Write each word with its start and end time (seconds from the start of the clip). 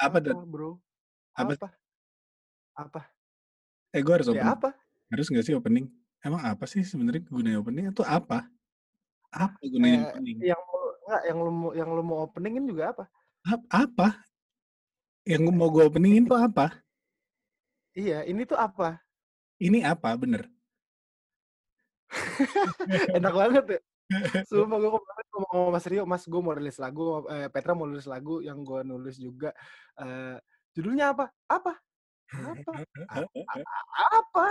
Apa, 0.00 0.18
Apa, 0.20 0.20
Ted? 0.24 0.38
bro? 0.50 0.70
Apa? 1.36 1.54
Apa? 1.56 1.68
Apa? 2.76 3.00
Eh, 3.94 4.00
gue 4.04 4.12
harus 4.16 4.28
Ya 4.28 4.32
opening. 4.32 4.54
apa? 4.54 4.68
Harus 5.12 5.26
nggak 5.30 5.44
sih 5.46 5.54
opening? 5.58 5.86
Emang 6.26 6.42
apa 6.50 6.64
sih 6.72 6.82
sebenarnya 6.90 7.22
gunanya 7.30 7.58
opening 7.62 7.84
itu 7.92 8.02
apa? 8.04 8.38
Apa 9.32 9.58
gunanya 9.72 9.98
Eh, 10.02 10.10
opening? 10.10 10.38
yang 10.50 10.60
enggak 11.06 11.22
yang 11.28 11.38
lu 11.44 11.50
mau 11.60 11.70
yang 11.80 11.90
lu 11.96 12.02
mau 12.08 12.18
openingin 12.26 12.64
juga 12.70 12.84
apa? 12.92 13.04
Ap- 13.52 13.66
Apa? 13.82 14.08
Yang 15.32 15.42
mau 15.58 15.68
gue 15.74 15.84
openingin 15.90 16.24
tuh 16.30 16.38
apa? 16.46 16.66
Iya, 18.00 18.18
ini 18.30 18.42
tuh 18.50 18.58
apa? 18.66 18.88
Ini 19.66 19.78
apa 19.92 20.10
bener? 20.22 20.42
Enak 23.16 23.34
banget 23.34 23.64
ya. 23.76 23.80
Sumpah 24.46 24.78
gue 24.78 24.90
kemarin 24.90 25.26
ngomong 25.34 25.50
sama 25.50 25.70
Mas 25.74 25.86
Rio, 25.90 26.02
Mas 26.06 26.24
gue 26.24 26.40
mau 26.40 26.54
rilis 26.54 26.78
lagu, 26.78 27.26
eh, 27.26 27.48
Petra 27.50 27.74
mau 27.74 27.90
rilis 27.90 28.06
lagu 28.06 28.38
yang 28.38 28.62
gue 28.62 28.80
nulis 28.86 29.18
juga. 29.18 29.50
Eh, 29.98 30.38
judulnya 30.78 31.10
apa? 31.10 31.26
Apa? 31.50 31.74
Apa? 32.30 32.72
A- 33.10 33.26
a- 33.26 34.10
apa? 34.22 34.46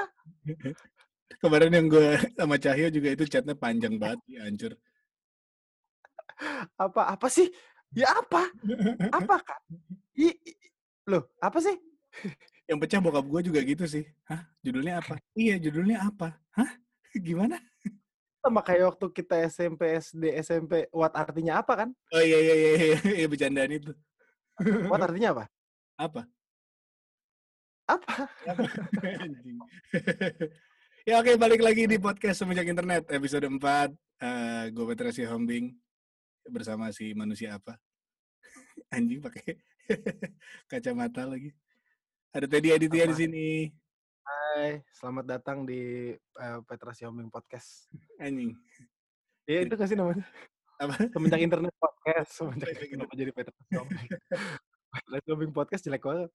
Kemarin 1.39 1.71
yang 1.71 1.88
gue 1.88 2.07
sama 2.35 2.55
Cahyo 2.59 2.88
juga 2.91 3.09
itu 3.16 3.23
chatnya 3.27 3.55
panjang 3.55 3.95
banget, 3.95 4.20
ya, 4.27 4.44
hancur. 4.47 4.73
Apa? 6.75 7.02
Apa 7.16 7.27
sih? 7.31 7.47
Ya 7.95 8.11
apa? 8.11 8.52
Apa 9.11 9.35
kan? 9.39 9.61
I, 10.19 10.35
i- 10.35 10.59
loh, 11.08 11.31
apa 11.39 11.63
sih? 11.63 11.75
Yang 12.67 12.77
pecah 12.83 12.99
bokap 12.99 13.25
gue 13.30 13.41
juga 13.52 13.59
gitu 13.63 13.85
sih. 13.88 14.03
Hah? 14.27 14.52
Judulnya 14.59 14.99
apa? 14.99 15.16
Iya, 15.31 15.55
judulnya 15.63 16.03
apa? 16.03 16.35
Hah? 16.55 16.72
Gimana? 17.16 17.55
Sama 18.45 18.62
kayak 18.62 18.94
waktu 18.94 19.05
kita 19.09 19.41
SMP, 19.49 19.90
SD, 19.98 20.23
SMP, 20.45 20.86
what 20.94 21.09
artinya 21.17 21.66
apa 21.66 21.73
kan? 21.73 21.90
Oh 22.13 22.22
iya 22.22 22.38
iya 22.38 22.53
iya 22.53 22.70
iya, 22.77 22.98
iya 23.26 23.26
bercandaan 23.26 23.73
itu. 23.73 23.91
What 24.86 25.02
artinya 25.02 25.34
apa? 25.34 25.44
Apa? 25.98 26.22
Apa? 27.89 28.13
Apa? 28.50 28.66
Ya 31.06 31.22
oke 31.22 31.38
balik 31.38 31.61
lagi 31.61 31.86
di 31.86 32.02
podcast 32.02 32.42
semenjak 32.42 32.66
internet 32.66 33.06
episode 33.14 33.45
4 33.45 33.61
Eh 34.25 34.73
gue 34.73 34.86
Petra 34.89 35.14
Hombing 35.30 35.69
bersama 36.50 36.89
si 36.89 37.14
manusia 37.14 37.58
apa 37.58 37.78
anjing 38.95 39.22
pakai 39.22 39.59
kacamata 40.72 41.30
lagi 41.30 41.53
ada 42.34 42.50
Teddy 42.50 42.69
Aditya 42.73 43.06
di 43.09 43.16
sini 43.17 43.47
Hai, 44.26 44.81
selamat 44.90 45.38
datang 45.38 45.70
di 45.70 46.09
eh, 46.18 46.59
Petra 46.66 46.98
Siombing 46.98 47.30
Podcast. 47.30 47.86
anjing 48.18 48.58
Ya 49.45 49.62
itu 49.62 49.78
kasih 49.78 49.94
namanya. 49.94 50.26
apa 50.81 50.98
Semenjak 51.14 51.45
internet 51.45 51.70
podcast. 51.78 52.34
Semenjak 52.34 52.73
kenapa 52.90 53.14
jadi 53.14 53.30
Petra 53.30 53.53
Siombing? 53.70 54.09
Petra 54.90 55.18
Siombing 55.30 55.53
Podcast 55.53 55.86
jelek 55.86 56.02
banget. 56.02 56.34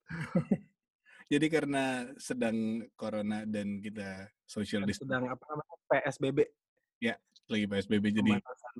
jadi 1.34 1.46
karena 1.50 2.06
sedang 2.14 2.86
corona 2.94 3.42
dan 3.42 3.82
kita 3.82 4.30
social 4.46 4.86
distancing 4.86 5.10
Sedang 5.10 5.26
apa 5.26 5.42
namanya? 5.50 5.76
PSBB. 5.90 6.38
lagi 7.50 7.66
PSBB 7.66 8.04
jadi 8.14 8.38
Pembatasan 8.38 8.74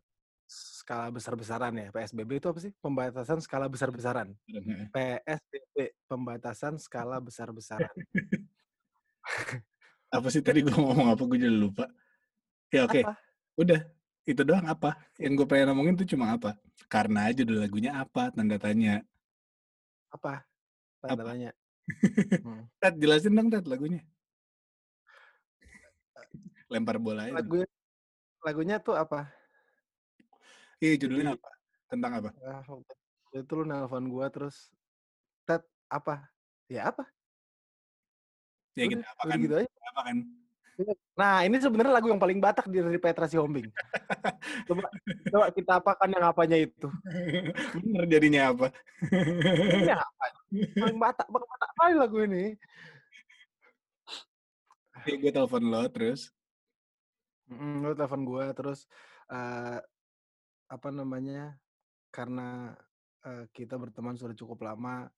skala 0.47 1.07
besar-besaran 1.11 1.75
ya. 1.75 1.89
PSBB 1.91 2.31
itu 2.39 2.47
apa 2.47 2.61
sih? 2.63 2.71
Pembatasan 2.79 3.43
skala 3.43 3.67
besar-besaran. 3.67 4.39
PSBB, 4.95 5.99
pembatasan 6.07 6.79
skala 6.79 7.19
besar-besaran. 7.19 7.91
apa 10.11 10.27
sih 10.29 10.43
tadi 10.43 10.61
gue 10.67 10.75
ngomong 10.75 11.13
apa 11.15 11.23
gue 11.23 11.39
jadi 11.39 11.55
lupa 11.55 11.87
ya 12.69 12.87
oke 12.87 13.01
Apa? 13.07 13.15
udah 13.59 13.81
itu 14.27 14.43
doang 14.43 14.67
apa 14.67 14.99
yang 15.19 15.35
gue 15.35 15.47
pengen 15.47 15.71
ngomongin 15.73 15.95
tuh 15.99 16.07
cuma 16.07 16.35
apa 16.35 16.55
karena 16.87 17.31
judul 17.31 17.63
lagunya 17.63 17.95
apa 17.95 18.31
tanda 18.31 18.59
tanya 18.59 19.03
Apa? 20.11 20.43
Tanda 20.99 21.15
Apa? 21.15 21.25
tanya. 21.35 21.51
Hmm. 22.47 22.71
Ted 22.79 23.03
jelasin 23.03 23.35
dong 23.35 23.51
Ted 23.51 23.67
lagunya 23.67 24.03
lempar 26.71 27.03
bola 27.03 27.27
aja 27.27 27.35
Lagunya, 27.35 27.67
lagunya 28.47 28.77
tuh 28.79 28.95
apa? 28.95 29.27
iya 30.79 30.95
judulnya 30.97 31.35
apa 31.35 31.51
tentang 31.91 32.13
apa 32.23 32.31
Ah, 32.47 32.63
itu 33.35 33.53
lu 33.59 33.67
nelpon 33.67 34.07
gua 34.07 34.31
terus 34.31 34.71
Ted 35.43 35.67
apa? 35.91 36.31
Ya 36.71 36.95
apa? 36.95 37.03
Ya 38.75 38.85
Udah, 38.87 38.93
kita 38.93 39.07
apa 39.11 39.23
kan 39.27 39.39
gitu 39.41 39.55
aja. 39.59 39.69
apa 39.91 40.03
kan 40.07 40.19
Nah, 41.13 41.45
ini 41.45 41.61
sebenarnya 41.61 41.93
lagu 41.93 42.09
yang 42.09 42.17
paling 42.17 42.41
Batak 42.41 42.65
di- 42.73 42.81
dari 42.81 42.97
Petra 42.97 43.29
Sihombing. 43.29 43.69
coba 44.69 44.89
coba 45.29 45.47
kita 45.53 45.73
apakan 45.77 46.09
yang 46.09 46.25
apanya 46.25 46.57
itu. 46.57 46.89
bener 47.77 48.09
jadinya 48.09 48.49
apa 48.49 48.73
Ini 49.05 49.93
yang 49.93 50.01
apa? 50.01 50.25
Paling 50.81 50.97
Batak, 50.97 51.27
paling 51.29 51.49
Batak 51.53 51.71
kali 51.77 51.95
lagu 52.01 52.17
ini. 52.25 52.45
ya 55.05 55.15
gue 55.17 55.33
telepon 55.33 55.65
lo 55.65 55.85
terus 55.89 56.33
Mm, 57.51 57.83
lu 57.83 57.93
telepon 57.93 58.23
gua 58.23 58.55
terus 58.55 58.87
eh, 59.27 59.79
apa 60.71 60.89
namanya? 60.95 61.59
Karena 62.09 62.79
eh, 63.27 63.51
kita 63.51 63.75
berteman 63.75 64.15
sudah 64.15 64.39
cukup 64.39 64.63
lama, 64.63 65.11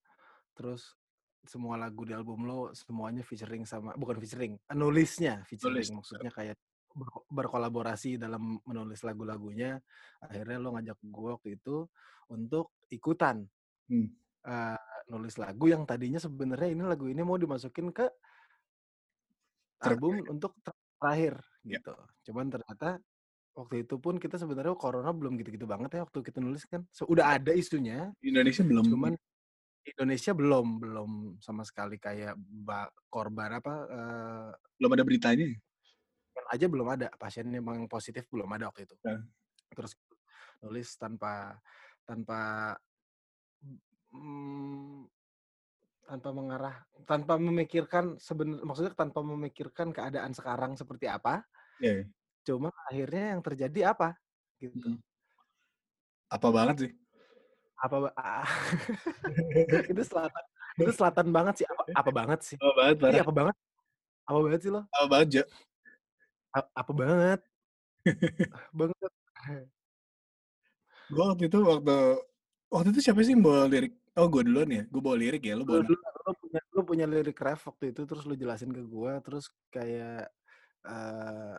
terus 0.57 0.97
semua 1.43 1.75
lagu 1.75 2.07
di 2.07 2.15
album 2.15 2.47
lo 2.47 2.71
semuanya 2.71 3.19
featuring 3.21 3.67
sama 3.67 3.91
bukan 3.99 4.15
featuring, 4.17 4.55
nulisnya 4.71 5.43
featuring 5.43 5.83
Nulis. 5.83 5.91
maksudnya 5.91 6.31
kayak 6.31 6.55
ber- 6.95 7.27
berkolaborasi 7.27 8.15
dalam 8.15 8.63
menulis 8.63 9.03
lagu-lagunya. 9.03 9.77
Akhirnya 10.23 10.57
lo 10.57 10.71
ngajak 10.71 10.97
gua 11.03 11.35
waktu 11.35 11.59
itu 11.59 11.87
untuk 12.31 12.71
ikutan 12.87 13.43
Hmm. 13.91 14.07
eh, 14.43 14.79
nulis 15.11 15.35
lagu 15.35 15.67
yang 15.67 15.83
tadinya 15.83 16.15
sebenarnya 16.15 16.71
ini 16.71 16.83
lagu 16.87 17.11
ini 17.11 17.19
mau 17.19 17.35
dimasukin 17.35 17.91
ke 17.91 18.07
album 19.83 20.23
untuk 20.31 20.55
ter- 20.63 20.79
terakhir 20.95 21.35
Ya. 21.67 21.79
gitu. 21.79 21.91
Cuman 22.31 22.47
ternyata 22.47 22.99
waktu 23.53 23.83
itu 23.83 23.99
pun 23.99 24.15
kita 24.17 24.39
sebenarnya 24.39 24.71
corona 24.79 25.11
belum 25.11 25.35
gitu-gitu 25.35 25.67
banget 25.67 25.99
ya 25.99 26.07
waktu 26.07 26.19
kita 26.23 26.39
nulis 26.39 26.63
kan. 26.63 26.87
So, 26.89 27.03
udah 27.11 27.35
ada 27.35 27.51
isunya, 27.51 28.15
Indonesia 28.23 28.63
belum 28.63 28.87
cuman 28.87 29.13
Indonesia 29.83 30.31
belum 30.31 30.67
belum 30.79 31.11
sama 31.43 31.67
sekali 31.67 31.99
kayak 31.99 32.39
ba- 32.39 32.91
korban 33.11 33.59
apa 33.59 33.73
eh, 33.91 34.49
belum 34.79 34.91
ada 34.95 35.03
beritanya 35.03 35.47
aja 36.49 36.65
belum 36.65 36.87
ada 36.89 37.07
pasien 37.15 37.49
yang 37.49 37.63
memang 37.65 37.85
positif 37.85 38.25
belum 38.29 38.49
ada 38.57 38.69
waktu 38.69 38.89
itu. 38.89 38.95
Ya. 39.05 39.21
Terus 39.73 39.93
nulis 40.63 40.89
tanpa 40.95 41.57
tanpa 42.03 42.73
mm, 44.11 45.07
tanpa 46.03 46.29
mengarah 46.35 46.75
tanpa 47.07 47.39
memikirkan 47.39 48.19
sebenarnya 48.19 48.63
maksudnya 48.65 48.93
tanpa 48.93 49.19
memikirkan 49.23 49.91
keadaan 49.95 50.31
sekarang 50.35 50.75
seperti 50.75 51.07
apa. 51.09 51.43
ya 51.79 52.03
Cuma 52.43 52.69
akhirnya 52.91 53.37
yang 53.37 53.41
terjadi 53.41 53.95
apa? 53.95 54.19
Gitu. 54.59 54.75
Hmm. 54.79 54.99
apa 56.31 56.47
banget 56.49 56.75
sih 56.87 56.91
Apa 57.83 57.95
ba- 57.99 58.15
ah. 58.15 58.47
itu 59.91 60.03
selatan 60.07 60.43
itu 60.79 60.91
selatan 60.95 61.27
banget 61.35 61.53
sih. 61.61 61.65
Apa, 61.67 61.83
apa 61.91 62.11
banget 62.15 62.39
sih? 62.47 62.57
apa 62.57 62.71
banget 62.79 62.95
Iya, 62.95 63.03
parah 63.03 63.21
apa 63.27 63.33
banget? 63.35 63.55
Apa 64.23 64.39
banget 64.39 64.59
sih 64.63 64.71
lo? 64.71 64.81
apa 64.87 65.05
banget 65.11 65.27
Jo? 65.29 65.43
A- 66.55 66.71
Apa 66.79 66.91
banget? 66.95 67.39
banget. 68.79 69.11
gue 71.13 71.23
waktu 71.29 71.43
itu 71.51 71.59
waktu 71.61 71.97
waktu 72.71 72.89
itu 72.95 73.01
siapa 73.05 73.21
sih 73.21 73.35
bawa 73.37 73.67
lirik 73.69 73.93
oh 74.17 74.25
gue 74.31 74.41
duluan 74.47 74.69
ya 74.71 74.83
gue 74.87 75.01
bawa 75.03 75.17
lirik 75.19 75.43
ya 75.45 75.53
lo 75.53 75.67
bawa 75.67 75.83
lu, 75.85 75.93
lu 75.93 76.31
punya 76.39 76.59
lu 76.73 76.81
punya 76.87 77.05
lirik 77.05 77.37
ref 77.37 77.67
waktu 77.69 77.91
itu 77.93 78.01
terus 78.07 78.23
lu 78.25 78.33
jelasin 78.33 78.71
ke 78.73 78.81
gua 78.87 79.19
terus 79.21 79.51
kayak 79.69 80.31
eh 80.87 81.55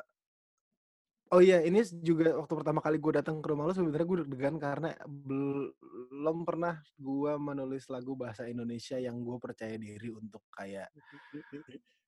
Oh 1.32 1.40
iya, 1.40 1.64
ini 1.64 1.80
juga 2.04 2.36
waktu 2.36 2.52
pertama 2.52 2.84
kali 2.84 3.00
gue 3.00 3.12
datang 3.16 3.40
ke 3.40 3.48
rumah 3.48 3.64
lu 3.64 3.72
sebenarnya 3.72 4.06
gue 4.06 4.18
deg-degan 4.22 4.56
karena 4.60 4.92
belum 5.08 6.44
pernah 6.44 6.78
gua 7.00 7.40
menulis 7.40 7.88
lagu 7.88 8.12
bahasa 8.12 8.44
Indonesia 8.44 9.00
yang 9.00 9.18
gue 9.24 9.36
percaya 9.40 9.74
diri 9.80 10.12
untuk 10.12 10.44
kayak 10.52 10.92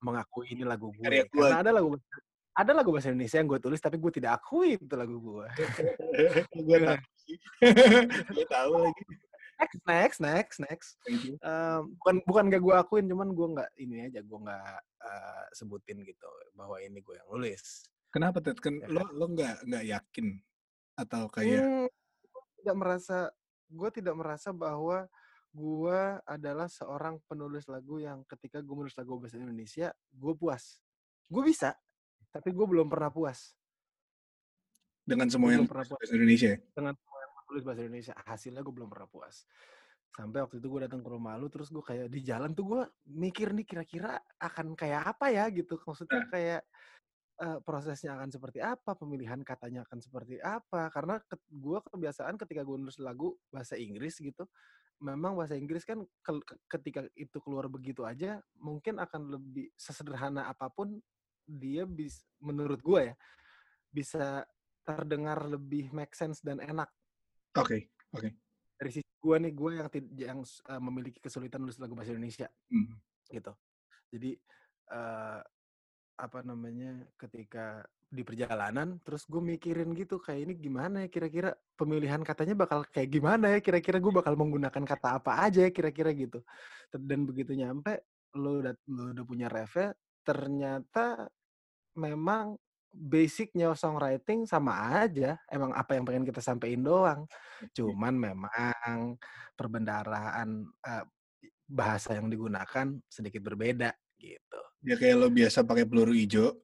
mengakui 0.05 0.53
ini 0.53 0.63
lagu 0.63 0.93
gue. 0.93 1.03
Gua. 1.33 1.49
Karena 1.49 1.59
ada 1.65 1.71
lagu 1.73 1.97
ada 2.57 2.71
lagu 2.73 2.89
bahasa 2.93 3.09
Indonesia 3.09 3.37
yang 3.41 3.49
gue 3.49 3.59
tulis 3.61 3.81
tapi 3.81 3.97
gue 3.97 4.11
tidak 4.13 4.41
akui 4.41 4.77
itu 4.77 4.95
lagu 4.97 5.17
gue. 5.17 5.47
gue 6.67 6.77
tahu 6.77 6.97
gue 8.37 8.45
tahu 8.49 8.73
lagi 8.85 9.03
Next, 9.57 9.81
next, 9.89 10.19
next, 10.21 10.57
next. 10.61 10.89
Em, 11.09 11.81
bukan 11.97 12.21
bukan 12.29 12.45
gak 12.53 12.61
gue 12.61 12.73
akuin, 12.77 13.09
cuman 13.09 13.33
gue 13.33 13.47
nggak 13.57 13.69
ini 13.81 14.05
aja 14.05 14.21
gue 14.21 14.39
nggak 14.45 14.77
eh, 15.01 15.45
sebutin 15.57 16.05
gitu 16.05 16.29
bahwa 16.53 16.77
ini 16.77 17.01
gue 17.01 17.17
yang 17.17 17.25
nulis. 17.33 17.81
Kenapa 18.09 18.39
Ted? 18.39 18.57
Kan 18.59 18.79
Ya 18.81 18.87
lo 18.89 19.03
lo 19.11 19.25
nggak 19.31 19.67
nggak 19.67 19.83
yakin 19.85 20.27
atau 20.97 21.29
kayak 21.29 21.61
Hmm, 21.61 21.87
tidak 22.61 22.75
merasa 22.77 23.17
gue 23.67 23.89
tidak 23.91 24.15
merasa 24.15 24.49
bahwa 24.55 25.05
gue 25.51 25.99
adalah 26.23 26.67
seorang 26.69 27.17
penulis 27.25 27.65
lagu 27.65 27.97
yang 27.97 28.21
ketika 28.29 28.61
gue 28.61 28.75
menulis 28.75 28.95
lagu 28.95 29.17
bahasa 29.17 29.37
Indonesia 29.37 29.89
gue 30.11 30.33
puas. 30.37 30.79
Gue 31.27 31.43
bisa 31.45 31.75
tapi 32.31 32.51
gue 32.51 32.65
belum 32.67 32.87
pernah 32.91 33.09
puas. 33.09 33.55
Dengan 35.07 35.31
semua 35.31 35.55
yang 35.55 35.63
pernah 35.63 35.87
puas. 35.87 36.03
Bahasa 36.03 36.15
Indonesia 36.19 36.49
ya? 36.53 36.59
dengan 36.75 36.93
semua 36.99 37.17
yang 37.23 37.31
menulis 37.39 37.63
bahasa 37.63 37.81
Indonesia 37.87 38.13
hasilnya 38.27 38.61
gue 38.61 38.73
belum 38.75 38.89
pernah 38.91 39.07
puas. 39.07 39.47
Sampai 40.11 40.41
waktu 40.41 40.57
itu 40.57 40.67
gue 40.67 40.81
datang 40.89 41.01
ke 41.05 41.09
rumah 41.13 41.37
lu 41.37 41.47
terus 41.47 41.69
gue 41.69 41.83
kayak 41.85 42.09
di 42.09 42.25
jalan 42.25 42.51
tuh 42.57 42.65
gue 42.65 42.81
mikir 43.07 43.53
nih 43.53 43.65
kira-kira 43.69 44.17
akan 44.41 44.73
kayak 44.73 45.15
apa 45.15 45.29
ya 45.31 45.45
gitu. 45.53 45.77
Maksudnya 45.79 46.25
Nah. 46.25 46.29
kayak 46.33 46.61
eh, 47.37 47.59
prosesnya 47.61 48.17
akan 48.17 48.29
seperti 48.33 48.59
apa 48.61 48.97
pemilihan 48.97 49.41
katanya 49.45 49.85
akan 49.85 49.99
seperti 50.01 50.41
apa 50.41 50.89
karena 50.89 51.21
gue 51.49 51.79
kebiasaan 51.85 52.35
ketika 52.41 52.61
gue 52.65 52.77
nulis 52.77 52.97
lagu 52.97 53.37
bahasa 53.53 53.77
Inggris 53.77 54.17
gitu 54.17 54.49
memang 54.97 55.37
bahasa 55.37 55.53
Inggris 55.53 55.85
kan 55.85 56.01
ke- 56.25 56.41
ke- 56.41 56.59
ketika 56.65 57.05
itu 57.13 57.37
keluar 57.37 57.69
begitu 57.69 58.01
aja 58.01 58.41
mungkin 58.57 58.97
akan 58.97 59.37
lebih 59.37 59.69
sesederhana 59.77 60.49
apa 60.49 60.73
pun 60.73 60.97
dia 61.45 61.85
bis 61.85 62.25
menurut 62.41 62.81
gue 62.81 63.13
ya 63.13 63.15
bisa 63.93 64.41
terdengar 64.81 65.45
lebih 65.45 65.93
make 65.93 66.17
sense 66.17 66.41
dan 66.41 66.57
enak 66.57 66.89
Oke. 68.13 68.33
dari 68.77 68.91
sisi 68.93 69.11
gue 69.21 69.35
nih 69.37 69.53
gue 69.53 69.71
yang 69.77 69.87
yang 70.17 70.39
uh, 70.41 70.81
memiliki 70.81 71.21
kesulitan 71.21 71.61
nulis 71.61 71.77
lagu 71.77 71.93
bahasa 71.93 72.13
Indonesia 72.17 72.49
Hmm. 72.67 72.97
gitu 73.29 73.53
jadi 74.11 74.39
eh, 74.87 75.39
apa 76.17 76.41
namanya 76.41 77.05
ketika 77.15 77.85
di 78.07 78.23
perjalanan 78.23 78.97
terus 79.03 79.27
gue 79.27 79.43
mikirin 79.43 79.91
gitu 79.91 80.17
kayak 80.17 80.47
ini 80.47 80.53
gimana 80.55 81.03
ya 81.05 81.09
kira-kira 81.11 81.51
pemilihan 81.75 82.23
katanya 82.23 82.55
bakal 82.55 82.87
kayak 82.87 83.09
gimana 83.11 83.53
ya? 83.53 83.59
Kira-kira 83.61 84.01
gue 84.01 84.13
bakal 84.15 84.33
menggunakan 84.39 84.83
kata 84.83 85.21
apa 85.21 85.45
aja 85.45 85.67
ya 85.67 85.71
kira-kira? 85.71 86.09
Gitu. 86.15 86.39
Dan 86.95 87.27
begitu 87.27 87.53
nyampe 87.53 88.07
lo 88.35 88.63
udah 88.63 88.73
lo 88.89 89.13
udah 89.13 89.25
punya 89.27 89.47
refnya 89.47 89.93
ternyata 90.23 91.27
memang 91.95 92.59
basicnya 92.91 93.71
songwriting 93.75 94.47
sama 94.47 95.03
aja 95.05 95.37
emang 95.51 95.71
apa 95.75 95.95
yang 95.95 96.03
pengen 96.07 96.25
kita 96.25 96.41
sampaikan 96.41 96.83
doang. 96.83 97.21
Cuman 97.75 98.15
memang 98.17 99.19
perbendaraan 99.53 100.65
eh, 100.65 101.05
bahasa 101.67 102.15
yang 102.15 102.31
digunakan 102.31 102.95
sedikit 103.11 103.43
berbeda 103.43 103.91
gitu 104.17 104.61
Ya 104.87 104.95
kayak 104.95 105.15
lo 105.19 105.27
biasa 105.27 105.67
pakai 105.67 105.83
peluru 105.83 106.15
hijau. 106.15 106.55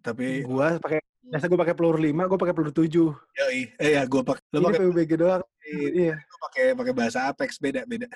Tapi 0.00 0.40
gua 0.40 0.80
pakai 0.80 1.04
biasa 1.20 1.44
gue 1.46 1.58
pakai 1.60 1.76
peluru 1.76 2.00
5, 2.00 2.24
gue 2.24 2.38
pakai 2.40 2.54
peluru 2.56 2.72
7. 2.72 3.12
yoi. 3.12 3.60
Eh 3.76 3.90
ya 3.92 4.02
gue 4.08 4.22
pakai 4.24 4.40
lo 4.56 4.64
pakai 4.64 4.80
PUBG 4.88 5.12
doang. 5.20 5.44
Iya. 5.68 6.16
gua 6.16 6.38
pakai 6.48 6.64
pakai 6.72 6.92
bahasa 6.96 7.28
Apex 7.28 7.60
beda 7.60 7.84
beda. 7.84 8.08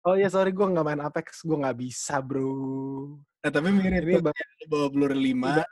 Oh 0.00 0.14
iya 0.14 0.30
sorry 0.30 0.54
gue 0.54 0.62
nggak 0.64 0.86
main 0.86 1.02
Apex, 1.02 1.42
gue 1.42 1.56
nggak 1.58 1.76
bisa 1.76 2.22
bro. 2.22 3.18
Nah, 3.42 3.50
tapi 3.52 3.68
mirip 3.72 4.04
Ini 4.06 4.16
tuh, 4.20 4.24
ba- 4.24 4.36
ya, 4.36 4.46
lo 4.46 4.64
bawa 4.70 4.86
peluru 4.88 5.16
lima. 5.18 5.48
Udah. 5.58 5.68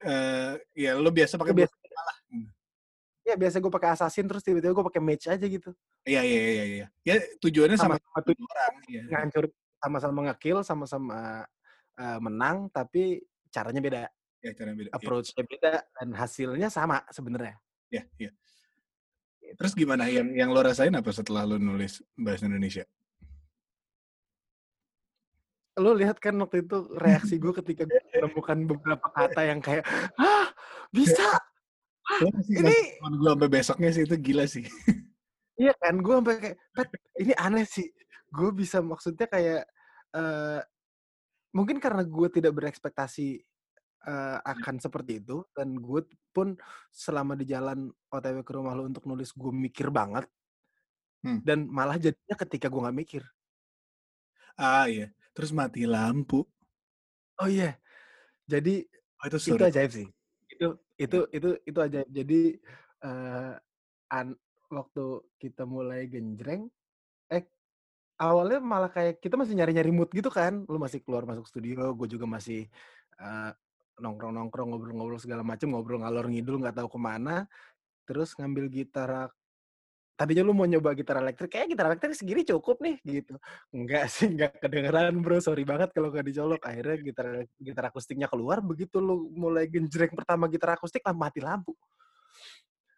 eh 0.00 0.52
ya 0.72 0.96
lo 0.96 1.12
biasa 1.12 1.36
pakai 1.36 1.52
biasa, 1.52 1.74
lah. 1.76 2.16
Hmm. 2.32 2.48
ya 3.20 3.36
biasa 3.36 3.60
gue 3.60 3.68
pakai 3.68 3.90
assassin 3.92 4.24
terus 4.24 4.40
tiba-tiba 4.40 4.72
gue 4.72 4.86
pakai 4.88 5.02
mage 5.04 5.28
aja 5.28 5.44
gitu. 5.44 5.76
Iya 6.08 6.24
iya 6.24 6.40
iya 6.40 6.64
iya. 6.64 6.86
Ya 7.04 7.14
tujuannya 7.36 7.76
sama, 7.76 8.00
Sama-sama 8.00 8.18
tuh 8.24 8.32
orang. 8.38 8.74
Iya. 8.88 9.02
ngancur, 9.12 9.44
sama-sama 9.80 10.28
ngekill, 10.28 10.60
sama-sama 10.60 11.48
eh, 11.96 12.18
menang, 12.20 12.68
tapi 12.68 13.24
caranya 13.50 13.80
beda, 13.80 14.02
Ya 14.40 14.52
cara 14.56 14.72
beda. 14.72 14.88
Iya. 14.88 14.96
approach-nya 14.96 15.44
beda, 15.44 15.72
dan 15.98 16.08
hasilnya 16.16 16.68
sama 16.72 17.04
sebenarnya. 17.12 17.56
Iya 17.90 18.04
iya. 18.16 18.30
Terus 19.58 19.74
gimana 19.74 20.06
yang 20.06 20.30
yang 20.30 20.54
lo 20.54 20.62
rasain 20.62 20.94
apa 20.94 21.10
setelah 21.10 21.42
lo 21.42 21.58
nulis 21.58 21.98
bahasa 22.14 22.46
Indonesia? 22.46 22.86
Lo 25.80 25.96
lihat 25.96 26.22
kan 26.22 26.38
waktu 26.38 26.62
itu 26.62 26.86
reaksi 26.94 27.40
gue 27.40 27.52
ketika 27.58 27.82
gue 27.88 28.00
menemukan 28.14 28.58
beberapa 28.68 29.06
kata 29.10 29.42
yang 29.48 29.58
kayak, 29.58 29.82
ah 30.16 30.46
bisa, 30.94 31.34
masih 32.20 32.62
ini 32.62 32.76
gue 33.00 33.28
sampai 33.32 33.48
besoknya 33.50 33.90
sih 33.90 34.02
itu 34.06 34.16
gila 34.20 34.44
sih. 34.46 34.64
Iya 35.60 35.74
kan, 35.76 36.00
gue 36.00 36.14
sampai 36.14 36.36
kayak, 36.40 36.56
Pat, 36.72 36.88
ini 37.20 37.32
aneh 37.36 37.66
sih. 37.68 37.90
Gue 38.30 38.50
bisa 38.54 38.78
maksudnya 38.82 39.26
kayak, 39.26 39.62
eh 40.14 40.60
mungkin 41.54 41.82
karena 41.82 42.06
gue 42.06 42.28
tidak 42.30 42.52
berekspektasi 42.54 43.42
eh, 44.06 44.38
akan 44.44 44.76
seperti 44.78 45.20
itu, 45.22 45.44
dan 45.54 45.76
gue 45.78 46.06
pun 46.30 46.54
selama 46.94 47.34
di 47.34 47.46
jalan 47.50 47.90
OTW 48.10 48.42
ke 48.46 48.52
rumah 48.54 48.74
lo 48.78 48.86
untuk 48.86 49.04
nulis, 49.10 49.34
gue 49.34 49.52
mikir 49.52 49.90
banget. 49.90 50.26
Hmm. 51.20 51.42
Dan 51.44 51.68
malah 51.68 52.00
jadinya 52.00 52.36
ketika 52.38 52.66
gue 52.72 52.80
nggak 52.80 52.98
mikir. 52.98 53.22
Ah 54.56 54.86
iya. 54.88 55.12
Terus 55.36 55.50
mati 55.54 55.84
lampu. 55.86 56.46
Oh 57.40 57.48
iya, 57.48 57.80
jadi 58.44 58.84
Oh, 59.20 59.28
itu 59.28 59.36
itu 59.52 59.64
ajaib 59.68 59.90
sih. 59.92 60.06
Itu 60.48 60.80
itu 60.96 61.18
itu 61.28 61.48
itu 61.68 61.78
ajaib. 61.80 62.08
Jadi 62.08 62.40
eh 63.04 63.52
an, 64.08 64.26
waktu 64.72 65.04
kita 65.36 65.68
mulai 65.68 66.08
genjreng, 66.08 66.72
eh 67.28 67.44
awalnya 68.20 68.60
malah 68.60 68.92
kayak 68.92 69.24
kita 69.24 69.40
masih 69.40 69.56
nyari-nyari 69.56 69.88
mood 69.88 70.12
gitu 70.12 70.28
kan. 70.28 70.68
Lu 70.68 70.76
masih 70.76 71.00
keluar 71.00 71.24
masuk 71.24 71.48
studio, 71.48 71.96
gue 71.96 72.08
juga 72.12 72.28
masih 72.28 72.68
eh, 73.16 73.50
nongkrong-nongkrong, 73.96 74.68
ngobrol-ngobrol 74.76 75.20
segala 75.20 75.40
macem, 75.40 75.72
ngobrol 75.72 76.04
ngalor 76.04 76.28
ngidul 76.28 76.60
nggak 76.60 76.76
tahu 76.76 76.88
ke 76.92 76.98
mana. 77.00 77.48
Terus 78.04 78.36
ngambil 78.36 78.68
gitar. 78.68 79.32
Tadinya 80.20 80.44
lu 80.44 80.52
mau 80.52 80.68
nyoba 80.68 80.92
gitar 80.92 81.16
elektrik, 81.16 81.48
kayak 81.48 81.72
gitar 81.72 81.88
elektrik 81.88 82.12
segini 82.12 82.44
cukup 82.44 82.76
nih 82.84 83.00
gitu. 83.08 83.40
Enggak 83.72 84.12
sih, 84.12 84.28
enggak 84.28 84.60
kedengeran 84.60 85.16
bro. 85.24 85.40
Sorry 85.40 85.64
banget 85.64 85.96
kalau 85.96 86.12
nggak 86.12 86.28
dicolok. 86.28 86.60
Akhirnya 86.60 86.96
gitar 87.00 87.26
gitar 87.56 87.84
akustiknya 87.88 88.28
keluar. 88.28 88.60
Begitu 88.60 89.00
lu 89.00 89.32
mulai 89.32 89.64
genjreng 89.64 90.12
pertama 90.12 90.44
gitar 90.52 90.76
akustik, 90.76 91.00
lah 91.08 91.16
mati 91.16 91.40
lampu. 91.40 91.72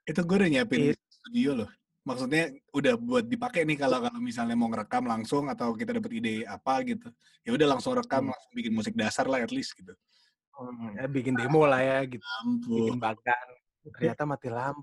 Itu 0.02 0.18
gue 0.26 0.34
udah 0.34 0.50
nyiapin 0.50 0.90
It- 0.90 0.98
di 0.98 1.10
studio 1.14 1.50
loh. 1.62 1.70
Maksudnya 2.02 2.50
udah 2.74 2.94
buat 2.98 3.24
dipakai 3.30 3.62
nih 3.62 3.78
kalau 3.78 4.02
kalau 4.02 4.18
misalnya 4.18 4.58
mau 4.58 4.66
ngerekam 4.66 5.06
langsung 5.06 5.46
atau 5.46 5.70
kita 5.78 6.02
dapat 6.02 6.10
ide 6.18 6.42
apa 6.50 6.82
gitu. 6.82 7.06
Ya 7.46 7.54
udah 7.54 7.78
langsung 7.78 7.94
rekam, 7.94 8.26
Hmm. 8.26 8.34
langsung 8.34 8.52
bikin 8.58 8.74
musik 8.74 8.94
dasar 8.98 9.30
lah 9.30 9.38
at 9.38 9.54
least 9.54 9.78
gitu. 9.78 9.94
Ya, 10.98 11.06
bikin 11.06 11.38
demo 11.38 11.62
lah 11.62 11.78
ya 11.78 11.98
gitu. 12.06 12.22
Lampu. 12.22 12.74
Bikin 12.82 12.98
bagan. 12.98 13.46
Ternyata 13.86 14.22
mati 14.26 14.48
lampu. 14.50 14.82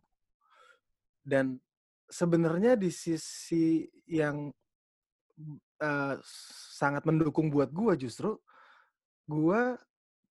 Dan 1.20 1.60
sebenarnya 2.08 2.80
di 2.80 2.90
sisi 2.90 3.84
yang 4.08 4.50
eh, 5.80 6.16
sangat 6.76 7.04
mendukung 7.04 7.52
buat 7.52 7.72
gua 7.72 7.96
justru 8.00 8.40
gua 9.28 9.76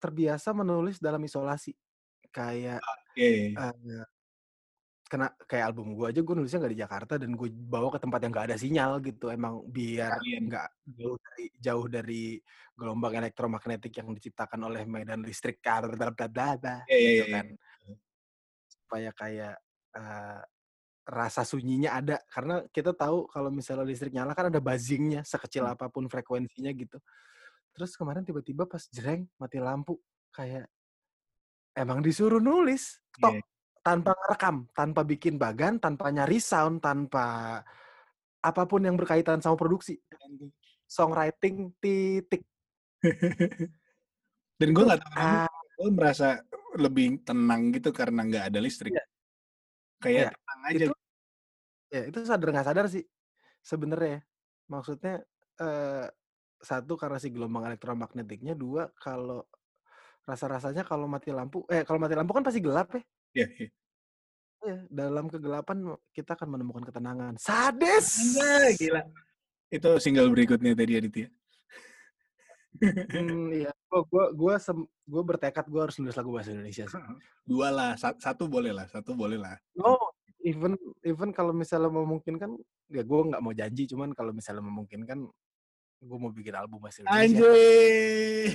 terbiasa 0.01 0.57
menulis 0.57 0.97
dalam 1.01 1.21
isolasi. 1.21 1.77
Kayak 2.33 2.81
iya, 3.17 3.29
iya. 3.53 3.73
eh, 3.73 4.07
kena 5.09 5.33
kayak 5.49 5.73
album 5.73 5.97
gua 5.97 6.13
aja 6.13 6.21
gue 6.21 6.35
nulisnya 6.37 6.61
nggak 6.61 6.75
di 6.77 6.81
Jakarta 6.85 7.15
dan 7.17 7.33
gue 7.33 7.49
bawa 7.49 7.89
ke 7.89 7.99
tempat 7.99 8.21
yang 8.21 8.33
nggak 8.37 8.47
ada 8.53 8.59
sinyal 8.61 9.01
gitu. 9.01 9.33
Emang 9.33 9.65
biar 9.65 10.21
nggak 10.21 10.69
jauh 10.85 11.17
dari 11.17 11.45
jauh 11.57 11.87
dari 11.89 12.23
gelombang 12.77 13.17
elektromagnetik 13.17 13.91
yang 13.99 14.13
diciptakan 14.13 14.61
oleh 14.69 14.85
medan 14.85 15.25
listrik 15.25 15.65
bla 15.65 15.83
bla 15.89 16.13
bla 16.13 16.29
bla 16.29 16.49
Iya, 16.87 16.95
iya, 16.95 17.09
gitu 17.09 17.25
iya, 17.25 17.35
kan. 17.35 17.47
supaya 18.69 19.11
kayak 19.17 19.57
eh, 19.97 20.41
rasa 21.09 21.43
sunyinya 21.49 21.91
ada. 21.97 22.17
Karena 22.29 22.61
kita 22.69 22.93
tahu 22.93 23.33
kalau 23.33 23.49
misalnya 23.49 23.89
listrik 23.89 24.13
nyala 24.13 24.37
kan 24.37 24.53
ada 24.53 24.61
buzzingnya 24.61 25.25
sekecil 25.25 25.65
Hmm. 25.65 25.73
apa 25.73 25.89
pun 25.89 26.05
frekuensinya 26.05 26.69
gitu. 26.77 27.01
Terus 27.73 27.97
kemarin 27.97 28.29
tiba-tiba 28.29 28.69
pas 28.69 28.85
jreng 28.93 29.25
mati 29.41 29.57
lampu 29.57 29.97
kayak 30.37 30.69
emang 31.73 32.05
disuruh 32.05 32.45
nulis? 32.45 33.01
Tok! 33.17 33.41
Iya. 33.41 33.43
Tanpa 33.89 34.13
ngerekam 34.13 34.57
tanpa 34.77 35.01
bikin 35.09 35.41
bagan 35.41 35.81
tanpa 35.81 36.13
nyari 36.13 36.37
sound 36.37 36.85
tanpa 36.85 37.59
apa 38.45 38.63
pun 38.69 38.85
yang 38.85 39.01
berkaitan 39.01 39.41
sama 39.41 39.57
produksi 39.57 39.97
songwriting 40.85 41.73
titik 41.81 42.45
Dan 44.59 44.75
gue 44.75 44.85
gak 44.91 44.99
tahu 45.07 45.15
ah, 45.15 45.47
gue 45.79 45.89
merasa 45.95 46.43
lebih 46.75 47.23
tenang 47.23 47.71
gitu 47.71 47.95
karena 47.95 48.27
nggak 48.27 48.45
ada 48.51 48.59
listrik. 48.59 48.99
Iya. 48.99 49.05
Kayak 50.03 50.19
Iya, 50.19 50.31
tenang 50.35 50.61
aja. 50.67 50.75
itu 50.75 50.93
ya 51.89 52.03
itu 52.05 52.19
sadar 52.21 52.49
nggak 52.53 52.67
sadar 52.69 52.87
sih 52.93 53.05
sebenarnya 53.65 54.21
maksudnya 54.69 55.25
eh, 55.57 56.07
satu 56.61 57.01
karena 57.01 57.17
si 57.17 57.33
gelombang 57.33 57.65
elektromagnetiknya 57.65 58.53
dua 58.53 58.93
kalau 59.01 59.47
rasa-rasanya 60.29 60.85
kalau 60.85 61.09
mati 61.09 61.33
lampu 61.33 61.65
eh 61.73 61.89
kalau 61.89 61.97
mati 61.97 62.13
lampu 62.13 62.37
kan 62.37 62.45
pasti 62.45 62.61
gelap 62.61 62.93
ya 62.93 63.01
Iya, 63.37 63.47
iya. 63.59 63.69
Iya, 64.59 64.91
dalam 64.91 65.31
kegelapan 65.31 65.95
kita 66.11 66.35
akan 66.35 66.59
menemukan 66.59 66.83
ketenangan 66.83 67.39
sadis 67.39 68.35
gila. 68.75 69.07
Itu 69.71 70.03
single 70.03 70.35
berikutnya 70.35 70.75
tadi 70.75 70.99
Aditya. 70.99 71.29
Hmm, 72.79 73.51
iya, 73.55 73.71
gua 73.91 74.03
gua 74.07 74.25
gua, 74.35 74.55
sem- 74.59 74.87
gua 75.07 75.23
bertekad 75.23 75.67
gua 75.71 75.87
harus 75.87 75.99
nulis 75.99 76.15
lagu 76.19 76.31
bahasa 76.35 76.51
Indonesia 76.55 76.87
sih. 76.87 77.03
Dua 77.47 77.71
lah, 77.75 77.95
sa- 77.99 78.19
satu 78.19 78.47
boleh 78.51 78.71
lah, 78.75 78.87
satu 78.91 79.15
boleh 79.15 79.39
lah. 79.39 79.59
No, 79.79 79.99
even 80.43 80.75
even 81.03 81.31
kalau 81.35 81.51
misalnya 81.55 81.91
memungkinkan, 81.91 82.55
ya 82.91 83.03
gua 83.07 83.31
nggak 83.31 83.43
mau 83.43 83.55
janji, 83.55 83.87
cuman 83.87 84.11
kalau 84.15 84.31
misalnya 84.35 84.63
memungkinkan, 84.63 85.27
gua 86.03 86.19
mau 86.19 86.31
bikin 86.35 86.55
album 86.55 86.83
bahasa 86.83 87.03
Indonesia. 87.03 87.47
Anjing. 87.47 88.47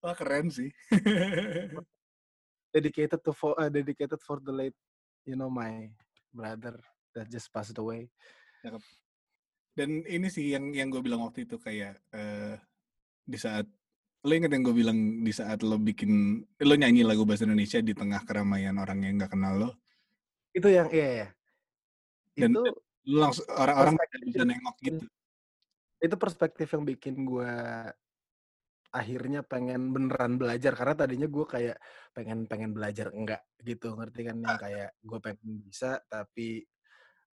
Wah 0.00 0.14
keren 0.16 0.48
sih. 0.52 0.68
Dedicated 2.72 3.20
to 3.20 3.32
for, 3.36 3.52
eh, 3.60 3.68
dedicated 3.68 4.16
for 4.24 4.40
the 4.40 4.50
late, 4.50 4.76
you 5.28 5.36
know, 5.36 5.52
my 5.52 5.92
brother 6.32 6.80
that 7.12 7.28
just 7.28 7.52
passed 7.52 7.76
away. 7.76 8.08
Dan 9.72 10.04
ini 10.04 10.28
sih 10.28 10.52
yang 10.52 10.72
yang 10.72 10.88
gue 10.88 11.00
bilang 11.04 11.24
waktu 11.24 11.44
itu 11.44 11.60
kayak 11.60 12.00
eh, 12.12 12.56
di 13.24 13.36
saat 13.36 13.64
lo 14.22 14.32
inget 14.32 14.52
yang 14.52 14.64
gue 14.64 14.76
bilang 14.76 15.24
di 15.24 15.32
saat 15.32 15.60
lo 15.64 15.76
bikin 15.76 16.40
lo 16.62 16.74
nyanyi 16.76 17.02
lagu 17.04 17.24
bahasa 17.28 17.44
Indonesia 17.44 17.80
di 17.80 17.92
tengah 17.92 18.22
keramaian 18.24 18.76
orang 18.78 19.00
yang 19.04 19.16
nggak 19.20 19.32
kenal 19.32 19.54
lo 19.58 19.70
Itu 20.52 20.68
yang 20.68 20.88
iya 20.92 21.08
ya. 21.24 21.28
Dan- 22.36 22.52
Itu 22.54 22.62
langsung 23.02 23.48
orang-orang 23.50 23.98
bisa 24.22 24.44
nengok 24.46 24.76
gitu 24.80 25.04
itu 26.02 26.16
perspektif 26.18 26.66
yang 26.74 26.82
bikin 26.82 27.14
gue 27.22 27.52
akhirnya 28.92 29.40
pengen 29.42 29.90
beneran 29.96 30.36
belajar 30.36 30.76
karena 30.76 30.94
tadinya 30.96 31.28
gue 31.28 31.44
kayak 31.48 31.76
pengen 32.12 32.44
pengen 32.44 32.76
belajar 32.76 33.08
enggak 33.16 33.40
gitu 33.64 33.96
ngerti 33.96 34.20
kan 34.28 34.36
yang 34.44 34.56
kayak 34.60 34.90
gue 35.00 35.18
pengen 35.24 35.48
bisa 35.64 35.98
tapi 36.12 36.60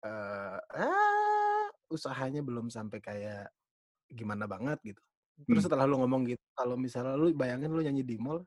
eh 0.06 0.58
ah, 0.62 1.68
usahanya 1.90 2.42
belum 2.46 2.70
sampai 2.70 3.00
kayak 3.02 3.50
gimana 4.14 4.46
banget 4.46 4.80
gitu 4.86 5.02
terus 5.50 5.66
Hmm. 5.66 5.70
setelah 5.70 5.86
lu 5.86 6.02
ngomong 6.02 6.26
gitu 6.30 6.42
kalau 6.58 6.78
misalnya 6.78 7.14
lu 7.18 7.30
bayangin 7.34 7.70
lu 7.74 7.82
nyanyi 7.86 8.02
di 8.06 8.18
mall 8.18 8.42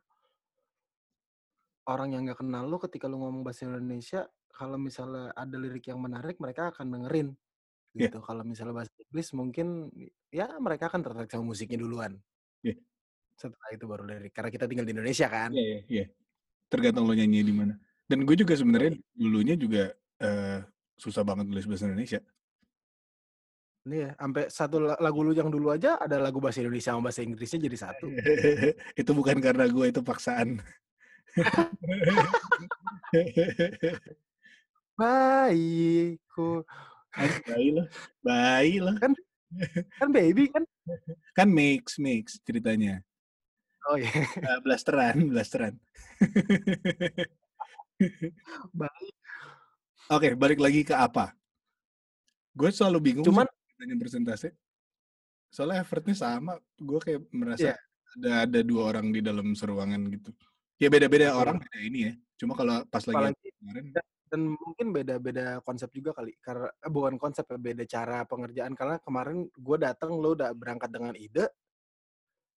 orang 1.87 2.15
yang 2.15 2.23
nggak 2.27 2.41
kenal 2.43 2.65
lu 2.67 2.79
ketika 2.79 3.07
lu 3.11 3.19
ngomong 3.23 3.43
bahasa 3.47 3.67
Indonesia 3.67 4.27
kalau 4.51 4.77
misalnya 4.79 5.31
ada 5.35 5.57
lirik 5.59 5.87
yang 5.91 5.99
menarik 6.03 6.37
mereka 6.39 6.71
akan 6.75 6.87
dengerin 6.95 7.29
Iya. 7.99 8.07
gitu 8.07 8.19
kalau 8.23 8.47
misalnya 8.47 8.75
bahasa 8.87 8.95
Inggris 9.03 9.29
mungkin 9.35 9.91
ya 10.31 10.47
mereka 10.63 10.87
akan 10.91 11.03
tertarik 11.03 11.31
sama 11.31 11.51
musiknya 11.51 11.79
duluan 11.83 12.23
Iya. 12.63 12.77
Setelah 13.41 13.73
itu 13.73 13.85
baru 13.89 14.05
lirik 14.05 14.37
karena 14.37 14.53
kita 14.53 14.69
tinggal 14.69 14.85
di 14.85 14.93
Indonesia 14.93 15.27
kan 15.27 15.49
Iya, 15.49 15.65
iya, 15.65 15.81
iya. 15.89 16.05
Tergantung 16.69 17.03
lo 17.03 17.17
nyanyi 17.17 17.41
di 17.41 17.51
mana. 17.51 17.75
Dan 18.05 18.23
gue 18.23 18.37
juga 18.37 18.53
sebenarnya 18.53 19.01
dulunya 19.11 19.57
juga 19.57 19.91
eh, 20.21 20.61
susah 20.95 21.25
banget 21.25 21.49
nulis 21.49 21.65
bahasa 21.65 21.89
Indonesia. 21.89 22.21
ini 23.81 24.05
ya 24.05 24.13
sampai 24.13 24.45
satu 24.53 24.77
la- 24.77 25.01
lagu 25.01 25.25
lu 25.25 25.33
yang 25.33 25.49
dulu 25.49 25.73
aja 25.73 25.97
ada 25.97 26.21
lagu 26.21 26.37
bahasa 26.37 26.61
Indonesia 26.61 26.93
sama 26.93 27.09
bahasa 27.09 27.25
Inggrisnya 27.25 27.65
jadi 27.65 27.79
satu 27.81 28.13
itu 29.01 29.11
bukan 29.17 29.41
karena 29.41 29.65
gue 29.67 29.87
itu 29.89 30.05
paksaan. 30.05 30.61
baikku 35.01 36.63
Anjing, 37.11 37.43
bayi 37.49 37.69
lo, 37.75 37.83
bayi 38.23 38.75
lo. 38.79 38.93
kan 39.99 40.09
baby 40.13 40.47
kan 40.47 40.63
Kan 41.35 41.49
mix, 41.51 41.99
mix 41.99 42.39
ceritanya. 42.45 43.03
Oh 43.89 43.97
iya 43.97 44.11
Eh, 44.37 44.59
blasteran, 44.61 45.17
blasteran. 45.31 45.75
Oke, 50.11 50.35
balik 50.35 50.59
lagi 50.59 50.83
ke 50.83 50.95
apa? 50.97 51.33
Gue 52.53 52.75
selalu 52.75 52.99
bingung 53.01 53.27
Cuman- 53.27 53.49
tanya 53.79 53.97
persentase. 53.97 54.53
Soalnya 55.49 55.81
effortnya 55.81 56.13
sama. 56.13 56.59
Gue 56.77 57.01
kayak 57.01 57.23
merasa 57.33 57.73
Iya. 57.73 57.77
ada 58.19 58.31
ada 58.45 58.61
dua 58.67 58.93
orang 58.93 59.15
di 59.15 59.21
dalam 59.25 59.55
seruangan 59.55 60.03
gitu. 60.11 60.35
Ya 60.77 60.91
beda-beda 60.91 61.33
Betul. 61.33 61.41
orang 61.41 61.57
beda 61.63 61.79
ini 61.81 61.99
ya. 62.11 62.13
Cuma 62.41 62.53
kalau 62.57 62.83
pas 62.89 63.05
lagi 63.05 63.17
apalagi 63.17 63.49
kemarin, 63.61 63.85
dan 64.31 64.41
mungkin 64.55 64.87
beda-beda 64.95 65.59
konsep 65.67 65.91
juga 65.91 66.15
kali 66.15 66.39
karena 66.39 66.71
eh, 66.71 66.91
bukan 66.91 67.19
konsep 67.19 67.45
beda 67.51 67.83
cara 67.85 68.23
pengerjaan 68.25 68.79
karena 68.79 68.97
kemarin 69.03 69.51
gue 69.51 69.77
datang 69.77 70.15
lo 70.15 70.39
udah 70.39 70.55
berangkat 70.55 70.89
dengan 70.89 71.15
ide 71.19 71.51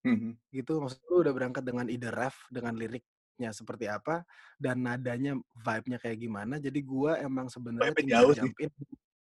Mhm. 0.04 0.36
gitu 0.52 0.78
maksud 0.78 1.00
lu 1.08 1.24
udah 1.24 1.32
berangkat 1.32 1.64
dengan 1.64 1.88
ide 1.88 2.08
ref 2.08 2.36
dengan 2.48 2.76
liriknya 2.76 3.50
seperti 3.50 3.88
apa 3.88 4.20
dan 4.56 4.78
nadanya 4.78 5.32
vibe-nya 5.56 5.96
kayak 5.96 6.18
gimana 6.18 6.54
jadi 6.56 6.76
gua 6.78 7.16
emang 7.18 7.48
sebenarnya 7.48 7.96
tinggal 7.96 8.30
jauh 8.30 8.52
sih. 8.52 8.68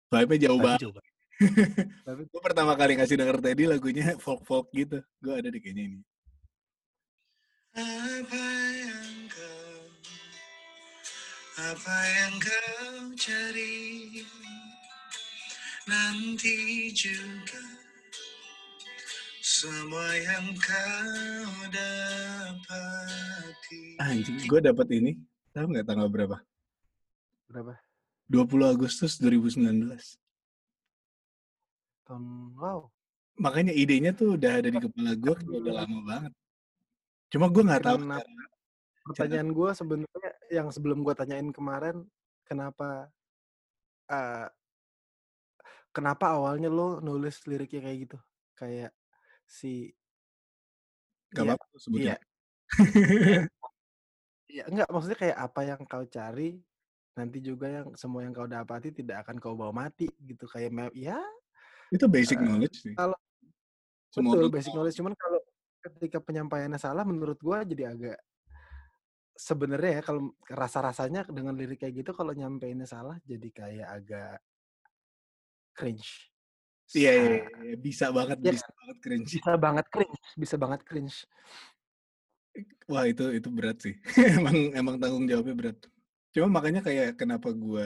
vibe-nya 0.10 0.39
jauh 0.44 0.60
banget. 0.60 0.80
Vibe-nya- 0.82 1.12
Gue 2.30 2.42
pertama 2.42 2.74
kali 2.74 2.94
ngasih 2.96 3.18
denger 3.18 3.38
Teddy 3.39 3.65
lagunya 3.65 4.13
folk-folk 4.24 4.70
gitu. 4.72 5.01
Gue 5.18 5.34
ada 5.34 5.50
di 5.50 5.58
kayaknya 5.58 5.84
ini. 5.89 6.00
Apa 7.74 8.46
yang 8.70 9.13
kau 9.30 9.82
apa 11.53 11.98
yang 12.18 12.34
kau 12.38 12.94
cari 13.13 14.22
nanti 15.84 16.58
juga 16.94 17.62
semua 19.43 20.07
yang 20.23 20.55
kau 20.55 21.67
dapati. 21.67 22.79
Anjing, 24.00 24.39
gue 24.47 24.59
dapat 24.63 24.88
ini. 24.95 25.19
Tahu 25.51 25.67
nggak 25.67 25.83
tanggal 25.83 26.07
berapa? 26.07 26.39
berapa 27.51 27.75
20 28.31 28.73
Agustus 28.73 29.21
2019. 29.21 29.93
tahun 32.03 32.23
wow 32.57 32.89
Makanya 33.38 33.75
idenya 33.77 34.09
tuh 34.09 34.39
udah 34.39 34.57
ada 34.57 34.73
di 34.73 34.79
kepala 34.81 35.13
gue 35.13 35.35
udah 35.38 35.73
lama 35.85 36.00
banget. 36.01 36.33
Cuma 37.29 37.45
gue 37.51 37.62
nggak 37.62 37.83
tahu 37.83 37.97
Kenapa? 38.01 38.25
cara. 38.25 38.45
pertanyaan 39.03 39.50
gue 39.51 39.69
sebenarnya 39.75 40.31
yang 40.50 40.67
sebelum 40.71 41.03
gue 41.03 41.13
tanyain 41.13 41.51
kemarin 41.51 42.07
kenapa 42.47 43.12
eh, 44.07 44.47
kenapa 45.91 46.25
awalnya 46.39 46.71
lo 46.71 47.03
nulis 47.03 47.43
liriknya 47.45 47.83
kayak 47.83 48.00
gitu 48.07 48.17
kayak 48.55 48.95
si 49.53 49.93
Gak 51.29 51.45
Iya, 51.45 51.53
apa-apa 51.53 51.65
tuh 51.69 51.81
sebutnya. 51.81 52.15
Iya, 54.50 54.69
enggak 54.69 54.86
maksudnya 54.86 55.17
kayak 55.17 55.38
apa 55.39 55.62
yang 55.65 55.81
kau 55.86 56.05
cari 56.05 56.62
nanti 57.13 57.38
juga 57.41 57.65
yang 57.69 57.88
semua 57.98 58.22
yang 58.22 58.33
kau 58.33 58.45
dapati 58.45 58.93
tidak 58.93 59.25
akan 59.25 59.41
kau 59.41 59.57
bawa 59.57 59.74
mati 59.74 60.05
gitu 60.22 60.45
kayak 60.45 60.69
me- 60.69 60.93
ya 60.93 61.17
Itu 61.89 62.05
basic 62.05 62.38
Eh, 62.38 62.45
knowledge 62.45 62.77
sih. 62.81 62.93
kalau- 62.93 63.17
Semua 64.10 64.38
betul 64.38 64.45
orang 64.45 64.53
basic 64.53 64.69
tahu. 64.69 64.77
knowledge 64.77 64.98
cuman 65.01 65.13
kalau 65.17 65.39
ketika 65.81 66.17
penyampaiannya 66.22 66.77
salah 66.77 67.01
menurut 67.01 67.38
gua 67.38 67.65
jadi 67.65 67.93
agak 67.93 68.17
sebenarnya 69.33 69.91
ya 69.98 70.01
kalau 70.05 70.22
rasa-rasanya 70.45 71.25
dengan 71.27 71.57
lirik 71.57 71.81
kayak 71.81 72.05
gitu 72.05 72.13
kalau 72.13 72.29
nyampeinnya 72.31 72.86
salah 72.86 73.17
jadi 73.25 73.50
kayak 73.50 73.88
agak 73.89 74.38
cringe. 75.74 76.29
Iya, 76.93 77.12
iya, 77.12 77.25
Sa- 77.25 77.62
iya, 77.65 77.75
bisa 77.77 78.05
banget, 78.13 78.38
Iya 78.38 78.51
bisa 78.53 78.69
banget 78.69 78.97
cringe. 79.01 79.29
bisa 79.33 79.53
banget 79.57 79.85
cringe, 79.89 80.21
bisa 80.38 80.55
banget 80.62 80.81
cringe. 80.85 81.17
Wah 82.85 83.05
itu 83.09 83.25
itu 83.33 83.50
berat 83.50 83.77
sih. 83.81 83.97
emang 84.45 84.57
emang 84.77 84.95
tanggung 85.01 85.25
jawabnya 85.25 85.55
berat. 85.57 85.77
Cuma 86.29 86.47
makanya 86.62 86.85
kayak 86.85 87.17
kenapa 87.17 87.50
gue 87.50 87.85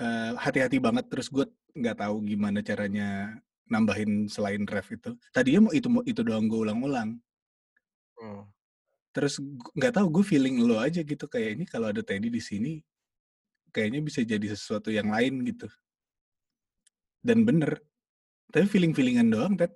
eh, 0.00 0.32
hati-hati 0.40 0.80
banget 0.80 1.04
terus 1.12 1.28
gue 1.28 1.44
nggak 1.76 2.00
tahu 2.00 2.24
gimana 2.24 2.64
caranya 2.64 3.36
nambahin 3.68 4.24
selain 4.32 4.64
ref 4.64 4.88
itu. 4.88 5.12
Tadinya 5.36 5.68
mau 5.68 5.72
itu 5.76 5.88
mau 5.92 6.02
itu 6.08 6.20
doang 6.24 6.48
gue 6.48 6.60
ulang-ulang. 6.64 7.20
Hmm. 8.16 8.48
Terus 9.12 9.36
nggak 9.76 10.00
tahu 10.00 10.06
gue 10.20 10.24
feeling 10.24 10.64
lo 10.64 10.80
aja 10.80 11.04
gitu 11.04 11.28
kayak 11.28 11.60
ini 11.60 11.64
kalau 11.68 11.92
ada 11.92 12.00
Teddy 12.00 12.32
di 12.32 12.40
sini 12.40 12.80
kayaknya 13.68 14.00
bisa 14.00 14.24
jadi 14.24 14.48
sesuatu 14.56 14.88
yang 14.88 15.12
lain 15.12 15.44
gitu. 15.44 15.68
Dan 17.20 17.44
bener. 17.44 17.84
Tapi 18.54 18.70
feeling-feelingan 18.70 19.34
doang, 19.34 19.58
Ted. 19.58 19.74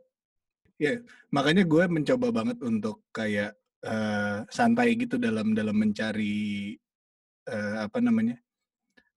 Ya, 0.78 1.02
makanya 1.34 1.66
gue 1.66 1.82
mencoba 1.90 2.30
banget 2.30 2.62
untuk 2.62 3.02
kayak 3.10 3.58
eh, 3.82 4.38
santai 4.46 4.94
gitu 4.94 5.18
dalam 5.18 5.50
dalam 5.50 5.74
mencari 5.74 6.78
eh, 7.50 7.76
apa 7.82 7.98
namanya 7.98 8.38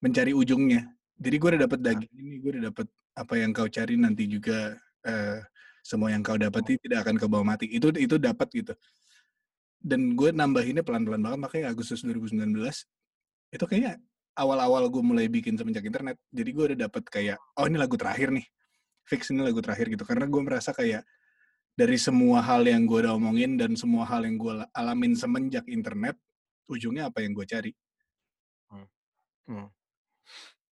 mencari 0.01 0.33
ujungnya. 0.33 0.89
Jadi 1.21 1.35
gue 1.37 1.49
udah 1.53 1.61
dapet 1.69 1.79
daging 1.85 2.13
ini, 2.17 2.35
gue 2.41 2.51
udah 2.57 2.73
dapet 2.73 2.89
apa 3.13 3.33
yang 3.37 3.53
kau 3.53 3.69
cari 3.69 3.93
nanti 4.01 4.25
juga 4.25 4.73
eh, 5.05 5.45
semua 5.85 6.09
yang 6.09 6.25
kau 6.25 6.41
dapati 6.41 6.81
tidak 6.81 7.05
akan 7.05 7.21
kau 7.21 7.29
bawa 7.29 7.53
mati. 7.53 7.69
Itu 7.69 7.93
itu 7.93 8.17
dapat 8.17 8.49
gitu. 8.57 8.73
Dan 9.77 10.17
gue 10.17 10.33
nambahinnya 10.33 10.81
pelan-pelan 10.81 11.21
banget 11.21 11.39
makanya 11.41 11.65
Agustus 11.69 12.01
2019 12.01 12.49
itu 13.53 13.65
kayaknya 13.69 14.01
awal-awal 14.33 14.89
gue 14.89 15.03
mulai 15.05 15.29
bikin 15.29 15.53
semenjak 15.53 15.85
internet. 15.85 16.17
Jadi 16.33 16.49
gue 16.49 16.63
udah 16.73 16.79
dapet 16.89 17.03
kayak 17.05 17.37
oh 17.61 17.69
ini 17.69 17.77
lagu 17.77 17.93
terakhir 17.93 18.33
nih, 18.33 18.45
fix 19.11 19.35
ini 19.35 19.43
lagu 19.43 19.59
terakhir 19.59 19.91
gitu. 19.91 20.07
Karena 20.07 20.23
gue 20.23 20.41
merasa 20.41 20.71
kayak 20.71 21.03
dari 21.75 21.99
semua 21.99 22.39
hal 22.39 22.63
yang 22.63 22.87
gue 22.87 23.03
udah 23.03 23.19
omongin 23.19 23.59
dan 23.59 23.75
semua 23.75 24.07
hal 24.07 24.23
yang 24.23 24.39
gue 24.39 24.63
alamin 24.71 25.19
semenjak 25.19 25.67
internet, 25.67 26.15
ujungnya 26.71 27.11
apa 27.11 27.19
yang 27.19 27.35
gue 27.35 27.43
cari. 27.43 27.71
Hmm. 29.51 29.67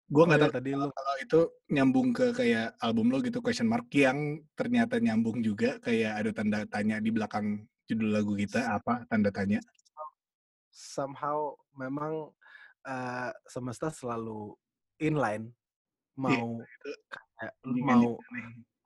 Gue 0.06 0.22
Oh 0.22 0.26
nggak 0.28 0.38
iya, 0.38 0.46
tahu 0.46 0.54
tadi 0.54 0.70
lu 0.76 0.86
kalau 0.92 1.14
itu 1.18 1.40
nyambung 1.72 2.08
ke 2.14 2.26
kayak 2.30 2.78
album 2.78 3.10
lo 3.10 3.18
gitu 3.24 3.42
question 3.42 3.66
mark 3.66 3.90
yang 3.90 4.38
ternyata 4.54 5.02
nyambung 5.02 5.42
juga 5.42 5.82
kayak 5.82 6.12
ada 6.22 6.30
tanda 6.30 6.58
tanya 6.70 7.02
di 7.02 7.10
belakang 7.10 7.66
judul 7.90 8.14
lagu 8.14 8.38
kita 8.38 8.76
apa 8.76 9.02
tanda 9.10 9.34
tanya. 9.34 9.58
somehow 10.70 11.56
memang 11.72 12.30
eh, 12.84 13.32
semesta 13.48 13.88
selalu 13.88 14.54
inline 15.00 15.50
mau 16.14 16.60
kayak 17.36 17.54
lu 17.68 17.78
mau 17.84 18.16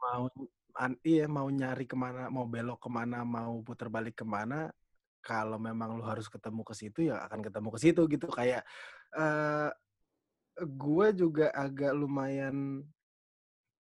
mau 0.00 0.24
an- 0.78 1.00
iya 1.06 1.26
mau 1.30 1.46
nyari 1.50 1.84
ke 1.86 1.94
mana 1.98 2.26
mau 2.30 2.46
belok 2.46 2.82
ke 2.82 2.90
mana 2.90 3.22
mau 3.22 3.62
putar 3.62 3.86
balik 3.90 4.22
ke 4.22 4.26
mana 4.26 4.70
kalau 5.20 5.60
memang 5.60 6.00
lu 6.00 6.04
harus 6.04 6.26
ketemu 6.32 6.64
ke 6.64 6.74
situ 6.74 7.00
ya 7.12 7.20
akan 7.28 7.44
ketemu 7.44 7.68
ke 7.74 7.78
situ 7.78 8.02
gitu. 8.08 8.26
Kayak 8.32 8.64
eh 9.14 9.70
gue 10.60 11.06
juga 11.16 11.52
agak 11.52 11.92
lumayan 11.96 12.84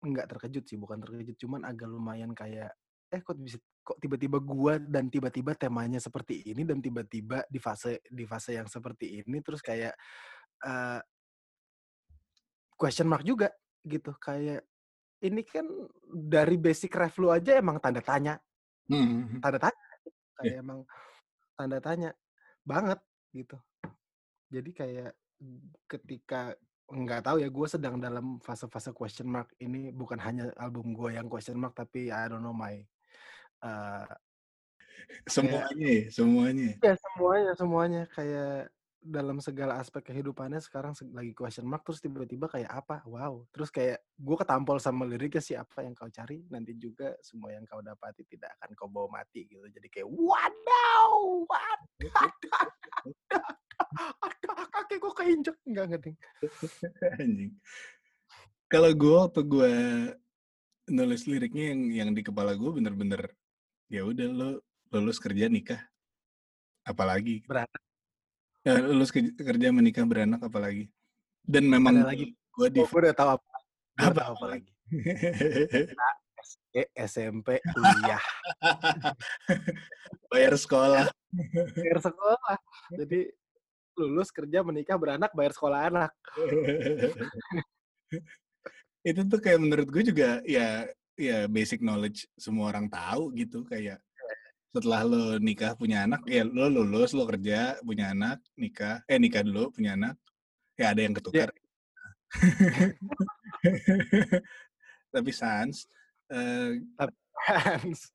nggak 0.06 0.38
terkejut 0.38 0.64
sih, 0.70 0.78
bukan 0.78 1.02
terkejut, 1.02 1.34
cuman 1.42 1.66
agak 1.66 1.90
lumayan 1.90 2.30
kayak, 2.38 2.70
eh 3.10 3.22
kok 3.26 3.42
bisa 3.42 3.58
kok 3.82 3.98
tiba-tiba 3.98 4.38
gua 4.38 4.78
dan 4.78 5.10
tiba-tiba 5.10 5.58
temanya 5.58 5.98
seperti 5.98 6.46
ini 6.46 6.62
dan 6.62 6.78
tiba-tiba 6.78 7.42
di 7.50 7.58
fase 7.58 8.06
di 8.06 8.22
fase 8.30 8.54
yang 8.54 8.70
seperti 8.70 9.26
ini? 9.26 9.42
Terus 9.42 9.66
kayak, 9.66 9.98
eee 10.62 11.02
question 12.78 13.10
mark 13.10 13.26
juga 13.26 13.50
gitu, 13.86 14.12
kayak 14.18 14.66
ini 15.24 15.42
kan 15.46 15.66
dari 16.10 16.58
basic 16.60 16.94
ref 16.98 17.18
lu 17.22 17.30
aja 17.34 17.58
emang 17.62 17.78
tanda 17.82 18.02
tanya. 18.04 18.38
Mhm 18.90 19.40
mhm. 19.40 19.40
Tanda 19.44 19.60
tanya, 19.62 19.82
Iya. 19.86 20.34
kayak 20.38 20.56
emang 20.64 20.80
tanda 21.58 21.80
tanya 21.84 22.10
banget 22.68 23.00
gitu. 23.36 23.58
Jadi 24.54 24.72
kayak 24.76 25.12
ketika 25.90 26.56
nggak 26.92 27.22
tahu 27.26 27.38
ya, 27.44 27.50
gue 27.50 27.68
sedang 27.70 27.98
dalam 28.02 28.38
fase-fase 28.44 28.92
question 28.96 29.28
mark 29.30 29.52
ini 29.62 29.90
bukan 29.96 30.20
hanya 30.22 30.52
album 30.62 30.94
gue 30.98 31.18
yang 31.18 31.28
question 31.32 31.58
mark 31.60 31.74
tapi 31.78 32.10
I 32.14 32.30
don't 32.30 32.42
know 32.46 32.54
my 32.56 32.78
eee, 33.66 34.06
kayak 35.40 35.66
Semuanya 35.72 35.88
ya, 35.90 36.04
semuanya. 36.14 36.70
ya 36.84 36.94
semuanya 37.00 37.52
semuanya 37.58 38.02
kayak 38.16 38.70
dalam 39.06 39.38
segala 39.38 39.78
aspek 39.78 40.10
kehidupannya 40.10 40.58
sekarang 40.58 40.98
se 40.98 41.06
lagi 41.14 41.38
question 41.38 41.70
mark 41.70 41.86
terus 41.86 42.02
tiba-tiba 42.02 42.50
kayak 42.50 42.74
apa, 42.74 43.06
wow, 43.06 43.46
terus 43.54 43.70
kayak 43.70 44.02
gue 44.18 44.36
ketampol 44.42 44.82
sama 44.82 45.06
liriknya 45.06 45.46
siapa 45.46 45.86
yang 45.86 45.94
kau 45.94 46.10
cari 46.10 46.42
nanti 46.50 46.74
juga 46.74 47.14
semua 47.22 47.54
yang 47.54 47.70
kau 47.70 47.86
dapati 47.86 48.26
tidak 48.26 48.58
akan 48.58 48.74
kau 48.74 48.90
bawa 48.90 49.22
mati 49.22 49.46
gitu. 49.46 49.62
Jadi 49.70 49.88
kayak 49.94 50.10
wadaw, 50.10 51.46
wad 51.46 51.82
aduh, 52.02 52.54
kaki 54.76 54.96
gue 54.98 55.14
keinjek 55.14 55.58
enggak 55.70 55.86
enggak 55.86 56.02
ding. 56.02 56.18
Anjing. 57.22 57.54
Kalau 58.66 58.92
gue 58.98 59.14
waktu 59.14 59.42
gue 59.46 59.74
nulis 60.90 61.24
liriknya 61.30 61.74
yang 61.74 61.82
yang 61.94 62.10
di 62.18 62.22
kepala 62.26 62.58
gue 62.58 62.72
bener-bener 62.74 63.30
ya 63.90 64.02
udah 64.06 64.28
lo 64.30 64.50
lulus 64.94 65.18
kerja 65.22 65.50
nikah 65.50 65.82
apalagi 66.86 67.42
Beranak. 67.46 67.85
Ya, 68.66 68.82
lulus 68.82 69.14
ke- 69.14 69.38
kerja 69.38 69.70
menikah 69.70 70.04
beranak 70.04 70.42
apalagi 70.42 70.90
dan 71.46 71.70
memang 71.70 72.02
Ada 72.02 72.10
lagi. 72.10 72.34
gue 72.34 72.68
di 72.74 72.80
Oh, 72.82 72.90
gue 72.90 73.00
udah 73.06 73.16
tahu 73.16 73.30
apa. 73.38 73.54
Udah 73.96 74.10
Apa? 74.10 74.18
tahu 74.18 74.30
apa 74.34 74.46
lagi. 74.58 74.72
SD, 76.46 76.76
SMP, 77.10 77.58
kuliah, 77.74 78.22
bayar 80.30 80.54
sekolah 80.54 81.10
bayar 81.74 82.00
sekolah. 82.06 82.58
Jadi 82.94 83.34
lulus 83.98 84.30
kerja 84.30 84.62
menikah 84.62 84.94
beranak 84.94 85.34
bayar 85.34 85.58
sekolah 85.58 85.90
anak. 85.90 86.14
itu 89.10 89.22
tuh 89.26 89.40
kayak 89.42 89.60
menurut 89.62 89.90
gue 89.90 90.04
juga 90.06 90.42
ya 90.46 90.86
ya 91.18 91.50
basic 91.50 91.82
knowledge 91.82 92.30
semua 92.38 92.70
orang 92.70 92.86
tahu 92.90 93.34
gitu 93.34 93.66
kayak 93.66 93.98
setelah 94.76 95.08
lo 95.08 95.40
nikah 95.40 95.72
punya 95.80 96.04
anak 96.04 96.28
ya 96.28 96.44
lo 96.44 96.68
lulus 96.68 97.16
lo 97.16 97.24
kerja 97.24 97.80
punya 97.80 98.12
anak 98.12 98.44
nikah. 98.60 99.00
Eh 99.08 99.16
nikah 99.16 99.48
dulu 99.48 99.72
punya 99.72 99.96
anak. 99.96 100.20
Ya 100.76 100.92
ada 100.92 101.00
yang 101.00 101.16
ketukar. 101.16 101.56
Tapi 105.16 105.32
sans 105.32 105.88
eh, 106.28 106.84
Hans. 107.48 108.12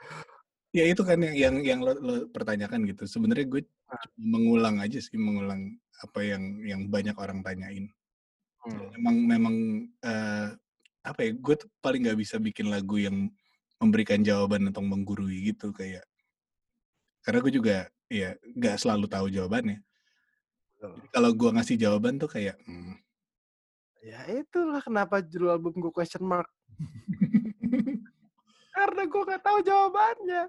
ya 0.76 0.88
itu 0.88 1.04
kan 1.04 1.20
yang 1.20 1.36
yang 1.36 1.56
yang 1.60 1.80
lo, 1.84 1.92
lo 2.00 2.14
pertanyakan 2.32 2.88
gitu. 2.88 3.04
Sebenarnya 3.04 3.44
gue 3.44 3.68
cuma 3.68 4.00
mengulang 4.16 4.80
aja 4.80 4.96
sih 4.96 5.20
mengulang 5.20 5.76
apa 6.00 6.24
yang 6.24 6.64
yang 6.64 6.88
banyak 6.88 7.12
orang 7.20 7.44
tanyain. 7.44 7.92
Hmm. 8.60 8.92
memang 8.92 9.16
memang 9.24 9.56
eh, 10.04 10.48
apa 11.00 11.20
ya 11.24 11.32
gue 11.32 11.54
tuh 11.64 11.68
paling 11.80 12.04
nggak 12.04 12.20
bisa 12.20 12.36
bikin 12.36 12.68
lagu 12.68 13.00
yang 13.00 13.32
memberikan 13.80 14.20
jawaban 14.20 14.68
atau 14.68 14.84
menggurui 14.84 15.50
gitu 15.50 15.72
kayak 15.72 16.04
karena 17.24 17.38
gue 17.40 17.52
juga 17.52 17.76
ya 18.12 18.36
nggak 18.56 18.76
selalu 18.80 19.06
tahu 19.08 19.26
jawabannya. 19.32 19.80
Jadi 20.80 21.08
kalau 21.12 21.30
gue 21.36 21.50
ngasih 21.52 21.76
jawaban 21.76 22.16
tuh 22.16 22.28
kayak 22.32 22.56
hmm, 22.64 22.96
Ya 24.00 24.24
itulah 24.32 24.80
kenapa 24.80 25.20
judul 25.20 25.52
album 25.52 25.76
gue 25.76 25.92
question 25.92 26.24
mark. 26.24 26.48
Karena 28.76 29.02
gue 29.04 29.22
gak 29.28 29.44
tahu 29.44 29.58
jawabannya. 29.60 30.42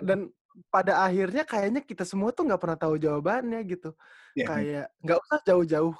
Dan 0.00 0.32
pada 0.72 1.04
akhirnya 1.04 1.44
kayaknya 1.44 1.84
kita 1.84 2.08
semua 2.08 2.32
tuh 2.32 2.48
nggak 2.48 2.60
pernah 2.60 2.78
tahu 2.80 2.96
jawabannya 2.96 3.60
gitu. 3.68 3.92
ya 4.32 4.48
Kayak 4.48 4.86
nggak 5.04 5.20
usah 5.20 5.38
jauh-jauh 5.44 5.96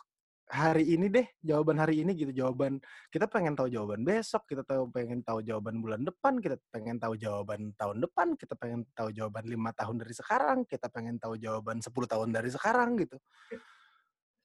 hari 0.52 0.84
ini 0.84 1.08
deh 1.08 1.24
jawaban 1.40 1.80
hari 1.80 2.04
ini 2.04 2.12
gitu 2.12 2.28
jawaban 2.44 2.76
kita 3.08 3.24
pengen 3.24 3.56
tahu 3.56 3.72
jawaban 3.72 4.04
besok 4.04 4.44
kita 4.44 4.60
tahu 4.60 4.84
pengen 4.92 5.24
tahu 5.24 5.40
jawaban 5.40 5.80
bulan 5.80 6.04
depan 6.04 6.36
kita 6.44 6.60
pengen 6.68 7.00
tahu 7.00 7.16
jawaban 7.16 7.72
tahun 7.80 8.04
depan 8.04 8.36
kita 8.36 8.52
pengen 8.60 8.84
tahu 8.92 9.08
jawaban 9.16 9.48
lima 9.48 9.72
tahun 9.72 10.04
dari 10.04 10.12
sekarang 10.12 10.68
kita 10.68 10.92
pengen 10.92 11.16
tahu 11.16 11.40
jawaban 11.40 11.80
10 11.80 11.88
tahun 11.88 12.28
dari 12.36 12.52
sekarang 12.52 13.00
gitu. 13.00 13.16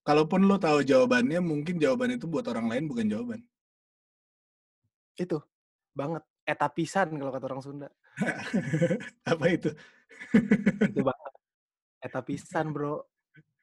Kalaupun 0.08 0.48
lo 0.48 0.56
tahu 0.56 0.88
jawabannya 0.88 1.44
mungkin 1.44 1.76
jawaban 1.76 2.16
itu 2.16 2.24
buat 2.32 2.48
orang 2.48 2.72
lain 2.72 2.88
bukan 2.88 3.12
jawaban. 3.12 3.40
Itu 5.20 5.44
banget. 5.92 6.24
Etapisan 6.48 7.12
kalau 7.20 7.32
kata 7.36 7.46
orang 7.52 7.60
Sunda. 7.60 7.90
Apa 9.36 9.46
itu? 9.52 9.76
Itu 10.88 11.04
banget. 11.04 11.34
Etapisan 12.00 12.72
bro. 12.72 13.04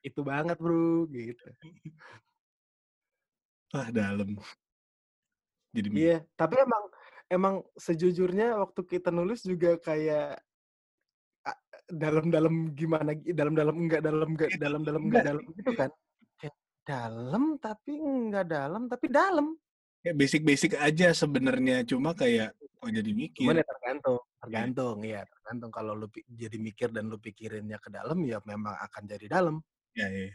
Itu 0.05 0.21
banget 0.21 0.61
bro 0.61 1.09
gitu 1.09 1.49
wah 3.75 3.91
dalam. 3.91 4.39
Jadi 5.75 5.87
iya 5.91 6.23
tapi 6.39 6.55
emang 6.63 6.83
emang 7.27 7.55
sejujurnya 7.75 8.55
waktu 8.63 8.81
kita 8.87 9.11
nulis 9.11 9.43
juga 9.43 9.75
kayak 9.75 10.39
dalam-dalam 11.85 12.73
gimana 12.73 13.13
dalam-dalam 13.13 13.75
enggak 13.75 14.01
dalam 14.07 14.29
enggak 14.33 14.51
dalam-dalam 14.57 15.01
enggak 15.05 15.23
dalam 15.27 15.43
gitu 15.53 15.71
kan? 15.75 15.91
Kayak 16.39 16.55
dalam 16.87 17.43
tapi 17.61 17.93
enggak 17.99 18.45
dalam 18.49 18.87
tapi 18.89 19.05
dalam. 19.11 19.47
Ya 20.05 20.13
basic-basic 20.13 20.77
aja 20.77 21.11
sebenarnya 21.17 21.81
cuma 21.83 22.13
kayak 22.13 22.53
kok 22.55 22.89
jadi 22.93 23.11
mikir. 23.11 23.41
Cuman 23.41 23.61
ya 23.61 23.65
tergantung 23.65 24.21
tergantung 24.41 24.97
ya 25.03 25.21
tergantung. 25.33 25.71
Kalau 25.73 25.93
lu 25.97 26.07
jadi 26.29 26.57
mikir 26.57 26.89
dan 26.93 27.09
lu 27.09 27.17
pikirinnya 27.17 27.77
ke 27.81 27.89
dalam 27.91 28.21
ya 28.25 28.41
memang 28.45 28.73
akan 28.79 29.03
jadi 29.05 29.27
dalam. 29.27 29.57
Ya, 29.95 30.11
ya. 30.11 30.27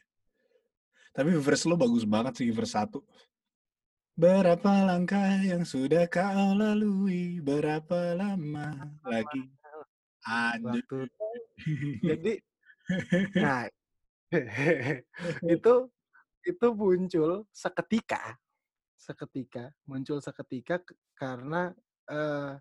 tapi 1.13 1.37
verse 1.37 1.69
lo 1.69 1.77
bagus 1.77 2.09
banget 2.09 2.33
sih 2.41 2.49
verse 2.49 2.73
satu 2.73 3.05
berapa 4.21 4.73
langkah 4.85 5.41
yang 5.41 5.65
sudah 5.65 6.05
kau 6.13 6.53
lalui? 6.53 7.41
Berapa 7.41 8.13
lama 8.13 8.93
lagi? 9.09 9.49
Aduh. 10.29 10.69
waktu. 10.69 10.99
Jadi 12.09 12.33
nah 13.39 13.65
itu 15.55 15.75
itu 16.45 16.67
muncul 16.77 17.47
seketika 17.55 18.37
seketika 18.99 19.73
muncul 19.89 20.19
seketika 20.21 20.83
karena 21.17 21.73
eh 22.11 22.59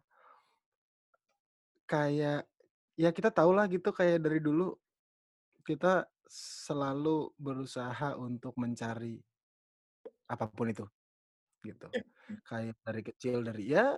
kayak 1.90 2.46
ya 2.96 3.10
kita 3.10 3.34
tahu 3.34 3.52
lah 3.52 3.66
gitu 3.68 3.90
kayak 3.90 4.22
dari 4.22 4.40
dulu 4.40 4.78
kita 5.66 6.06
selalu 6.30 7.34
berusaha 7.36 8.14
untuk 8.16 8.54
mencari 8.62 9.18
apa 10.30 10.46
pun 10.46 10.70
itu 10.70 10.86
gitu. 11.64 11.88
Ya. 11.92 12.04
kayak 12.46 12.76
dari 12.86 13.02
kecil 13.02 13.38
dari 13.42 13.64
ya 13.70 13.98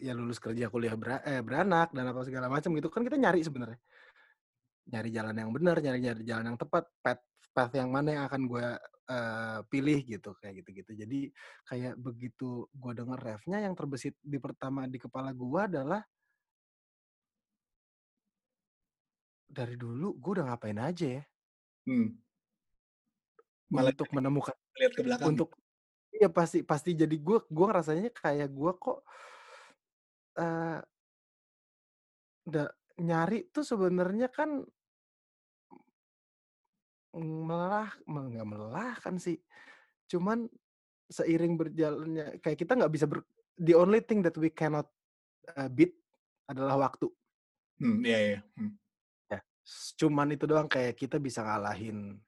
ya 0.00 0.12
lulus 0.16 0.40
kerja 0.42 0.66
kuliah 0.72 0.96
bera- 0.96 1.22
eh, 1.22 1.44
beranak 1.44 1.92
dan 1.94 2.10
apa 2.10 2.24
segala 2.24 2.48
macam 2.50 2.72
gitu 2.74 2.88
kan 2.90 3.04
kita 3.04 3.16
nyari 3.20 3.40
sebenarnya. 3.44 3.80
Nyari 4.90 5.10
jalan 5.14 5.36
yang 5.36 5.50
benar 5.54 5.76
nyari 5.78 5.98
nyari 6.02 6.22
jalan 6.26 6.44
yang 6.54 6.58
tepat 6.58 6.88
path 7.04 7.22
path 7.50 7.72
yang 7.74 7.90
mana 7.90 8.14
yang 8.14 8.24
akan 8.26 8.42
gue 8.46 8.66
pilih 9.66 10.06
gitu 10.06 10.38
kayak 10.38 10.62
gitu 10.62 10.70
gitu 10.70 10.92
jadi 11.02 11.20
kayak 11.66 11.98
begitu 11.98 12.70
gue 12.70 12.92
denger 12.94 13.18
refnya 13.18 13.58
yang 13.58 13.74
terbesit 13.74 14.14
di 14.22 14.38
pertama 14.38 14.86
di 14.86 15.02
kepala 15.02 15.34
gue 15.34 15.60
adalah 15.66 15.98
dari 19.50 19.74
dulu 19.74 20.14
gue 20.14 20.30
udah 20.38 20.54
ngapain 20.54 20.78
aja 20.78 21.06
ya. 21.18 21.22
Hmm. 21.90 22.14
Malah 23.74 23.90
untuk 23.94 24.10
menemukan 24.14 24.54
lihat 24.78 24.92
ke 24.94 25.02
belakang 25.02 25.26
untuk 25.34 25.50
iya 26.10 26.28
pasti 26.28 26.66
pasti 26.66 26.94
jadi 26.94 27.16
gue 27.16 27.38
gue 27.46 27.66
ngerasanya 27.66 28.10
kayak 28.10 28.50
gue 28.50 28.72
kok 28.76 28.98
eh 30.38 30.78
da- 32.46 32.74
nyari 33.00 33.48
tuh 33.48 33.64
sebenarnya 33.64 34.28
kan 34.28 34.60
melelah 37.16 37.90
me- 38.06 38.28
nggak 38.30 38.48
melelahkan 38.48 39.14
sih 39.18 39.38
cuman 40.06 40.46
seiring 41.10 41.58
berjalannya 41.58 42.38
kayak 42.38 42.58
kita 42.58 42.78
nggak 42.78 42.92
bisa 42.94 43.06
ber, 43.10 43.26
the 43.58 43.74
only 43.74 43.98
thing 43.98 44.22
that 44.22 44.34
we 44.38 44.46
cannot 44.50 44.86
uh, 45.58 45.66
beat 45.70 45.94
adalah 46.46 46.90
waktu 46.90 47.10
Hmm, 47.80 48.04
iya, 48.04 48.18
iya. 48.20 48.40
Hmm. 48.60 48.76
ya 49.32 49.40
cuman 49.96 50.36
itu 50.36 50.44
doang 50.44 50.68
kayak 50.68 51.00
kita 51.00 51.16
bisa 51.16 51.40
ngalahin 51.40 52.20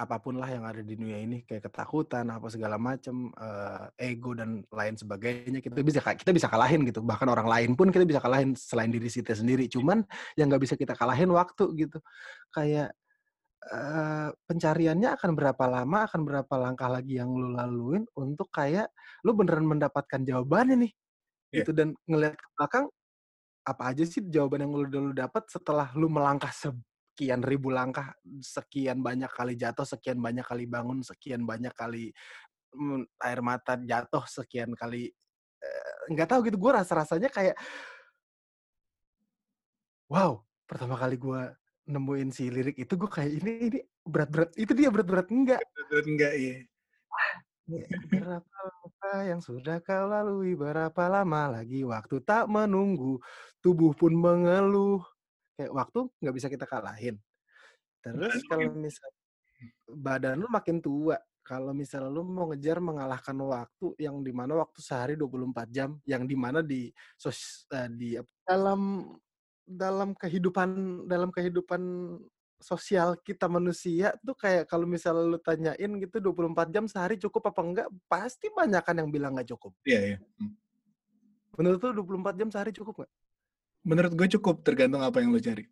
apa 0.00 0.16
pun 0.16 0.40
lah 0.40 0.48
yang 0.48 0.64
ada 0.64 0.80
di 0.80 0.96
dunia 0.96 1.20
ini 1.20 1.44
kayak 1.44 1.68
ketakutan 1.68 2.24
apa 2.32 2.48
segala 2.48 2.80
macem 2.80 3.28
eh, 3.36 4.08
ego 4.16 4.32
dan 4.32 4.64
lain 4.72 4.96
sebagainya 4.96 5.60
kita 5.60 5.76
bisa 5.84 6.00
kita 6.00 6.32
bisa 6.32 6.48
kalahin 6.48 6.88
gitu. 6.88 7.04
Bahkan 7.04 7.28
orang 7.28 7.44
lain 7.44 7.70
pun 7.76 7.92
kita 7.92 8.08
bisa 8.08 8.24
kalahin 8.24 8.56
selain 8.56 8.88
diri 8.88 9.12
kita 9.12 9.36
sendiri. 9.36 9.68
Cuman 9.68 10.00
yang 10.40 10.48
nggak 10.48 10.64
bisa 10.64 10.74
kita 10.80 10.96
kalahin 10.96 11.28
waktu 11.28 11.64
gitu. 11.76 12.00
Kayak 12.48 12.96
eh, 13.68 14.28
pencariannya 14.48 15.12
akan 15.20 15.30
berapa 15.36 15.64
lama 15.68 16.08
akan 16.08 16.20
berapa 16.24 16.54
langkah 16.56 16.88
lagi 16.88 17.20
yang 17.20 17.28
lu 17.28 17.52
laluin 17.52 18.08
untuk 18.16 18.48
kayak 18.48 18.88
lu 19.28 19.36
beneran 19.36 19.68
mendapatkan 19.68 20.24
jawabannya 20.24 20.88
nih 20.88 20.92
Iya. 21.50 21.62
gitu. 21.62 21.70
Dan 21.74 21.88
ngeliat 22.06 22.34
ke 22.38 22.46
belakang 22.54 22.86
apa 23.66 23.82
aja 23.92 24.04
sih 24.08 24.24
jawaban 24.24 24.66
yang 24.66 24.72
lu 24.72 24.86
dulu 24.88 25.10
dapat 25.12 25.44
setelah 25.50 25.92
lu 25.92 26.08
melangkah 26.08 26.50
sekian 27.20 27.44
ribu 27.44 27.68
langkah, 27.68 28.16
sekian 28.40 29.04
banyak 29.04 29.28
kali 29.28 29.52
jatuh, 29.52 29.84
sekian 29.84 30.24
banyak 30.24 30.40
kali 30.40 30.64
bangun, 30.64 31.04
sekian 31.04 31.44
banyak 31.44 31.68
kali 31.76 32.08
mm, 32.72 33.20
air 33.20 33.44
mata 33.44 33.76
jatuh, 33.76 34.24
sekian 34.24 34.72
kali 34.72 35.12
eh, 35.60 35.96
nggak 36.16 36.32
tahu 36.32 36.48
gitu. 36.48 36.56
Gue 36.56 36.72
rasa 36.72 37.04
rasanya 37.04 37.28
kayak 37.28 37.60
wow 40.08 40.40
pertama 40.64 40.96
kali 40.96 41.20
gue 41.20 41.42
nemuin 41.92 42.32
si 42.32 42.48
lirik 42.48 42.80
itu 42.80 42.96
gue 42.96 43.10
kayak 43.12 43.36
ini 43.36 43.52
ini 43.68 43.80
berat-berat 44.00 44.56
itu 44.56 44.72
dia 44.72 44.88
berat-berat. 44.88 45.28
Enggak. 45.28 45.60
Betul 45.76 46.16
enggak 46.16 46.32
iya. 46.40 46.56
Berapa 48.08 48.56
luka 48.80 49.14
yang 49.28 49.44
sudah 49.44 49.76
kau 49.84 50.08
lalui, 50.08 50.56
berapa 50.56 51.04
lama 51.04 51.60
lagi 51.60 51.84
waktu 51.84 52.24
tak 52.24 52.48
menunggu, 52.48 53.20
tubuh 53.60 53.92
pun 53.92 54.16
mengeluh. 54.16 55.04
Kayak 55.60 55.76
waktu 55.76 56.00
nggak 56.24 56.34
bisa 56.40 56.48
kita 56.48 56.64
kalahin. 56.64 57.20
Terus 58.00 58.32
lu 58.32 58.48
kalau 58.48 58.72
misal 58.80 59.08
badan 59.92 60.40
lu 60.40 60.48
makin 60.48 60.80
tua, 60.80 61.20
kalau 61.44 61.76
misal 61.76 62.08
lu 62.08 62.24
mau 62.24 62.48
ngejar 62.48 62.80
mengalahkan 62.80 63.36
waktu 63.36 63.92
yang 64.00 64.24
di 64.24 64.32
mana 64.32 64.56
waktu 64.56 64.80
sehari 64.80 65.20
24 65.20 65.68
jam, 65.68 66.00
yang 66.08 66.24
di 66.24 66.32
mana 66.32 66.64
di 66.64 66.88
sos, 67.20 67.68
eh, 67.76 67.92
di 67.92 68.16
dalam 68.40 69.12
dalam 69.68 70.16
kehidupan 70.16 71.04
dalam 71.04 71.28
kehidupan 71.28 71.82
sosial 72.56 73.20
kita 73.20 73.44
manusia 73.44 74.16
tuh 74.24 74.32
kayak 74.32 74.64
kalau 74.64 74.88
misal 74.88 75.12
lu 75.28 75.36
tanyain 75.44 75.92
gitu 76.00 76.24
24 76.24 76.72
jam 76.72 76.88
sehari 76.88 77.20
cukup 77.20 77.52
apa 77.52 77.60
enggak, 77.60 77.88
pasti 78.08 78.48
banyak 78.48 78.80
kan 78.80 78.96
yang 78.96 79.12
bilang 79.12 79.36
nggak 79.36 79.52
cukup. 79.52 79.76
Iya, 79.84 80.00
iya. 80.08 80.18
Hmm. 80.40 80.56
Menurut 81.60 81.84
lu 81.84 82.00
24 82.00 82.40
jam 82.40 82.48
sehari 82.48 82.72
cukup 82.72 83.04
nggak? 83.04 83.12
Menurut 83.80 84.12
gue 84.12 84.28
cukup 84.36 84.60
tergantung 84.60 85.00
apa 85.00 85.24
yang 85.24 85.32
lo 85.32 85.40
cari. 85.40 85.64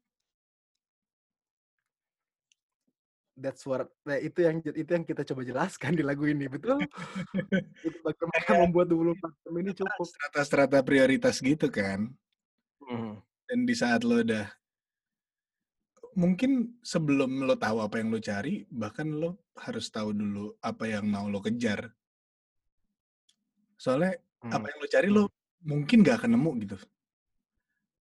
That's 3.39 3.63
what 3.63 3.87
nah, 4.03 4.19
itu 4.19 4.43
yang 4.43 4.59
itu 4.67 4.91
yang 4.91 5.07
kita 5.07 5.23
coba 5.23 5.47
jelaskan 5.47 5.95
di 5.95 6.03
lagu 6.03 6.27
ini, 6.27 6.51
betul? 6.51 6.83
itu 7.87 7.99
bagaimana 8.03 8.67
membuat 8.67 8.91
24 8.91 9.31
jam 9.31 9.55
ini 9.63 9.71
cukup. 9.79 10.05
Strata-strata 10.11 10.83
prioritas 10.83 11.39
gitu 11.39 11.71
kan. 11.71 12.11
Hmm. 12.83 13.23
Dan 13.47 13.63
di 13.63 13.79
saat 13.79 14.03
lo 14.03 14.27
udah 14.27 14.51
mungkin 16.19 16.83
sebelum 16.83 17.47
lo 17.47 17.55
tahu 17.55 17.79
apa 17.79 18.03
yang 18.03 18.11
lo 18.11 18.19
cari, 18.19 18.67
bahkan 18.75 19.07
lo 19.07 19.39
harus 19.55 19.87
tahu 19.87 20.11
dulu 20.11 20.59
apa 20.59 20.91
yang 20.91 21.07
mau 21.07 21.31
lo 21.31 21.39
kejar. 21.39 21.95
Soalnya 23.79 24.19
apa 24.51 24.67
Hmm. 24.67 24.71
yang 24.75 24.79
lo 24.83 24.89
cari 24.91 25.09
lo 25.15 25.25
mungkin 25.63 26.03
gak 26.03 26.27
akan 26.27 26.35
nemu 26.35 26.51
gitu. 26.67 26.77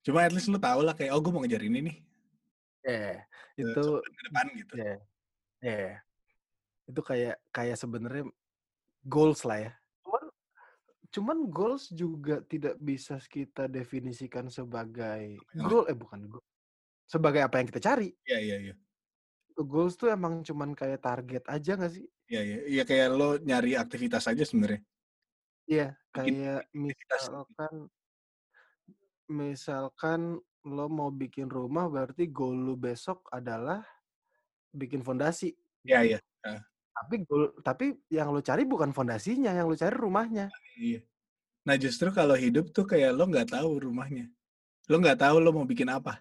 Cuma 0.00 0.24
at 0.24 0.32
least 0.32 0.48
lo 0.48 0.56
tau 0.56 0.80
lah 0.80 0.96
kayak 0.96 1.12
oh 1.12 1.20
gue 1.20 1.32
mau 1.32 1.42
ngejar 1.44 1.62
ini 1.64 1.78
nih. 1.84 1.96
Yeah, 2.80 3.20
ke 3.52 3.60
itu 3.60 3.84
ke 4.00 4.22
depan 4.32 4.46
gitu. 4.56 4.72
ya. 4.80 4.96
Yeah. 5.60 5.92
Itu 6.88 7.00
kayak 7.04 7.36
kayak 7.52 7.76
sebenarnya 7.76 8.24
goals 9.04 9.44
lah 9.44 9.68
ya. 9.68 9.72
Cuman 10.00 10.24
cuman 11.12 11.38
goals 11.52 11.92
juga 11.92 12.40
tidak 12.48 12.80
bisa 12.80 13.20
kita 13.20 13.68
definisikan 13.68 14.48
sebagai 14.48 15.36
yang 15.52 15.68
goal 15.68 15.84
eh 15.92 15.96
bukan 15.96 16.24
goal. 16.32 16.44
Sebagai 17.04 17.44
apa 17.44 17.60
yang 17.60 17.68
kita 17.68 17.82
cari. 17.84 18.08
Iya 18.24 18.38
iya 18.40 18.56
iya. 18.70 18.74
Itu 19.50 19.66
Goals 19.66 19.98
tuh 19.98 20.14
emang 20.14 20.46
cuman 20.46 20.72
kayak 20.78 21.02
target 21.02 21.44
aja 21.50 21.74
gak 21.74 21.92
sih? 21.92 22.06
Iya 22.30 22.40
iya. 22.40 22.58
Iya 22.70 22.82
kayak 22.86 23.06
lo 23.12 23.36
nyari 23.42 23.74
aktivitas 23.76 24.30
aja 24.30 24.46
sebenarnya. 24.46 24.80
Iya, 25.70 25.94
kayak 26.10 26.66
misalkan 26.74 27.86
misalkan 29.30 30.42
lo 30.66 30.86
mau 30.90 31.08
bikin 31.08 31.46
rumah 31.46 31.86
berarti 31.86 32.28
goal 32.28 32.58
lu 32.58 32.74
besok 32.74 33.30
adalah 33.30 33.80
bikin 34.74 35.00
fondasi. 35.06 35.54
Iya 35.86 36.18
iya. 36.18 36.18
Tapi 36.90 37.24
goal 37.24 37.54
tapi 37.62 37.96
yang 38.10 38.34
lo 38.34 38.42
cari 38.42 38.66
bukan 38.66 38.90
fondasinya, 38.90 39.54
yang 39.54 39.70
lo 39.70 39.78
cari 39.78 39.94
rumahnya. 39.94 40.50
Iya. 40.76 41.00
Nah 41.64 41.76
justru 41.78 42.10
kalau 42.10 42.34
hidup 42.34 42.74
tuh 42.74 42.84
kayak 42.84 43.14
lo 43.14 43.30
nggak 43.30 43.54
tahu 43.54 43.88
rumahnya. 43.88 44.28
Lo 44.90 44.98
nggak 44.98 45.22
tahu 45.22 45.38
lo 45.38 45.54
mau 45.54 45.64
bikin 45.64 45.88
apa. 45.88 46.18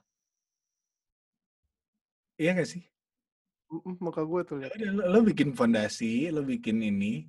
Iya 2.40 2.56
gak 2.56 2.72
sih? 2.72 2.84
Muka 4.00 4.24
gue 4.24 4.42
tuh 4.48 4.58
Ya 4.64 4.72
lo, 4.96 5.12
lo 5.12 5.20
bikin 5.28 5.52
fondasi, 5.52 6.32
lo 6.32 6.40
bikin 6.42 6.80
ini, 6.80 7.28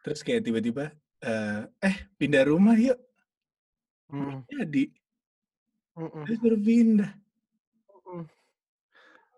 terus 0.00 0.24
kayak 0.24 0.40
tiba-tiba, 0.40 0.88
eh, 1.20 1.68
eh 1.84 1.96
pindah 2.16 2.48
rumah 2.48 2.74
yuk, 2.74 2.96
Mm-mm, 4.08 4.48
jadi, 4.48 4.88
terus 6.24 6.38
baru 6.38 6.58
pindah. 6.58 7.10
mm-mm. 7.90 8.22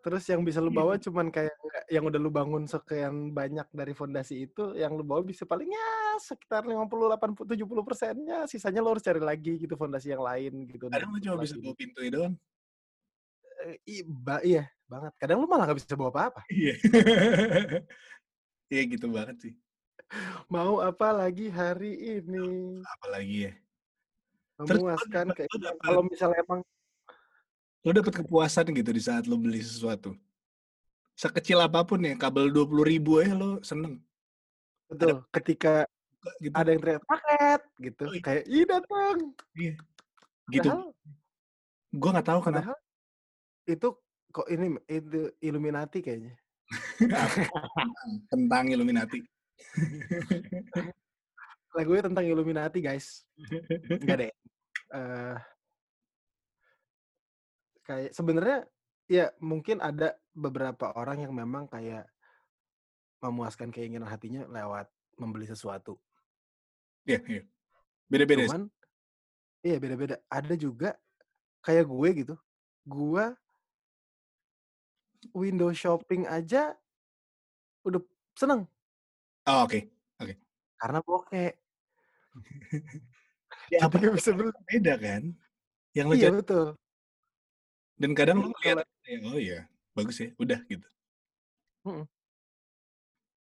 Terus 0.01 0.25
yang 0.33 0.41
bisa 0.41 0.65
lu 0.65 0.73
bawa 0.73 0.97
cuman 0.97 1.29
kayak 1.29 1.53
yang 1.93 2.09
udah 2.09 2.17
lu 2.17 2.33
bangun 2.33 2.65
sekian 2.65 3.37
banyak 3.37 3.69
dari 3.69 3.93
fondasi 3.93 4.49
itu, 4.49 4.73
yang 4.73 4.97
lu 4.97 5.05
bawa 5.05 5.21
bisa 5.21 5.45
paling 5.45 5.69
ya 5.69 5.89
sekitar 6.17 6.65
50, 6.65 6.89
80, 6.89 7.45
70 7.45 7.85
persennya. 7.85 8.39
Sisanya 8.49 8.81
lo 8.81 8.97
harus 8.97 9.05
cari 9.05 9.21
lagi 9.21 9.61
gitu 9.61 9.77
fondasi 9.77 10.09
yang 10.13 10.25
lain 10.25 10.65
gitu. 10.73 10.89
untuk 10.89 10.97
Kadang 10.97 11.13
lo 11.13 11.19
cuma 11.21 11.37
bisa 11.45 11.53
lagi. 11.53 11.65
bawa 11.69 11.75
pintu 11.77 12.01
doang. 12.09 12.35
Eh, 13.61 13.77
i- 14.01 14.09
ba- 14.09 14.41
iya 14.41 14.65
banget. 14.89 15.13
Kadang 15.21 15.45
lu 15.45 15.47
malah 15.49 15.69
nggak 15.69 15.79
bisa 15.85 15.93
bawa 16.01 16.09
apa-apa. 16.13 16.41
Iya. 16.49 16.75
Iya 18.71 18.83
gitu 18.87 19.11
banget 19.11 19.37
sih. 19.43 19.53
Mau 20.47 20.79
apa 20.79 21.11
lagi 21.11 21.51
hari 21.51 22.23
ini? 22.23 22.79
Apalagi 22.87 23.51
ya. 23.51 23.53
Memuaskan 24.61 25.27
kayak 25.33 25.49
lo 25.49 25.59
dapet- 25.59 25.81
kalau 25.81 26.03
misalnya 26.05 26.39
emang 26.41 26.61
Lo 27.81 27.91
dapet 27.91 28.13
kepuasan 28.15 28.67
gitu 28.71 28.91
di 28.91 29.01
saat 29.01 29.25
lo 29.25 29.37
beli 29.37 29.59
sesuatu. 29.59 30.13
Sekecil 31.15 31.57
apa 31.57 31.81
pun 31.81 31.97
ya, 31.99 32.13
kabel 32.15 32.49
20 32.49 32.85
ribu 32.85 33.21
ya 33.21 33.33
lo 33.33 33.57
seneng. 33.63 34.01
betul 34.87 35.23
ketika 35.31 35.87
Buka 36.21 36.37
Gitu. 36.37 36.53
ada 36.53 36.69
yang 36.69 36.81
teriak 36.83 37.05
paket 37.07 37.61
gitu 37.81 38.03
Oh, 38.05 38.13
iya. 38.13 38.21
kayak 38.21 38.45
ih 38.45 38.65
datang. 38.67 39.17
Iya. 39.55 39.75
Gitu. 40.51 40.69
Gue 41.91 42.11
nggak 42.13 42.29
tahu 42.29 42.41
kenapa. 42.43 42.75
itu 43.65 43.89
kok 44.29 44.47
ini 44.47 44.67
itu 44.85 45.21
Illuminati 45.41 45.99
kayaknya. 46.01 46.37
Tentang 48.31 48.65
Illuminati. 48.69 49.25
Lagunya 51.77 52.03
tentang 52.03 52.25
Illuminati 52.27 52.79
guys. 52.83 53.27
Enggak 53.89 54.17
deh. 54.27 54.33
Eh 54.91 55.37
kayak 57.87 58.11
sebenarnya 58.15 58.59
ya 59.11 59.35
mungkin 59.43 59.83
ada 59.83 60.15
beberapa 60.31 60.95
orang 60.95 61.27
yang 61.27 61.35
memang 61.35 61.67
kayak 61.67 62.07
memuaskan 63.19 63.75
keinginan 63.75 64.07
hatinya 64.07 64.47
lewat 64.47 64.87
membeli 65.19 65.45
sesuatu. 65.45 65.99
Iya, 67.05 67.21
iya. 67.27 67.43
Beda-beda. 68.07 68.47
sih. 68.47 68.49
Cuman 68.51 68.65
iya 69.67 69.77
beda-beda. 69.83 70.17
Ada 70.31 70.55
juga 70.57 70.95
kayak 71.67 71.85
gue 71.87 72.09
gitu. 72.25 72.35
Gue 72.87 73.25
window 75.37 75.69
shopping 75.75 76.25
aja 76.25 76.73
udah 77.85 78.01
seneng 78.33 78.65
Oh, 79.45 79.65
oke. 79.69 79.85
karena 80.81 80.99
bokeh. 81.05 81.60
Ya, 83.71 83.87
apa 83.87 84.03
nggak 84.03 84.19
bisa 84.19 84.35
beda 84.67 84.95
kan? 84.99 85.31
Yang 85.95 86.07
lo 86.07 86.15
Iya 86.19 86.31
betul. 86.35 86.67
Dan 87.95 88.11
kadang 88.19 88.43
lo 88.43 88.51
kayak, 88.59 88.83
oh 89.31 89.39
iya, 89.39 89.67
bagus 89.95 90.19
ya, 90.19 90.35
udah 90.39 90.59
gitu. 90.67 90.89
Mm-mm. 91.87 92.07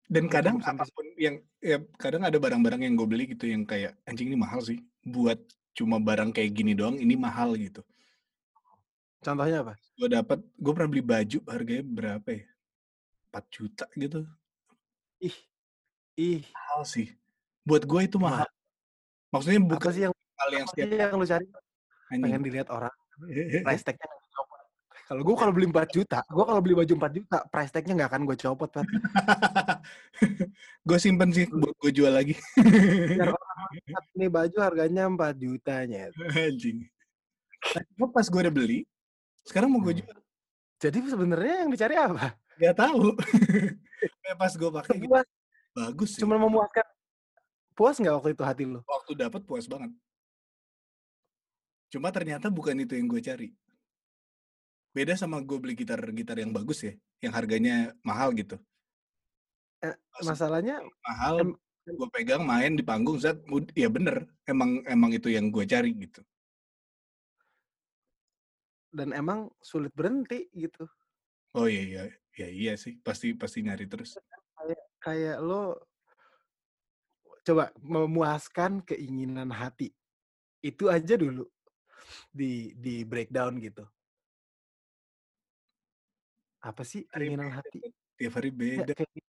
Dan 0.10 0.26
Nggak 0.26 0.36
kadang 0.42 0.56
sampai 0.60 0.84
apa 0.90 0.96
pun 0.96 1.06
yang, 1.16 1.36
ya 1.62 1.78
kadang 2.02 2.26
ada 2.26 2.36
barang-barang 2.36 2.82
yang 2.84 2.98
gue 3.00 3.08
beli 3.08 3.24
gitu 3.32 3.48
yang 3.48 3.64
kayak, 3.64 3.96
anjing 4.04 4.28
ini 4.28 4.40
mahal 4.40 4.60
sih. 4.60 4.84
Buat 5.06 5.40
cuma 5.78 6.02
barang 6.02 6.36
kayak 6.36 6.52
gini 6.52 6.74
doang, 6.76 7.00
ini 7.00 7.16
mahal 7.16 7.56
gitu. 7.56 7.86
Contohnya 9.24 9.64
apa? 9.64 9.74
Gue 9.96 10.10
dapat, 10.12 10.40
gue 10.42 10.72
pernah 10.76 10.90
beli 10.90 11.04
baju 11.06 11.40
harganya 11.48 11.86
berapa 11.86 12.30
ya? 12.34 12.46
4 13.30 13.46
juta 13.54 13.86
gitu. 13.94 14.26
Ih, 15.22 15.38
ih, 16.18 16.42
Mahal 16.50 16.82
sih. 16.90 17.08
Buat 17.64 17.86
gue 17.86 18.02
itu 18.04 18.18
Mahal. 18.18 18.50
Maksudnya 19.30 19.60
apa 19.62 19.70
bukan 19.70 19.92
sih 19.94 20.04
yang 20.06 20.14
hal 20.14 20.50
yang 20.50 20.66
apa 20.66 20.72
setiap 20.74 20.88
yang 20.90 21.14
lu 21.16 21.26
cari? 21.26 21.46
anjing. 22.10 22.24
Pengen 22.26 22.42
dilihat 22.42 22.68
orang. 22.70 22.94
Price 23.68 23.84
tag-nya. 23.84 24.08
Kalau 25.10 25.26
gue 25.26 25.34
kalau 25.34 25.50
beli 25.50 25.66
4 25.66 25.90
juta, 25.90 26.22
gue 26.22 26.46
kalau 26.46 26.62
beli 26.62 26.78
baju 26.78 26.94
4 27.02 27.18
juta, 27.18 27.42
price 27.50 27.74
tag-nya 27.74 27.98
nggak 27.98 28.10
akan 28.14 28.22
gue 28.30 28.38
copot, 28.38 28.70
Pat. 28.70 28.86
gue 30.86 30.98
simpen 31.02 31.34
sih 31.34 31.50
buat 31.50 31.74
gue 31.82 31.90
jual 31.90 32.14
lagi. 32.14 32.38
Biar 33.10 33.34
orang 33.34 33.58
lihat, 33.74 34.04
Ini 34.14 34.30
baju 34.30 34.58
harganya 34.62 35.10
4 35.10 35.34
jutanya. 35.34 36.14
Anjing. 36.30 36.86
Tapi 37.58 37.90
pas 38.14 38.22
gue 38.30 38.38
udah 38.38 38.54
beli, 38.54 38.86
sekarang 39.42 39.74
mau 39.74 39.82
gue 39.82 39.98
Hmm. 39.98 40.02
jual. 40.06 40.18
Jadi 40.78 40.98
sebenarnya 41.10 41.56
yang 41.66 41.70
dicari 41.74 41.96
apa? 41.98 42.38
Gak 42.62 42.76
tahu. 42.78 43.18
Pas 44.38 44.54
gue 44.54 44.70
pakai 44.70 44.96
gitu, 45.02 45.10
bagus 45.74 46.10
sih. 46.14 46.22
cuma 46.22 46.38
memuaskan. 46.38 46.86
Puas 47.80 47.96
nggak 47.96 48.16
waktu 48.20 48.36
itu 48.36 48.44
hati 48.44 48.64
lu? 48.68 48.84
Waktu 48.84 49.12
dapat 49.16 49.42
puas 49.48 49.64
banget. 49.72 49.96
Cuma 51.88 52.12
ternyata 52.12 52.52
bukan 52.52 52.76
itu 52.84 53.00
yang 53.00 53.08
gue 53.08 53.24
cari. 53.24 53.48
Beda 54.92 55.16
sama 55.16 55.40
gue 55.40 55.56
beli 55.56 55.80
gitar-gitar 55.80 56.36
yang 56.44 56.52
bagus 56.52 56.84
ya, 56.84 56.94
yang 57.24 57.32
harganya 57.32 57.96
mahal 58.04 58.36
gitu. 58.36 58.60
Eh, 59.80 59.96
masalahnya 60.28 60.84
mahal, 61.08 61.40
em- 61.40 61.58
gue 61.88 62.10
pegang 62.12 62.44
main 62.44 62.76
di 62.76 62.84
panggung, 62.84 63.16
saat 63.16 63.40
ya 63.72 63.88
bener, 63.88 64.28
emang 64.44 64.84
emang 64.84 65.16
itu 65.16 65.32
yang 65.32 65.48
gue 65.48 65.64
cari 65.64 65.96
gitu. 65.96 66.20
dan 68.90 69.14
emang 69.14 69.54
sulit 69.62 69.94
berhenti 69.94 70.50
gitu. 70.54 70.90
Oh 71.54 71.70
iya 71.70 71.82
iya, 71.86 72.02
ya 72.34 72.48
iya 72.50 72.74
sih, 72.78 72.98
pasti 73.02 73.38
pasti 73.38 73.62
nyari 73.62 73.86
terus. 73.86 74.18
Kayak 74.58 74.82
kayak 75.02 75.38
lo 75.42 75.89
coba 77.50 77.74
memuaskan 77.82 78.86
keinginan 78.86 79.50
hati. 79.50 79.90
Itu 80.62 80.86
aja 80.94 81.18
dulu 81.18 81.50
di 82.30 82.78
di 82.78 83.02
breakdown 83.02 83.58
gitu. 83.58 83.90
Apa 86.62 86.86
sih 86.86 87.10
keinginan 87.10 87.50
hati? 87.50 87.82
Tiap 88.20 88.34
hari 88.38 88.52
beda. 88.54 88.94
kayak- 88.94 89.26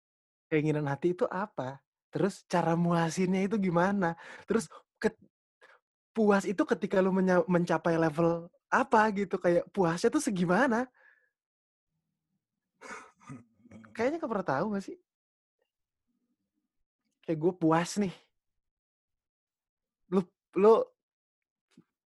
keinginan 0.50 0.84
hati 0.90 1.16
itu 1.16 1.24
apa? 1.30 1.80
Terus 2.10 2.42
cara 2.44 2.74
muasinnya 2.76 3.46
itu 3.46 3.56
gimana? 3.56 4.18
Terus 4.44 4.66
ket- 4.98 5.22
puas 6.10 6.42
itu 6.42 6.60
ketika 6.66 6.98
lu 6.98 7.14
menya- 7.14 7.46
mencapai 7.46 7.94
level 7.94 8.50
apa 8.66 9.00
gitu 9.14 9.38
kayak 9.38 9.64
puasnya 9.70 10.10
tuh 10.10 10.20
segimana? 10.20 10.90
Kayaknya 13.94 14.18
kau 14.18 14.26
pernah 14.26 14.46
tahu 14.46 14.74
gak 14.74 14.84
sih? 14.90 14.98
Kayak 17.22 17.38
gue 17.38 17.52
puas 17.54 17.90
nih. 17.96 18.14
Lu 20.10 20.20
lu 20.56 20.74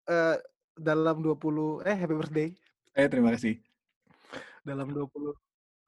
eh, 0.06 0.36
dalam 0.74 1.22
20 1.22 1.80
eh 1.86 1.96
happy 1.96 2.14
birthday 2.14 2.48
Eh 2.94 3.06
terima 3.06 3.30
kasih. 3.30 3.58
dalam 4.62 4.90
20 4.90 5.34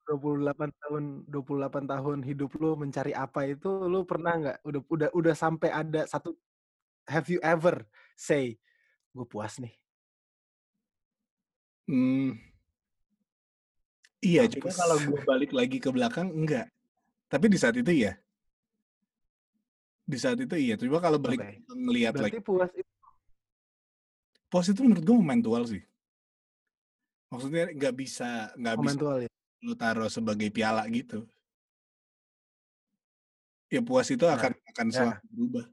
28 0.07 0.71
tahun 0.71 1.03
28 1.27 1.91
tahun 1.91 2.19
hidup 2.23 2.51
lu 2.57 2.79
mencari 2.79 3.11
apa 3.11 3.43
itu 3.51 3.67
lu 3.89 4.07
pernah 4.07 4.39
nggak 4.39 4.59
udah 4.63 4.81
udah 4.87 5.09
udah 5.11 5.35
sampai 5.35 5.75
ada 5.75 6.07
satu 6.07 6.31
have 7.09 7.27
you 7.27 7.43
ever 7.43 7.83
say 8.15 8.55
gue 9.11 9.27
puas 9.27 9.59
nih 9.59 9.75
Hmm, 11.87 12.35
iya, 14.19 14.43
cuma 14.51 14.67
Mampus. 14.67 14.75
kalau 14.75 14.97
gue 15.07 15.21
balik 15.23 15.55
lagi 15.55 15.79
ke 15.79 15.87
belakang 15.87 16.35
enggak. 16.35 16.67
Tapi 17.31 17.47
di 17.47 17.55
saat 17.55 17.79
itu 17.79 17.95
iya. 17.95 18.19
Di 20.07 20.17
saat 20.23 20.39
itu 20.39 20.55
iya. 20.55 20.79
Cuma 20.79 21.03
kalau 21.03 21.19
balik 21.19 21.43
Oke. 21.43 21.67
ngelihat 21.67 22.15
lagi, 22.15 22.39
berarti 22.39 22.41
puas 22.47 22.71
itu 22.71 22.93
pos 24.47 24.67
itu 24.71 24.81
menurut 24.87 25.03
gue 25.03 25.17
momentual 25.19 25.63
sih. 25.67 25.83
Maksudnya 27.35 27.75
nggak 27.75 27.95
bisa 27.99 28.55
nggak 28.55 28.77
bisa 28.79 29.27
ya 29.27 29.31
lu 29.67 29.75
taruh 29.75 30.07
sebagai 30.07 30.47
piala 30.55 30.87
gitu. 30.87 31.27
Ya 33.67 33.83
puas 33.83 34.07
itu 34.07 34.23
Nah, 34.23 34.39
akan 34.39 34.53
akan 34.55 34.87
ya. 34.87 34.95
selalu 34.95 35.27
berubah. 35.35 35.65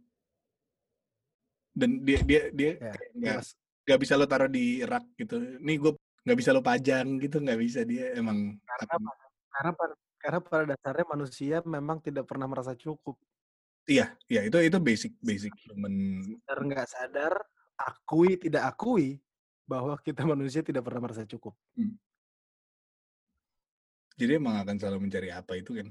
Dan 1.78 1.90
dia 2.02 2.20
dia 2.26 2.42
dia 2.50 2.72
ya 2.82 2.94
nggak 3.14 3.38
puas 3.38 3.50
nggak 3.84 4.00
bisa 4.00 4.14
lo 4.18 4.26
taruh 4.26 4.50
di 4.50 4.82
rak 4.82 5.06
gitu. 5.14 5.38
Nih 5.62 5.78
gue 5.78 5.94
nggak 6.26 6.38
bisa 6.40 6.50
lo 6.56 6.66
pajang 6.66 7.22
gitu 7.22 7.38
nggak 7.38 7.60
bisa 7.62 7.86
dia 7.86 8.16
emang 8.18 8.56
karena 8.64 8.84
akan 8.88 8.98
apa? 8.98 9.12
karena 9.54 9.72
pada, 9.76 9.94
karena 10.18 10.40
pada 10.40 10.64
dasarnya 10.74 11.06
manusia 11.06 11.58
memang 11.68 12.00
tidak 12.00 12.26
pernah 12.26 12.48
merasa 12.48 12.74
cukup 12.74 13.20
iya 13.90 14.16
iya 14.32 14.42
itu 14.48 14.58
itu 14.64 14.78
basic 14.80 15.12
basic 15.20 15.52
human 15.68 16.24
sadar 16.48 16.60
nggak 16.64 16.88
sadar 16.88 17.34
akui 17.78 18.40
tidak 18.40 18.64
akui 18.70 19.20
bahwa 19.68 19.96
kita 20.00 20.24
manusia 20.32 20.62
tidak 20.62 20.84
pernah 20.86 21.10
merasa 21.10 21.24
cukup. 21.26 21.56
Jadi 24.14 24.38
emang 24.38 24.62
akan 24.62 24.78
selalu 24.78 25.10
mencari 25.10 25.34
apa 25.34 25.58
itu 25.58 25.74
kan? 25.74 25.88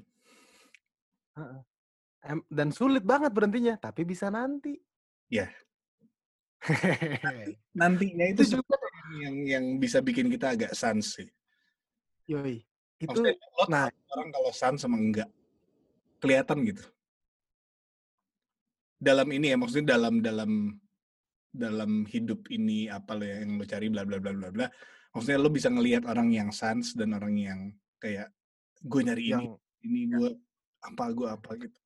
Dan 2.46 2.70
sulit 2.70 3.02
banget 3.02 3.34
berhentinya 3.34 3.74
tapi 3.74 4.06
bisa 4.06 4.30
nanti. 4.30 4.78
Ya. 5.26 5.50
nantinya 7.80 8.30
itu, 8.30 8.46
itu 8.46 8.62
juga. 8.62 8.78
yang 9.18 9.34
yang 9.42 9.64
bisa 9.82 9.98
bikin 9.98 10.30
kita 10.30 10.54
agak 10.54 10.72
sans 10.78 11.18
sih. 11.18 11.26
Yoi. 12.30 12.62
Itu 13.02 13.18
maksudnya 13.18 13.34
lo 13.34 13.64
nah 13.66 13.90
orang 14.14 14.30
kalau 14.30 14.50
sans 14.54 14.78
sama 14.78 14.94
enggak 14.94 15.26
kelihatan 16.22 16.62
gitu 16.62 16.86
dalam 19.02 19.26
ini 19.34 19.50
ya 19.50 19.56
maksudnya 19.58 19.98
dalam 19.98 20.22
dalam 20.22 20.78
dalam 21.50 22.06
hidup 22.06 22.46
ini 22.54 22.86
apa 22.86 23.18
lo 23.18 23.26
yang 23.26 23.58
lo 23.58 23.66
cari 23.66 23.90
bla 23.90 24.06
bla 24.06 24.22
bla 24.22 24.30
bla 24.30 24.48
bla 24.54 24.66
maksudnya 25.10 25.42
lo 25.42 25.50
bisa 25.50 25.68
ngelihat 25.68 26.06
orang 26.06 26.30
yang 26.30 26.54
sans 26.54 26.94
dan 26.94 27.18
orang 27.18 27.34
yang 27.34 27.60
kayak 27.98 28.30
gue 28.86 29.00
nyari 29.02 29.24
ini 29.26 29.30
yang 29.34 29.44
ini 29.82 30.00
gue 30.06 30.30
apa 30.86 31.04
gue 31.10 31.28
apa 31.28 31.50
gitu 31.58 31.82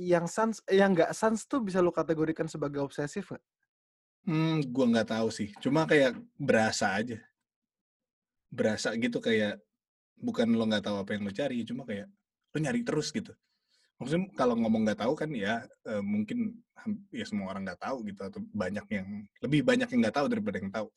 yang 0.00 0.24
sans 0.24 0.64
yang 0.72 0.96
nggak 0.96 1.12
sans 1.12 1.44
tuh 1.44 1.60
bisa 1.60 1.84
lo 1.84 1.92
kategorikan 1.92 2.48
sebagai 2.48 2.80
obsesif 2.80 3.28
nggak? 3.28 3.44
Hmm, 4.22 4.62
gua 4.70 4.86
nggak 4.88 5.10
tahu 5.12 5.28
sih. 5.34 5.50
Cuma 5.58 5.84
kayak 5.84 6.16
berasa 6.38 6.94
aja. 6.94 7.18
Berasa 8.48 8.94
gitu 8.96 9.18
kayak 9.18 9.58
bukan 10.16 10.48
lo 10.54 10.64
nggak 10.64 10.86
tahu 10.86 10.96
apa 11.02 11.10
yang 11.18 11.26
lo 11.26 11.32
cari, 11.34 11.66
cuma 11.66 11.82
kayak 11.84 12.08
lo 12.54 12.58
nyari 12.58 12.80
terus 12.86 13.10
gitu. 13.10 13.34
Maksudnya 14.00 14.28
kalau 14.34 14.54
ngomong 14.58 14.88
nggak 14.88 15.00
tahu 15.04 15.14
kan 15.14 15.30
ya 15.32 15.62
eh, 15.88 16.02
mungkin 16.02 16.56
ya 17.14 17.24
semua 17.28 17.54
orang 17.54 17.66
nggak 17.68 17.82
tahu 17.82 17.96
gitu 18.08 18.20
atau 18.26 18.40
banyak 18.50 18.86
yang 18.90 19.06
lebih 19.44 19.60
banyak 19.62 19.88
yang 19.90 20.00
nggak 20.02 20.16
tahu 20.16 20.26
daripada 20.30 20.56
yang 20.58 20.72
tahu. 20.72 20.88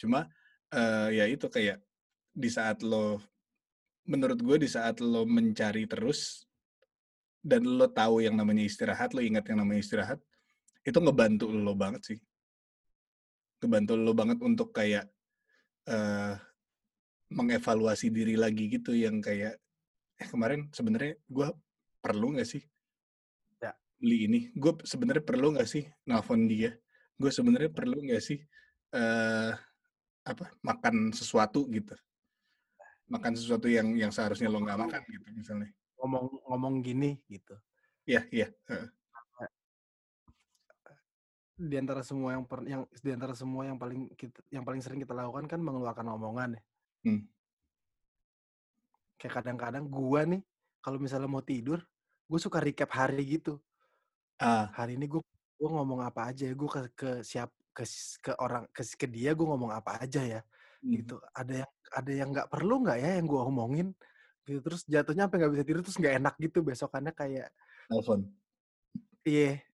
Cuma 0.00 0.28
eh, 0.72 1.08
ya 1.22 1.24
itu 1.28 1.46
kayak 1.48 1.80
di 2.36 2.50
saat 2.52 2.84
lo 2.84 3.20
menurut 4.06 4.38
gue 4.38 4.56
di 4.62 4.68
saat 4.70 5.00
lo 5.02 5.26
mencari 5.26 5.88
terus 5.88 6.44
dan 7.40 7.62
lo 7.62 7.86
tahu 7.86 8.22
yang 8.22 8.34
namanya 8.34 8.66
istirahat, 8.66 9.14
lo 9.14 9.22
ingat 9.22 9.46
yang 9.46 9.62
namanya 9.62 9.78
istirahat, 9.78 10.18
itu 10.82 10.98
ngebantu 10.98 11.46
lo 11.50 11.74
banget 11.74 12.02
sih 12.14 12.18
ngebantu 13.60 13.92
lo 13.96 14.12
banget 14.12 14.38
untuk 14.44 14.70
kayak 14.70 15.08
eh 15.90 16.34
mengevaluasi 17.26 18.14
diri 18.14 18.38
lagi 18.38 18.70
gitu 18.70 18.94
yang 18.94 19.18
kayak 19.18 19.58
eh 20.22 20.28
kemarin 20.30 20.70
sebenarnya 20.70 21.18
gue 21.26 21.48
perlu 22.06 22.38
nggak 22.38 22.46
sih 22.46 22.62
Ya. 23.58 23.72
beli 23.98 24.30
ini 24.30 24.40
gue 24.54 24.72
sebenarnya 24.86 25.24
perlu 25.26 25.56
nggak 25.56 25.66
sih 25.66 25.82
nelfon 26.06 26.46
dia 26.46 26.70
gue 27.16 27.30
sebenarnya 27.32 27.72
perlu 27.72 27.98
nggak 27.98 28.22
sih 28.22 28.38
eh 28.92 29.52
apa 30.22 30.44
makan 30.62 31.10
sesuatu 31.10 31.66
gitu 31.66 31.96
makan 33.06 33.34
sesuatu 33.34 33.66
yang 33.66 33.94
yang 33.94 34.10
seharusnya 34.10 34.46
lo 34.46 34.62
nggak 34.62 34.78
makan 34.78 35.02
gitu 35.08 35.26
misalnya 35.34 35.70
ngomong 35.98 36.24
ngomong 36.46 36.74
gini 36.84 37.18
gitu 37.26 37.58
Iya 38.06 38.22
iya 38.30 38.48
heeh. 38.70 38.90
di 41.56 41.72
antara 41.80 42.04
semua 42.04 42.36
yang 42.36 42.44
per, 42.44 42.60
yang 42.68 42.84
di 42.84 43.10
antara 43.10 43.32
semua 43.32 43.64
yang 43.64 43.80
paling 43.80 44.12
kita 44.12 44.44
yang 44.52 44.60
paling 44.60 44.84
sering 44.84 45.00
kita 45.00 45.16
lakukan 45.16 45.48
kan 45.48 45.58
mengeluarkan 45.58 46.06
omongan 46.12 46.60
ya 46.60 46.62
Hmm. 47.00 47.22
kayak 49.16 49.40
kadang-kadang 49.40 49.86
gua 49.86 50.26
nih 50.26 50.42
kalau 50.82 50.98
misalnya 50.98 51.30
mau 51.30 51.40
tidur 51.40 51.80
gue 52.26 52.40
suka 52.42 52.58
recap 52.58 52.90
hari 52.92 53.38
gitu. 53.38 53.62
Ah. 54.42 54.68
Hari 54.74 54.98
ini 54.98 55.06
gue 55.08 55.22
gue 55.56 55.70
ngomong 55.72 56.04
apa 56.04 56.30
aja 56.30 56.44
ya 56.44 56.54
gue 56.54 56.68
ke 56.68 56.82
ke 56.92 57.10
siap 57.24 57.48
ke 57.72 57.84
ke 58.20 58.32
orang 58.36 58.68
ke 58.76 58.84
ke 58.84 59.06
dia 59.08 59.32
gue 59.32 59.46
ngomong 59.48 59.72
apa 59.72 60.04
aja 60.04 60.20
ya 60.20 60.40
hmm. 60.84 60.92
gitu 61.00 61.16
ada 61.32 61.64
yang 61.64 61.70
ada 61.96 62.12
yang 62.12 62.28
nggak 62.28 62.48
perlu 62.52 62.84
nggak 62.84 62.98
ya 63.00 63.10
yang 63.16 63.26
gue 63.26 63.40
omongin 63.40 63.88
gitu. 64.44 64.60
Terus 64.60 64.84
jatuhnya 64.84 65.26
sampai 65.26 65.38
nggak 65.40 65.52
bisa 65.56 65.64
tidur 65.64 65.82
terus 65.82 65.98
nggak 65.98 66.14
enak 66.20 66.34
gitu 66.36 66.58
besokannya 66.60 67.12
kayak 67.16 67.48
nelfon. 67.88 68.20
Iya 69.26 69.64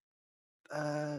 eh, 0.72 1.16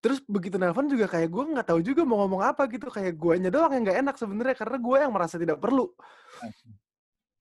terus 0.00 0.20
begitu 0.24 0.56
nelpon 0.56 0.88
juga 0.88 1.06
kayak 1.08 1.28
gue 1.28 1.44
nggak 1.56 1.68
tahu 1.68 1.80
juga 1.84 2.02
mau 2.08 2.24
ngomong 2.24 2.42
apa 2.44 2.64
gitu 2.72 2.88
kayak 2.88 3.16
guanya 3.20 3.52
doang 3.52 3.72
yang 3.72 3.84
nggak 3.84 4.00
enak 4.00 4.16
sebenarnya 4.16 4.56
karena 4.56 4.76
gue 4.80 4.96
yang 4.96 5.12
merasa 5.12 5.36
tidak 5.36 5.60
perlu. 5.60 5.92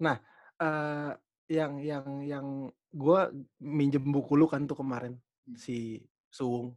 Nah 0.04 0.20
eh, 0.60 1.12
yang 1.48 1.80
yang 1.80 2.08
yang 2.24 2.46
gue 2.90 3.20
minjem 3.60 4.04
buku 4.06 4.38
lu 4.38 4.48
kan 4.48 4.64
tuh 4.64 4.80
kemarin 4.80 5.18
si 5.56 6.00
Suung 6.30 6.76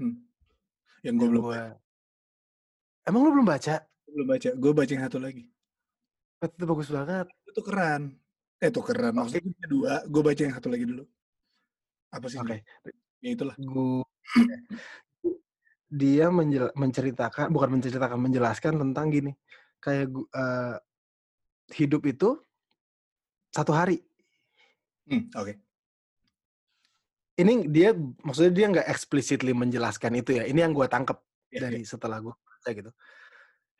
Hmm. 0.00 0.16
yang 1.04 1.20
gue 1.20 1.28
belum 1.28 1.44
gue 1.44 1.62
emang 3.04 3.20
lu 3.20 3.30
belum 3.36 3.48
baca 3.48 3.84
Belum 4.10 4.26
baca. 4.26 4.50
Gue 4.58 4.72
baca 4.74 4.90
yang 4.90 5.06
satu 5.06 5.22
lagi. 5.22 5.46
Itu 6.42 6.64
bagus 6.66 6.90
banget. 6.90 7.30
Itu 7.46 7.62
keren. 7.62 8.18
Eh, 8.58 8.66
itu 8.66 8.82
keren. 8.82 9.14
Maksudnya 9.14 9.46
punya 9.46 9.66
dua. 9.70 9.94
Gue 10.10 10.22
baca 10.26 10.40
yang 10.42 10.50
satu 10.50 10.66
lagi 10.66 10.82
dulu. 10.82 11.04
Apa 12.10 12.26
sih? 12.26 12.42
Oke. 12.42 12.58
judulnya? 12.58 12.90
Ya 13.22 13.30
itulah. 13.30 13.54
Gu- 13.54 14.08
dia 15.86 16.26
menjel- 16.34 16.74
menceritakan 16.74 17.54
bukan 17.54 17.70
menceritakan 17.78 18.18
menjelaskan 18.18 18.82
tentang 18.82 19.14
gini 19.14 19.32
kayak 19.78 20.10
eh, 20.10 20.76
hidup 21.78 22.02
itu 22.10 22.42
satu 23.50 23.74
hari 23.74 23.98
Hmm, 25.10 25.26
Oke. 25.34 25.58
ini 27.34 27.66
dia 27.66 27.90
maksudnya 28.22 28.52
dia 28.54 28.66
nggak 28.70 28.86
explicitly 28.86 29.50
menjelaskan 29.50 30.14
itu 30.22 30.38
ya 30.38 30.46
ini 30.46 30.62
yang 30.62 30.70
gue 30.70 30.86
tangkep 30.86 31.18
Ya, 31.50 31.66
dari 31.66 31.82
setelah 31.82 32.22
gue 32.22 32.30
baca 32.30 32.70
gitu 32.70 32.90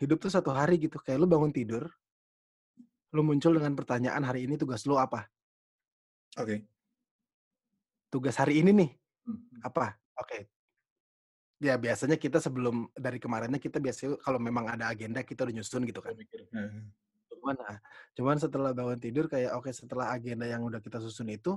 hidup 0.03 0.19
tuh 0.19 0.27
satu 0.33 0.51
hari 0.51 0.75
gitu 0.83 0.99
kayak 0.99 1.23
lu 1.23 1.31
bangun 1.31 1.55
tidur 1.55 1.87
lu 3.15 3.23
muncul 3.23 3.55
dengan 3.55 3.79
pertanyaan 3.79 4.27
hari 4.27 4.47
ini 4.51 4.59
tugas 4.59 4.83
lu 4.91 4.99
apa. 4.99 5.31
Oke. 6.35 6.67
tugas 8.11 8.35
hari 8.35 8.59
ini 8.59 8.71
nih 8.75 8.91
Hmm. 9.23 9.39
apa 9.63 10.01
oke 10.19 10.49
ya 11.63 11.77
biasanya 11.79 12.17
kita 12.19 12.41
sebelum 12.43 12.89
dari 12.97 13.21
kemarinnya 13.23 13.61
kita 13.63 13.79
biasanya 13.79 14.19
kalau 14.19 14.41
memang 14.43 14.67
ada 14.67 14.91
agenda 14.91 15.23
kita 15.23 15.45
udah 15.47 15.55
nyusun 15.61 15.85
gitu 15.87 16.01
kan. 16.03 16.17
Nah, 17.41 17.57
cuman 17.57 17.57
nah, 17.57 17.77
cuman 18.13 18.37
setelah 18.37 18.71
bangun 18.77 19.01
tidur 19.01 19.25
kayak 19.25 19.57
oke 19.57 19.73
setelah 19.73 20.13
agenda 20.13 20.45
yang 20.45 20.61
udah 20.61 20.85
kita 20.85 21.01
susun 21.01 21.33
itu 21.33 21.57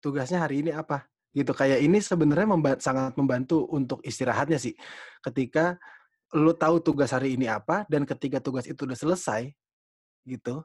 tugasnya 0.00 0.40
hari 0.40 0.64
ini 0.64 0.72
apa 0.72 1.04
gitu 1.36 1.52
kayak 1.52 1.84
ini 1.84 2.00
sebenarnya 2.00 2.48
memba- 2.48 2.80
sangat 2.80 3.12
membantu 3.20 3.68
untuk 3.68 4.00
istirahatnya 4.00 4.56
sih 4.56 4.72
ketika 5.20 5.76
lu 6.32 6.56
tahu 6.56 6.80
tugas 6.80 7.12
hari 7.12 7.36
ini 7.36 7.44
apa 7.44 7.84
dan 7.92 8.08
ketika 8.08 8.40
tugas 8.40 8.64
itu 8.64 8.88
udah 8.88 8.96
selesai 8.96 9.52
gitu 10.24 10.64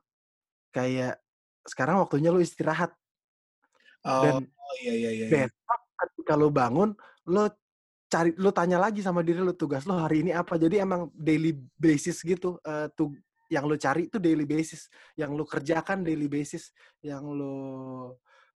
kayak 0.72 1.20
sekarang 1.68 2.00
waktunya 2.00 2.32
lu 2.32 2.40
istirahat 2.40 2.96
Oh, 4.04 4.20
dan 4.20 4.44
iya, 4.84 4.94
iya, 5.00 5.12
iya. 5.16 5.26
iya. 5.32 5.48
besok 5.48 5.80
ketika 5.96 6.36
lu 6.36 6.52
bangun 6.52 6.92
lu 7.24 7.48
cari 8.12 8.36
lu 8.36 8.52
tanya 8.52 8.76
lagi 8.76 9.00
sama 9.00 9.24
diri 9.24 9.40
lu 9.40 9.56
tugas 9.56 9.88
lu 9.88 9.96
hari 9.96 10.28
ini 10.28 10.36
apa 10.36 10.60
jadi 10.60 10.84
emang 10.84 11.08
daily 11.16 11.56
basis 11.80 12.20
gitu 12.20 12.60
eh, 12.68 12.92
tuh 13.00 13.16
yang 13.52 13.66
lu 13.68 13.76
cari 13.76 14.08
itu 14.08 14.18
daily 14.20 14.46
basis 14.48 14.88
yang 15.16 15.34
lu 15.36 15.44
kerjakan 15.44 16.04
daily 16.04 16.28
basis 16.28 16.72
yang 17.04 17.24
lu 17.26 18.12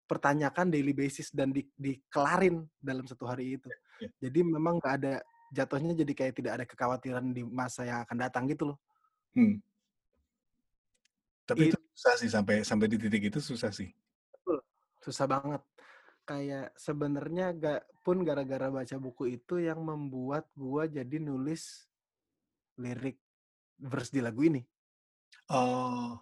pertanyakan 0.06 0.70
daily 0.70 0.94
basis 0.94 1.34
dan 1.34 1.50
di, 1.50 1.66
dikelarin 1.74 2.62
dalam 2.78 3.06
satu 3.06 3.26
hari 3.26 3.58
itu 3.58 3.70
Ya. 3.96 4.12
jadi 4.28 4.44
memang 4.44 4.76
nggak 4.76 4.96
ada 5.00 5.14
jatuhnya 5.56 5.96
jadi 5.96 6.12
kayak 6.12 6.34
tidak 6.36 6.52
ada 6.60 6.66
kekhawatiran 6.68 7.32
di 7.32 7.48
masa 7.48 7.88
yang 7.88 8.04
akan 8.04 8.18
datang 8.20 8.44
gitu 8.52 8.74
loh 8.74 8.78
Hmm. 9.36 9.60
Tapi 11.44 11.68
It- 11.68 11.76
itu 11.76 11.80
susah 11.92 12.14
sih 12.16 12.30
sampai 12.32 12.64
sampai 12.64 12.88
di 12.88 12.96
titik 12.98 13.28
itu 13.30 13.40
susah 13.44 13.70
sih. 13.70 13.92
susah 15.06 15.30
banget 15.30 15.62
kayak 16.26 16.74
sebenarnya 16.74 17.54
gak 17.54 17.86
pun 18.02 18.26
gara-gara 18.26 18.74
baca 18.74 18.98
buku 18.98 19.38
itu 19.38 19.62
yang 19.62 19.78
membuat 19.86 20.50
gua 20.58 20.90
jadi 20.90 21.22
nulis 21.22 21.86
lirik 22.82 23.22
verse 23.78 24.10
di 24.10 24.26
lagu 24.26 24.42
ini 24.42 24.66
Oh, 25.46 26.18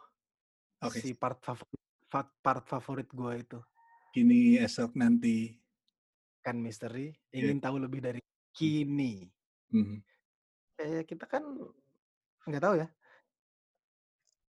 oke. 0.83 0.99
si 0.99 1.15
part 1.15 1.39
favorit 1.39 1.79
part 2.43 2.63
favorit 2.67 3.07
gua 3.15 3.39
itu 3.39 3.59
Kini 4.11 4.59
esok 4.59 4.93
nanti. 4.99 5.55
kan 6.43 6.59
misteri 6.59 7.15
Iya. 7.31 7.55
ingin 7.55 7.63
tahu 7.63 7.79
lebih 7.79 8.03
dari 8.03 8.19
kini 8.51 9.31
Hmm. 9.71 10.03
kayak 10.75 11.07
kita 11.07 11.23
kan 11.25 11.39
nggak 12.43 12.59
tahu 12.61 12.75
ya 12.83 12.87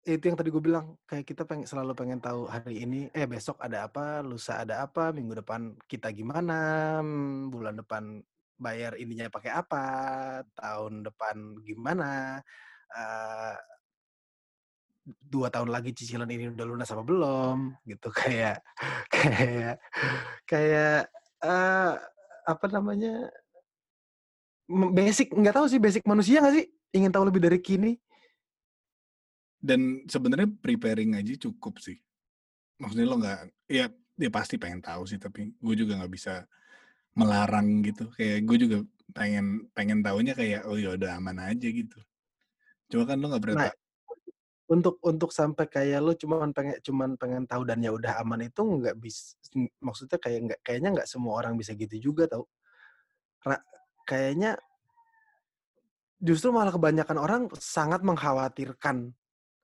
itu 0.04 0.24
yang 0.26 0.36
tadi 0.36 0.50
gue 0.52 0.60
bilang 0.60 0.98
kayak 1.08 1.24
kita 1.24 1.46
pengen 1.48 1.64
selalu 1.64 1.94
pengen 1.96 2.20
tahu 2.20 2.44
hari 2.50 2.82
ini 2.84 3.08
eh 3.14 3.24
besok 3.24 3.56
ada 3.62 3.86
apa 3.88 4.20
lusa 4.26 4.60
ada 4.66 4.84
apa 4.84 5.14
minggu 5.14 5.38
depan 5.40 5.78
kita 5.88 6.10
gimana 6.12 6.98
hmm, 7.00 7.48
bulan 7.54 7.78
depan 7.78 8.20
bayar 8.58 8.98
ininya 9.00 9.30
pakai 9.30 9.54
apa 9.54 9.84
tahun 10.58 11.06
depan 11.08 11.62
gimana 11.64 12.42
eh, 12.90 13.54
dua 15.04 15.52
tahun 15.52 15.68
lagi 15.68 15.92
cicilan 15.92 16.28
ini 16.28 16.56
udah 16.56 16.64
lunas 16.64 16.88
apa 16.88 17.04
belum 17.04 17.76
gitu 17.84 18.08
kayak 18.20 18.64
kayak 19.12 19.76
kayak 20.48 21.12
eh, 21.44 21.92
apa 22.44 22.66
namanya 22.72 23.28
basic 24.68 25.32
nggak 25.32 25.54
tahu 25.60 25.66
sih 25.68 25.80
basic 25.80 26.04
manusia 26.08 26.40
nggak 26.40 26.54
sih 26.56 26.66
ingin 26.96 27.12
tahu 27.12 27.28
lebih 27.28 27.44
dari 27.44 27.60
kini 27.60 28.00
Dan 29.64 30.04
sebenarnya 30.04 30.52
preparing 30.60 31.16
aja 31.16 31.48
cukup 31.48 31.80
sih. 31.80 31.96
Maksudnya 32.76 33.08
lo 33.08 33.16
nggak, 33.16 33.40
ya 33.64 33.88
dia 33.88 34.28
pasti 34.28 34.60
pengen 34.60 34.84
tahu 34.84 35.08
sih, 35.08 35.16
tapi 35.16 35.56
gue 35.56 35.74
juga 35.74 35.96
nggak 35.96 36.12
bisa 36.12 36.44
melarang 37.16 37.80
gitu. 37.80 38.12
Kayak 38.12 38.44
gue 38.44 38.56
juga 38.60 38.76
pengen 39.16 39.64
pengen 39.72 40.04
taunya 40.04 40.36
kayak 40.36 40.68
oh 40.68 40.76
ya 40.76 40.92
udah 40.92 41.16
aman 41.16 41.48
aja 41.48 41.64
gitu. 41.64 41.96
Cuma 42.92 43.08
kan 43.08 43.16
lo 43.16 43.32
nggak 43.32 43.40
pernah 43.40 43.72
Nah. 43.72 43.83
Untuk 44.64 44.96
untuk 45.04 45.28
sampai 45.28 45.68
kayak 45.68 46.00
lu 46.00 46.16
cuman 46.16 46.50
pengen 46.56 46.80
cuman 46.80 47.10
pengen 47.20 47.44
tahu 47.44 47.68
dan 47.68 47.84
ya 47.84 47.92
udah 47.92 48.16
aman 48.24 48.48
itu 48.48 48.64
nggak 48.64 48.96
bisa 48.96 49.36
maksudnya 49.84 50.16
kayak 50.16 50.40
nggak 50.48 50.60
kayaknya 50.64 50.88
nggak 50.96 51.08
semua 51.08 51.36
orang 51.36 51.60
bisa 51.60 51.76
gitu 51.76 52.12
juga 52.12 52.24
tau 52.24 52.48
Ra- 53.44 53.64
kayaknya 54.08 54.56
justru 56.16 56.48
malah 56.48 56.72
kebanyakan 56.72 57.18
orang 57.20 57.42
sangat 57.60 58.00
mengkhawatirkan 58.00 59.12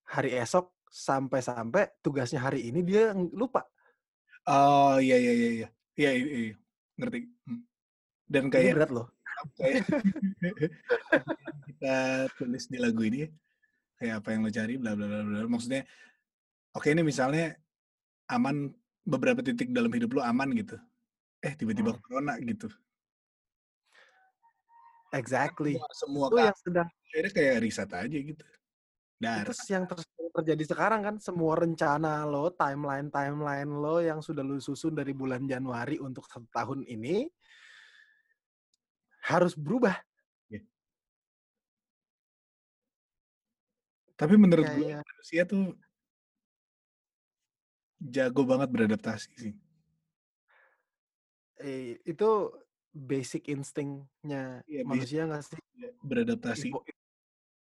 hari 0.04 0.36
esok 0.36 0.68
sampai-sampai 0.92 1.96
tugasnya 2.04 2.44
hari 2.44 2.68
ini 2.68 2.84
dia 2.84 3.16
lupa 3.16 3.64
Oh 4.48 4.96
iya 4.96 5.20
iya 5.20 5.32
iya 5.36 5.50
iya 5.52 5.68
iya 6.00 6.10
iya, 6.16 6.36
iya. 6.50 6.54
ngerti. 6.96 7.18
Hmm. 7.44 7.60
Dan 8.30 8.42
ini 8.48 8.52
kayak 8.52 8.74
berat 8.76 8.90
loh 8.92 9.06
kayak 9.56 9.84
kita 11.64 11.96
tulis 12.36 12.64
di 12.68 12.76
lagu 12.76 13.00
ini 13.04 13.24
kayak 14.00 14.24
apa 14.24 14.28
yang 14.32 14.40
lo 14.48 14.50
cari 14.50 14.74
bla 14.80 14.96
bla 14.96 15.04
bla 15.04 15.20
bla 15.28 15.44
maksudnya 15.44 15.84
oke 16.72 16.88
ini 16.88 17.04
misalnya 17.04 17.52
aman 18.32 18.72
beberapa 19.04 19.44
titik 19.44 19.76
dalam 19.76 19.92
hidup 19.92 20.16
lo 20.16 20.24
aman 20.24 20.48
gitu. 20.56 20.80
Eh 21.44 21.52
tiba-tiba 21.52 21.92
Hmm. 21.92 22.00
corona 22.00 22.34
gitu. 22.40 22.72
Exactly. 25.12 25.76
semua 25.76 25.92
semua 25.92 26.26
itu 26.30 26.36
kan 26.38 26.46
yang 26.48 26.58
sedang 26.64 26.88
akhirnya 26.88 27.32
kayak 27.36 27.54
riset 27.60 27.90
aja 27.92 28.18
gitu. 28.24 28.44
Itu 28.44 28.56
dar 29.20 29.44
yang 29.68 29.84
ter- 29.84 30.08
terjadi 30.30 30.64
sekarang 30.64 31.00
kan 31.04 31.16
semua 31.20 31.58
rencana 31.58 32.24
lo 32.24 32.48
timeline 32.54 33.10
timeline 33.12 33.68
lo 33.68 34.00
yang 34.00 34.22
sudah 34.24 34.40
lo 34.40 34.56
susun 34.62 34.94
dari 34.96 35.12
bulan 35.12 35.44
Januari 35.44 35.98
untuk 36.00 36.24
tahun 36.30 36.86
ini 36.86 37.28
harus 39.26 39.52
berubah 39.58 39.98
tapi 44.20 44.36
menurut 44.36 44.68
gue 44.68 44.84
kayak 44.84 45.00
manusia 45.00 45.42
tuh 45.48 45.72
jago 48.04 48.42
banget 48.44 48.68
beradaptasi 48.68 49.30
sih. 49.32 49.54
Eh, 51.60 51.96
itu 52.04 52.28
basic 52.92 53.48
instingnya 53.48 54.60
basic. 54.64 54.84
manusia 54.84 55.20
nggak 55.24 55.44
sih? 55.44 55.62
beradaptasi. 56.04 56.68
Evo- 56.68 56.84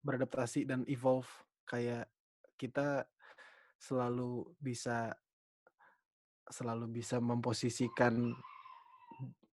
beradaptasi 0.01 0.59
dan 0.65 0.81
evolve. 0.89 1.29
Kayak 1.65 2.09
kita 2.57 3.05
selalu 3.77 4.49
bisa 4.57 5.13
selalu 6.49 7.01
bisa 7.01 7.21
memposisikan 7.21 8.33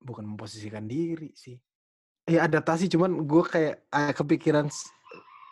bukan 0.00 0.24
memposisikan 0.24 0.88
diri 0.88 1.32
sih. 1.36 1.60
Ya 2.24 2.48
adaptasi 2.48 2.88
cuman 2.88 3.24
gue 3.28 3.44
kayak 3.44 3.76
eh, 3.92 4.12
kepikiran 4.16 4.68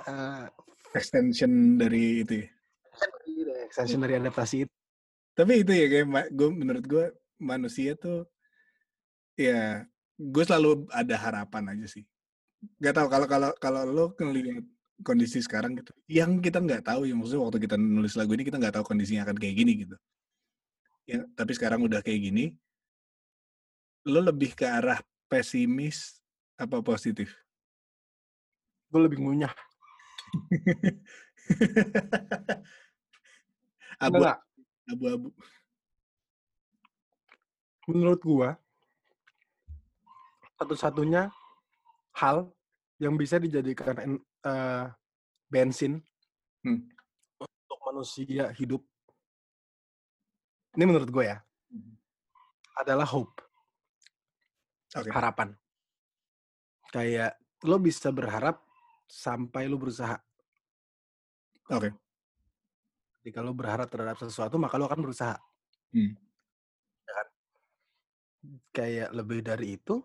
eh, 0.09 0.47
extension 0.93 1.81
dari 1.81 2.23
itu 2.25 2.45
ya? 2.45 2.49
Extension 3.69 4.01
dari 4.05 4.21
adaptasi 4.21 4.69
itu. 4.69 4.75
Tapi 5.33 5.65
itu 5.65 5.73
ya 5.73 5.87
kayak 5.89 6.29
gue 6.37 6.49
menurut 6.53 6.85
gue 6.85 7.05
manusia 7.41 7.97
tuh 7.97 8.29
ya 9.35 9.89
gue 10.21 10.45
selalu 10.45 10.85
ada 10.93 11.17
harapan 11.17 11.73
aja 11.73 11.89
sih. 11.89 12.05
Gak 12.79 12.95
tahu 12.95 13.09
kalau 13.09 13.27
kalau 13.27 13.51
kalau 13.57 13.83
lo 13.89 14.05
ngelihat 14.13 14.63
kondisi 15.03 15.43
sekarang 15.43 15.75
gitu 15.75 15.91
yang 16.07 16.39
kita 16.39 16.63
nggak 16.63 16.87
tahu 16.87 17.11
ya 17.11 17.17
maksudnya 17.19 17.43
waktu 17.43 17.59
kita 17.59 17.75
nulis 17.75 18.15
lagu 18.15 18.39
ini 18.39 18.47
kita 18.47 18.61
nggak 18.61 18.79
tahu 18.79 18.95
kondisinya 18.95 19.27
akan 19.27 19.37
kayak 19.41 19.57
gini 19.57 19.73
gitu. 19.89 19.97
Ya 21.09 21.25
tapi 21.35 21.57
sekarang 21.57 21.83
udah 21.83 22.05
kayak 22.05 22.21
gini 22.29 22.55
lo 24.07 24.21
lebih 24.21 24.53
ke 24.53 24.69
arah 24.69 25.01
pesimis 25.33 26.21
apa 26.61 26.85
positif? 26.85 27.33
Gue 28.93 29.09
lebih 29.09 29.25
ngunyah 29.25 29.57
abu 34.03 34.25
abu-abu 34.89 35.29
menurut 37.89 38.21
gua 38.25 38.57
satu-satunya 40.57 41.29
hal 42.17 42.49
yang 43.03 43.19
bisa 43.19 43.43
dijadikan 43.43 44.23
eh, 44.23 44.87
bensin 45.51 45.99
Hmm. 46.63 46.79
untuk 47.43 47.79
manusia 47.91 48.55
hidup. 48.55 48.87
Ini 50.79 50.87
menurut 50.87 51.11
gue 51.11 51.27
ya, 51.27 51.43
adalah 52.79 53.03
hope, 53.03 53.35
Oke. 54.95 55.11
harapan. 55.11 55.59
Kayak 56.95 57.35
lo 57.67 57.83
bisa 57.83 58.15
berharap 58.15 58.63
sampai 59.13 59.69
lo 59.69 59.77
berusaha. 59.77 60.17
Oke. 61.69 61.93
Ketika 63.21 63.45
lo 63.45 63.53
berharap 63.53 63.93
terhadap 63.93 64.17
sesuatu, 64.17 64.57
maka 64.57 64.81
lo 64.81 64.89
akan 64.89 65.05
berusaha. 65.05 65.37
Hmm. 65.93 66.17
Ya 67.05 67.13
kan? 67.13 67.27
Kayak 68.73 69.11
lebih 69.13 69.45
dari 69.45 69.77
itu, 69.77 70.01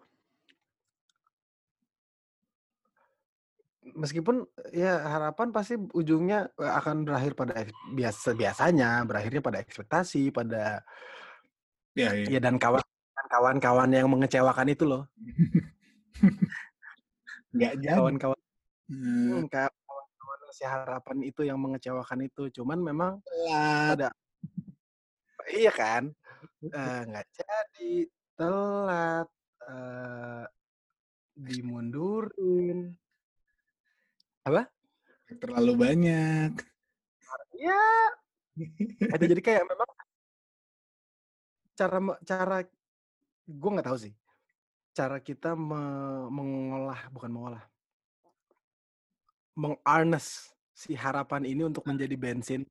meskipun 3.96 4.44
ya 4.76 5.00
harapan 5.08 5.56
pasti 5.56 5.80
ujungnya 5.96 6.52
eh, 6.60 6.74
akan 6.76 7.08
berakhir 7.08 7.34
pada 7.34 7.64
biasa 7.96 8.36
biasanya 8.36 9.08
berakhirnya 9.08 9.42
pada 9.42 9.64
ekspektasi, 9.64 10.36
pada 10.36 10.84
Ya, 11.98 12.14
ya. 12.14 12.38
ya 12.38 12.38
dan 12.38 12.62
kawan 12.62 12.86
dan 13.18 13.26
kawan-kawan 13.34 13.90
yang 13.90 14.06
mengecewakan 14.06 14.70
itu 14.70 14.86
loh. 14.86 15.10
Nggak 17.58 17.74
jadi. 17.82 17.98
Kawan-kawan 17.98 18.37
Hmm, 18.88 19.44
Hmm, 19.44 19.52
kayak 19.52 19.72
si 20.56 20.64
harapan 20.64 21.18
itu 21.28 21.44
yang 21.44 21.60
mengecewakan 21.60 22.24
itu. 22.24 22.48
Cuman 22.62 22.80
memang 22.80 23.20
telat. 23.28 23.88
pada 23.96 24.10
iya 25.48 25.72
kan 25.72 26.12
eh, 26.60 27.02
nggak 27.08 27.28
jadi 27.32 27.92
telat 28.36 29.28
eh, 29.68 30.46
dimundurin 31.38 32.96
Terlalu 35.28 35.74
banyak. 35.76 36.52
ya 37.60 37.84
itu 39.12 39.26
jadi 39.28 39.42
kayak 39.44 39.64
memang 39.68 39.90
cara 41.76 41.98
cara 42.24 42.58
gue 43.48 43.70
nggak 43.76 43.88
tahu 43.88 44.00
sih 44.00 44.14
cara 44.96 45.20
kita 45.20 45.54
me- 45.54 46.32
mengolah 46.32 47.12
bukan 47.12 47.30
mengolah 47.30 47.64
mengarnes 49.58 50.54
si 50.78 50.94
harapan 50.94 51.42
ini 51.50 51.66
untuk 51.66 51.82
menjadi 51.90 52.14
bensin 52.14 52.62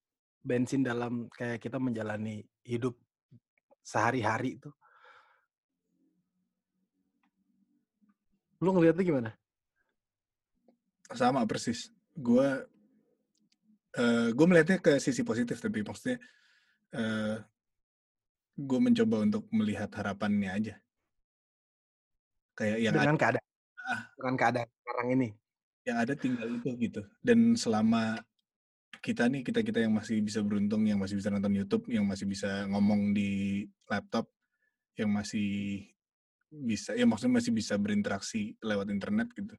bensin 0.46 0.86
dalam 0.86 1.26
kayak 1.34 1.58
kita 1.58 1.82
menjalani 1.82 2.46
hidup 2.62 2.94
sehari-hari 3.82 4.62
itu 4.62 4.70
lu 8.62 8.70
ngeliatnya 8.72 9.04
gimana 9.04 9.30
Sama 11.06 11.46
persis. 11.46 11.94
Gue 12.18 12.66
eh 13.94 14.28
gue 14.34 14.46
melihatnya 14.46 14.82
ke 14.82 14.98
sisi 14.98 15.22
positif 15.22 15.62
tapi 15.62 15.86
maksudnya 15.86 16.18
eh 16.90 17.38
gue 18.58 18.78
mencoba 18.82 19.22
untuk 19.22 19.46
melihat 19.54 19.86
harapannya 19.94 20.50
aja. 20.50 20.74
Kayak 22.58 22.78
yang 22.82 22.94
ada, 22.98 23.02
dengan 23.06 23.18
keadaan 23.18 23.46
Ah. 23.86 24.02
dengan 24.18 24.34
keadaan 24.34 24.68
sekarang 24.82 25.08
ini 25.14 25.28
yang 25.86 26.02
ada 26.02 26.18
tinggal 26.18 26.50
itu 26.50 26.74
gitu. 26.82 27.00
Dan 27.22 27.54
selama 27.54 28.18
kita 28.98 29.30
nih 29.30 29.46
kita 29.46 29.62
kita 29.62 29.86
yang 29.86 29.94
masih 29.94 30.18
bisa 30.18 30.42
beruntung, 30.42 30.82
yang 30.82 30.98
masih 30.98 31.14
bisa 31.14 31.30
nonton 31.30 31.54
YouTube, 31.54 31.86
yang 31.86 32.02
masih 32.02 32.26
bisa 32.26 32.66
ngomong 32.66 33.14
di 33.14 33.62
laptop, 33.86 34.26
yang 34.98 35.14
masih 35.14 35.86
bisa, 36.50 36.98
ya 36.98 37.06
maksudnya 37.06 37.38
masih 37.38 37.54
bisa 37.54 37.78
berinteraksi 37.78 38.58
lewat 38.58 38.90
internet 38.90 39.30
gitu. 39.38 39.54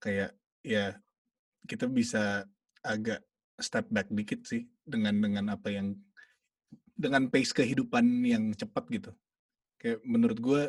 Kayak 0.00 0.32
ya 0.64 0.96
kita 1.68 1.84
bisa 1.84 2.48
agak 2.80 3.20
step 3.60 3.88
back 3.92 4.08
dikit 4.08 4.48
sih 4.48 4.64
dengan 4.84 5.20
dengan 5.20 5.52
apa 5.52 5.68
yang 5.68 5.92
dengan 6.96 7.28
pace 7.28 7.52
kehidupan 7.52 8.24
yang 8.24 8.56
cepat 8.56 8.88
gitu. 8.88 9.12
Kayak 9.76 10.00
menurut 10.08 10.38
gue 10.40 10.62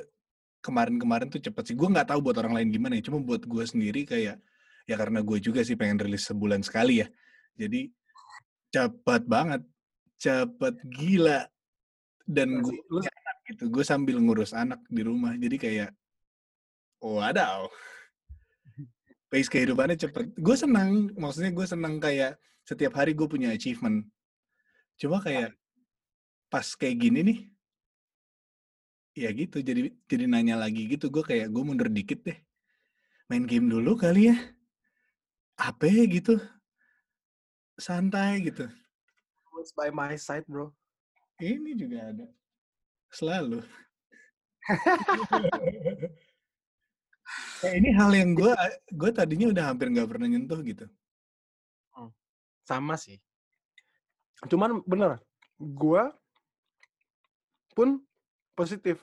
kemarin-kemarin 0.60 1.32
tuh 1.32 1.40
cepat 1.40 1.72
sih. 1.72 1.76
Gue 1.80 1.88
nggak 1.88 2.12
tahu 2.12 2.20
buat 2.20 2.36
orang 2.44 2.60
lain 2.60 2.68
gimana 2.76 3.00
ya. 3.00 3.08
Cuma 3.08 3.24
buat 3.24 3.48
gue 3.48 3.64
sendiri 3.64 4.04
kayak 4.04 4.44
ya 4.88 4.96
karena 4.96 5.20
gue 5.20 5.38
juga 5.44 5.62
sih 5.68 5.76
pengen 5.76 6.00
rilis 6.00 6.26
sebulan 6.26 6.64
sekali 6.64 7.04
ya. 7.04 7.08
Jadi 7.60 7.92
cepat 8.72 9.28
banget, 9.28 9.62
cepat 10.18 10.80
gila. 10.88 11.46
Dan 12.28 12.64
gue 12.64 12.76
lu 12.92 13.04
gitu, 13.48 13.72
gue 13.72 13.84
sambil 13.84 14.20
ngurus 14.20 14.52
anak 14.52 14.84
di 14.92 15.04
rumah. 15.04 15.36
Jadi 15.36 15.56
kayak 15.56 15.90
wadaw. 17.00 17.68
Pace 19.28 19.52
kehidupannya 19.52 20.00
cepet. 20.00 20.36
Gue 20.40 20.56
senang, 20.56 21.12
maksudnya 21.16 21.52
gue 21.52 21.68
senang 21.68 22.00
kayak 22.00 22.40
setiap 22.64 22.96
hari 22.96 23.12
gue 23.12 23.28
punya 23.28 23.52
achievement. 23.52 24.08
Cuma 25.00 25.20
kayak 25.20 25.56
pas 26.48 26.64
kayak 26.64 26.96
gini 26.96 27.20
nih, 27.28 27.40
ya 29.20 29.30
gitu. 29.36 29.60
Jadi 29.60 29.92
jadi 30.08 30.26
nanya 30.32 30.56
lagi 30.60 30.88
gitu. 30.88 31.12
Gue 31.12 31.24
kayak 31.28 31.52
gue 31.52 31.64
mundur 31.64 31.92
dikit 31.92 32.24
deh. 32.24 32.40
Main 33.28 33.44
game 33.44 33.68
dulu 33.68 34.00
kali 34.00 34.32
ya. 34.32 34.38
Apa 35.58 35.90
ya 35.90 36.06
gitu. 36.06 36.38
Santai 37.78 38.42
gitu. 38.46 38.66
always 39.54 39.74
by 39.74 39.90
my 39.90 40.14
side 40.18 40.46
bro 40.46 40.70
Ini 41.38 41.78
juga 41.78 42.10
ada. 42.14 42.26
Selalu. 43.14 43.62
Kayak 47.62 47.76
ini 47.82 47.90
hal 47.94 48.12
yang 48.14 48.34
gue 48.34 48.54
gue 48.94 49.10
tadinya 49.14 49.48
udah 49.54 49.64
hampir 49.74 49.90
nggak 49.94 50.10
pernah 50.10 50.28
nyentuh 50.30 50.62
gitu. 50.66 50.86
sama 52.68 53.00
sih 53.00 53.16
cuman 54.52 54.84
bener 54.84 55.24
gua 55.58 56.12
pun 57.72 58.04
positif 58.54 59.02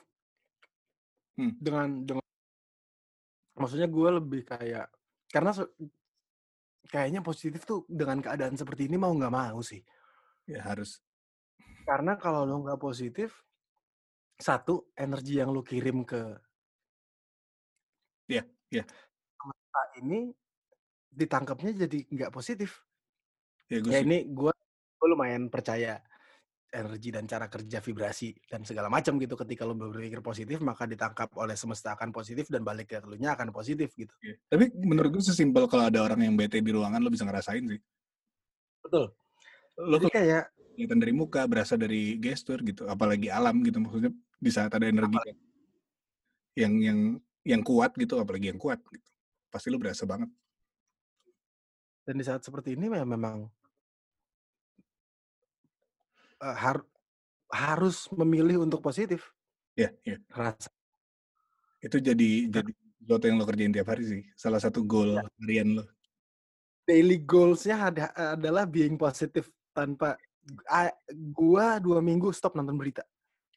Hmm. 1.35 1.51
dengan 1.59 1.87
dengan 2.07 2.23
maksudnya 3.59 3.91
gua 3.91 4.21
lebih 4.23 4.47
kayak 4.47 4.87
karena 5.33 5.51
kayaknya 6.87 7.21
positif 7.21 7.65
tuh 7.65 7.83
dengan 7.89 8.21
keadaan 8.21 8.55
seperti 8.55 8.87
ini 8.87 8.95
mau 8.95 9.11
nggak 9.11 9.33
mau 9.33 9.59
sih 9.61 9.81
Ya 10.45 10.61
harus. 10.61 11.01
karena 11.85 12.17
kalau 12.17 12.45
lo 12.45 12.61
nggak 12.61 12.77
positif 12.77 13.41
satu 14.37 14.89
energi 14.93 15.41
yang 15.41 15.49
lo 15.49 15.65
kirim 15.65 16.05
ke 16.05 16.37
Iya, 18.25 18.41
iya. 18.73 18.83
semesta 19.37 19.81
ini 20.01 20.33
ditangkapnya 21.13 21.85
jadi 21.85 21.99
nggak 22.09 22.33
positif 22.33 22.81
Ya 23.69 23.81
gue 23.81 23.89
ya 23.89 23.99
ini 24.01 24.29
gua 24.29 24.53
gua 24.97 25.07
lumayan 25.09 25.49
percaya 25.49 26.01
energi 26.75 27.09
dan 27.15 27.23
cara 27.23 27.47
kerja 27.47 27.79
vibrasi 27.79 28.35
dan 28.51 28.67
segala 28.67 28.91
macam 28.91 29.15
gitu 29.15 29.39
ketika 29.39 29.63
lo 29.63 29.73
berpikir 29.73 30.19
positif 30.19 30.59
maka 30.59 30.83
ditangkap 30.83 31.31
oleh 31.39 31.55
semesta 31.55 31.95
akan 31.95 32.11
positif 32.11 32.51
dan 32.51 32.67
balik 32.67 32.91
ke 32.91 32.99
elunya 32.99 33.31
akan 33.33 33.55
positif 33.55 33.95
gitu 33.95 34.11
Iya. 34.19 34.35
Tapi 34.51 34.75
menurut 34.83 35.19
gue 35.19 35.23
sesimpel 35.23 35.65
kalau 35.71 35.87
ada 35.87 36.03
orang 36.03 36.27
yang 36.27 36.35
bete 36.35 36.59
di 36.59 36.71
ruangan 36.75 36.99
lo 36.99 37.07
bisa 37.07 37.23
ngerasain 37.23 37.63
sih. 37.63 37.81
betul 38.83 39.15
Lo 39.75 39.99
jadi 39.99 40.11
kayak 40.11 40.43
kelihatan 40.75 40.99
dari 40.99 41.13
muka, 41.15 41.47
berasa 41.47 41.79
dari 41.79 42.19
gestur 42.19 42.59
gitu, 42.63 42.83
apalagi 42.87 43.31
alam 43.31 43.63
gitu 43.63 43.79
maksudnya 43.79 44.11
di 44.35 44.51
saat 44.51 44.71
ada 44.75 44.87
energi 44.87 45.15
yang 46.59 46.73
yang 46.79 46.99
yang 47.47 47.61
kuat 47.63 47.95
gitu, 47.95 48.19
apalagi 48.19 48.51
yang 48.51 48.59
kuat 48.59 48.79
gitu. 48.91 49.09
Pasti 49.51 49.67
lo 49.71 49.79
berasa 49.79 50.03
banget. 50.03 50.27
dan 52.05 52.21
di 52.21 52.25
saat 52.27 52.45
seperti 52.45 52.77
ini 52.77 52.85
ya 52.85 53.01
memang 53.01 53.49
eh, 56.41 56.57
har- 56.57 56.87
harus 57.53 58.09
memilih 58.11 58.65
untuk 58.65 58.81
positif 58.81 59.31
Ya, 59.75 59.91
ya. 60.07 60.15
rasa 60.31 60.71
Itu 61.83 61.99
jadi 61.99 62.47
jadi 62.47 62.71
sesuatu 62.97 63.27
yang 63.27 63.37
lo 63.37 63.45
kerjain 63.45 63.69
tiap 63.69 63.91
hari 63.91 64.03
sih. 64.07 64.21
Salah 64.33 64.57
satu 64.57 64.81
goal 64.81 65.19
harian 65.37 65.77
lo. 65.77 65.83
daily 66.87 67.17
goals-nya 67.17 67.91
ada, 67.91 68.05
adalah 68.33 68.63
being 68.65 68.93
positif 68.95 69.49
tanpa 69.73 70.15
gua 71.33 71.81
dua 71.81 71.97
minggu 71.99 72.29
stop 72.29 72.53
nonton 72.53 72.77
berita 72.77 73.01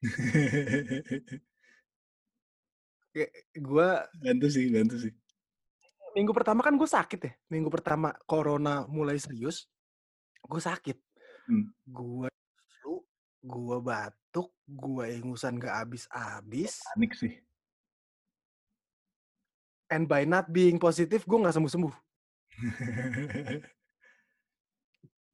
gua 3.61 4.09
bantu 4.17 4.47
sih, 4.49 4.69
bantu 4.73 4.97
sih. 4.97 5.13
minggu 6.17 6.33
pertama 6.33 6.65
kan 6.65 6.75
gue 6.75 6.89
sakit 6.89 7.21
ya 7.21 7.33
minggu 7.53 7.69
pertama 7.69 8.17
corona 8.25 8.89
mulai 8.89 9.21
serius 9.21 9.69
gue 10.43 10.61
sakit 10.61 10.97
Hmm. 11.49 11.65
gue 11.89 12.29
gue 13.49 13.77
batuk 13.81 14.53
gue 14.69 15.05
ingusan 15.17 15.57
gak 15.57 15.75
habis-habis 15.83 16.85
Panik 16.93 17.17
sih. 17.17 17.33
and 19.89 20.05
by 20.05 20.29
not 20.29 20.53
being 20.53 20.77
positif 20.77 21.25
gue 21.25 21.39
nggak 21.41 21.57
sembuh-sembuh 21.57 21.95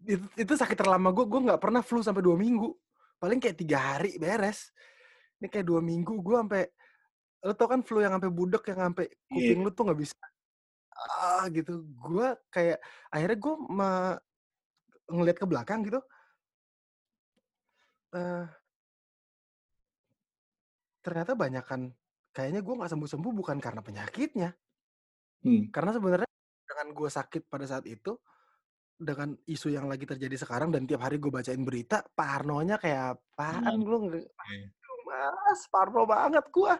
itu, 0.04 0.26
itu 0.36 0.52
sakit 0.54 0.76
terlama 0.78 1.10
gue 1.10 1.26
gue 1.26 1.40
nggak 1.42 1.58
pernah 1.58 1.82
flu 1.82 2.00
sampai 2.00 2.22
dua 2.22 2.38
minggu 2.38 2.70
paling 3.18 3.42
kayak 3.42 3.58
tiga 3.58 3.78
hari 3.80 4.14
beres 4.14 4.70
ini 5.40 5.50
kayak 5.50 5.66
dua 5.66 5.80
minggu 5.82 6.20
gue 6.22 6.36
sampai 6.38 6.62
lo 7.44 7.52
tau 7.52 7.68
kan 7.68 7.82
flu 7.84 8.00
yang 8.00 8.14
sampai 8.16 8.30
budek 8.32 8.64
yang 8.72 8.80
sampai 8.88 9.04
Iya. 9.28 9.52
kuping 9.52 9.60
lu 9.66 9.70
tuh 9.74 9.84
nggak 9.84 10.00
bisa 10.00 10.16
ah 10.94 11.44
gitu. 11.50 11.82
Gue 12.00 12.38
kayak 12.54 12.78
akhirnya 13.10 13.34
gue 13.36 13.54
me 13.66 13.90
ngelihat 15.10 15.42
ke 15.42 15.46
belakang 15.50 15.82
gitu. 15.82 15.98
Eh 18.14 18.46
ternyata 21.04 21.36
banyakan 21.36 21.92
kayaknya 22.32 22.64
gue 22.64 22.74
nggak 22.80 22.90
sembuh-sembuh 22.96 23.32
bukan 23.44 23.58
karena 23.60 23.80
penyakitnya. 23.84 24.50
Hmm. 25.44 25.68
Karena 25.68 25.90
sebenarnya 25.92 26.30
dengan 26.64 26.88
gue 26.96 27.10
sakit 27.12 27.42
pada 27.52 27.68
saat 27.68 27.84
itu, 27.84 28.16
dengan 28.96 29.36
isu 29.44 29.68
yang 29.68 29.84
lagi 29.90 30.08
terjadi 30.08 30.32
sekarang 30.40 30.72
dan 30.72 30.88
tiap 30.88 31.04
hari 31.04 31.20
gue 31.20 31.28
bacain 31.28 31.60
berita, 31.60 32.00
parnonya 32.16 32.80
kayak 32.80 33.20
apaan 33.36 33.76
Hmm. 33.76 33.84
lu 33.84 33.98
nge 34.08 34.20
Iya. 34.24 34.66
aduh 34.72 35.00
Mas, 35.04 35.60
parno 35.68 36.02
banget 36.08 36.44
gua. 36.48 36.74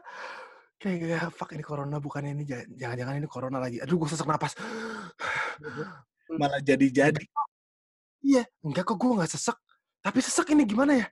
Kayak 0.81 0.99
ya 1.07 1.21
fuck 1.31 1.53
ini 1.55 1.63
corona 1.63 1.97
bukan 2.03 2.25
ini 2.25 2.43
ja 2.49 2.65
jangan-jangan 2.67 3.15
ini 3.21 3.29
corona 3.29 3.59
lagi. 3.61 3.79
Aduh 3.85 4.01
gue 4.01 4.09
sesak 4.11 4.27
napas. 4.27 4.57
Malah 6.41 6.61
jadi-jadi. 6.65 7.21
Iya, 8.25 8.49
enggak 8.65 8.89
kok 8.89 8.97
gue 8.97 9.13
nggak 9.13 9.29
sesek. 9.29 9.59
Tapi 10.05 10.19
sesek 10.21 10.53
ini 10.53 10.69
gimana 10.69 11.01
ya? 11.01 11.07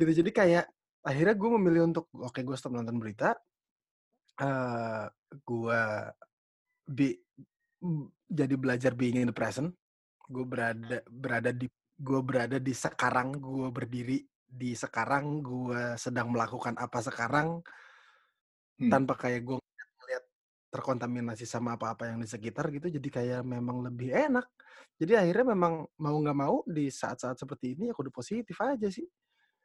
Gitu 0.00 0.24
jadi 0.24 0.30
kayak 0.32 0.64
akhirnya 1.04 1.34
gue 1.36 1.50
memilih 1.60 1.82
untuk 1.92 2.08
oke 2.16 2.40
gue 2.40 2.56
stop 2.56 2.72
nonton 2.72 2.96
berita. 2.96 3.36
Eh 4.40 5.04
gue 5.44 5.80
bi 6.88 7.12
m 7.84 8.08
jadi 8.32 8.56
belajar 8.56 8.96
being 8.96 9.20
in 9.20 9.28
the 9.28 9.36
present. 9.36 9.76
Gue 10.24 10.48
berada 10.48 11.04
berada 11.12 11.52
di 11.52 11.68
gue 12.02 12.20
berada 12.24 12.56
di 12.56 12.72
sekarang, 12.72 13.36
gue 13.36 13.68
berdiri 13.68 14.24
di 14.48 14.72
sekarang, 14.72 15.44
gue 15.44 16.00
sedang 16.00 16.32
melakukan 16.32 16.80
apa 16.80 17.04
sekarang. 17.04 17.60
Hmm. 18.80 18.88
Tanpa 18.88 19.14
kayak 19.20 19.44
gue 19.44 19.58
terkontaminasi 20.72 21.44
sama 21.44 21.76
apa-apa 21.76 22.08
yang 22.10 22.18
di 22.24 22.28
sekitar 22.28 22.72
gitu, 22.72 22.88
jadi 22.88 23.08
kayak 23.12 23.40
memang 23.44 23.84
lebih 23.84 24.16
enak. 24.16 24.48
Jadi 24.96 25.12
akhirnya 25.20 25.52
memang 25.52 25.84
mau 26.00 26.16
nggak 26.16 26.38
mau 26.38 26.64
di 26.64 26.88
saat-saat 26.88 27.36
seperti 27.36 27.76
ini 27.76 27.90
ya 27.90 27.94
kudu 27.94 28.08
positif 28.08 28.56
aja 28.64 28.88
sih. 28.88 29.04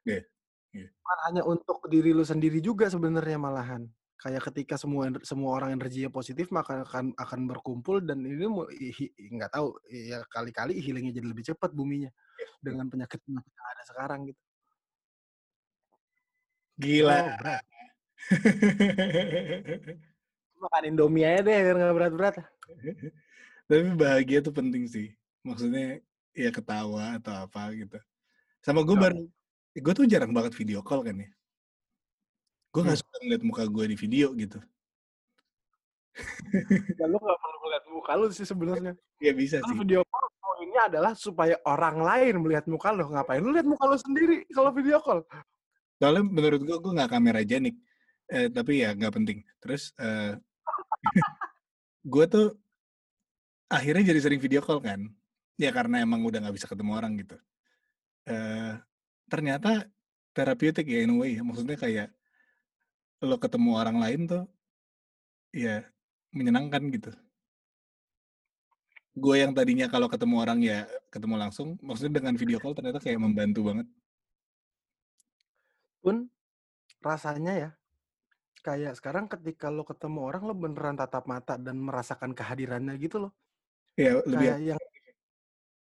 Iya. 0.03 0.27
Bukan 0.75 1.17
hanya 1.31 1.41
untuk 1.47 1.87
diri 1.87 2.11
lu 2.11 2.27
sendiri 2.27 2.59
juga 2.59 2.91
sebenarnya 2.91 3.39
malahan. 3.39 3.87
Kayak 4.17 4.49
ketika 4.51 4.75
semua 4.81 5.13
semua 5.21 5.61
orang 5.61 5.77
energinya 5.77 6.09
positif 6.09 6.49
maka 6.49 6.83
akan 6.83 7.13
akan 7.15 7.39
berkumpul 7.47 8.01
dan 8.01 8.17
ini 8.25 8.49
nggak 9.37 9.51
tahu 9.53 9.77
ya 9.93 10.25
kali-kali 10.33 10.81
healing-nya 10.81 11.21
jadi 11.21 11.27
lebih 11.29 11.45
cepat 11.53 11.69
buminya 11.71 12.09
Iya, 12.37 12.45
iya. 12.45 12.57
dengan 12.65 12.85
penyakit-penyakit 12.89 13.53
yang 13.53 13.67
ada 13.73 13.83
sekarang 13.85 14.19
gitu. 14.29 14.41
Gila. 16.77 17.19
Oh. 17.25 17.61
Makan 20.57 20.83
Indomie 20.85 21.25
aja 21.25 21.41
deh 21.41 21.57
biar 21.61 21.75
nggak 21.77 21.95
berat-berat. 21.95 22.35
Tapi 23.67 23.81
bahagia 23.93 24.39
tuh 24.41 24.53
penting 24.53 24.87
sih. 24.87 25.13
Maksudnya 25.43 26.01
ya 26.33 26.49
ketawa 26.49 27.17
atau 27.17 27.33
apa 27.45 27.71
gitu. 27.73 27.97
Sama 28.61 28.81
gue 28.81 28.95
baru 28.95 29.21
gue 29.77 29.93
tuh 29.93 30.05
jarang 30.09 30.33
banget 30.33 30.57
video 30.57 30.81
call 30.81 31.05
kan 31.05 31.17
ya. 31.17 31.29
Gue 32.73 32.81
nggak 32.83 32.97
Hmm. 32.97 33.05
suka 33.05 33.17
ngeliat 33.23 33.43
muka 33.45 33.63
gue 33.65 33.85
di 33.87 33.97
video 33.97 34.27
gitu. 34.33 34.59
Ya 36.97 37.05
lu 37.05 37.17
nggak 37.17 37.37
perlu 37.37 37.57
ngeliat 37.61 37.85
muka 37.87 38.11
lu 38.17 38.25
sih 38.33 38.45
sebenarnya. 38.45 38.93
Ya 39.25 39.33
bisa 39.33 39.57
Kan 39.61 39.73
sih. 39.73 39.77
video 39.81 40.01
call 40.05 40.27
poinnya 40.37 40.81
adalah 40.89 41.13
supaya 41.13 41.57
orang 41.65 41.97
lain 42.01 42.33
melihat 42.41 42.65
muka 42.65 42.89
lu. 42.89 43.05
Ngapain 43.09 43.41
lu 43.41 43.49
lihat 43.53 43.65
muka 43.65 43.85
lu 43.85 43.97
sendiri 43.97 44.45
kalau 44.49 44.69
video 44.73 44.97
call? 45.01 45.21
Soalnya 45.97 46.21
menurut 46.25 46.61
gue 46.61 46.77
gue 46.77 46.91
nggak 46.93 47.09
kamera 47.09 47.41
jenik. 47.41 47.73
Eh, 48.27 48.51
tapi 48.51 48.85
ya 48.85 48.93
nggak 48.93 49.13
penting. 49.13 49.39
Terus 49.57 49.89
eh, 49.97 50.37
gue 52.13 52.25
tuh 52.27 52.47
akhirnya 53.67 54.13
jadi 54.15 54.19
sering 54.23 54.41
video 54.41 54.63
call 54.63 54.79
kan. 54.79 55.07
Ya 55.57 55.73
karena 55.73 56.05
emang 56.05 56.21
udah 56.21 56.39
nggak 56.43 56.55
bisa 56.55 56.69
ketemu 56.69 56.91
orang 56.95 57.17
gitu. 57.17 57.37
Eh, 58.29 58.73
ternyata 59.27 59.89
terapeutik 60.31 60.85
ya 60.85 61.03
in 61.03 61.13
a 61.13 61.17
way. 61.17 61.39
Maksudnya 61.41 61.75
kayak 61.79 62.09
lo 63.25 63.41
ketemu 63.41 63.71
orang 63.73 63.97
lain 63.97 64.21
tuh 64.29 64.43
ya 65.49 65.81
menyenangkan 66.31 66.83
gitu. 66.93 67.11
Gue 69.17 69.41
yang 69.41 69.57
tadinya 69.57 69.89
kalau 69.89 70.05
ketemu 70.05 70.35
orang 70.37 70.59
ya 70.61 70.85
ketemu 71.09 71.41
langsung, 71.41 71.73
maksudnya 71.81 72.21
dengan 72.21 72.37
video 72.37 72.61
call 72.61 72.77
ternyata 72.77 73.01
kayak 73.01 73.17
membantu 73.17 73.73
banget. 73.73 73.87
Pun 76.05 76.29
rasanya 77.01 77.53
ya 77.57 77.69
kayak 78.67 78.99
sekarang 78.99 79.31
ketika 79.31 79.71
lo 79.71 79.87
ketemu 79.87 80.19
orang 80.27 80.43
lo 80.43 80.51
beneran 80.51 80.99
tatap 80.99 81.23
mata 81.23 81.55
dan 81.55 81.79
merasakan 81.79 82.35
kehadirannya 82.35 82.99
gitu 82.99 83.23
loh. 83.23 83.31
Ya 83.95 84.19
lebih 84.27 84.35
Kayak 84.35 84.59
yang 84.75 84.81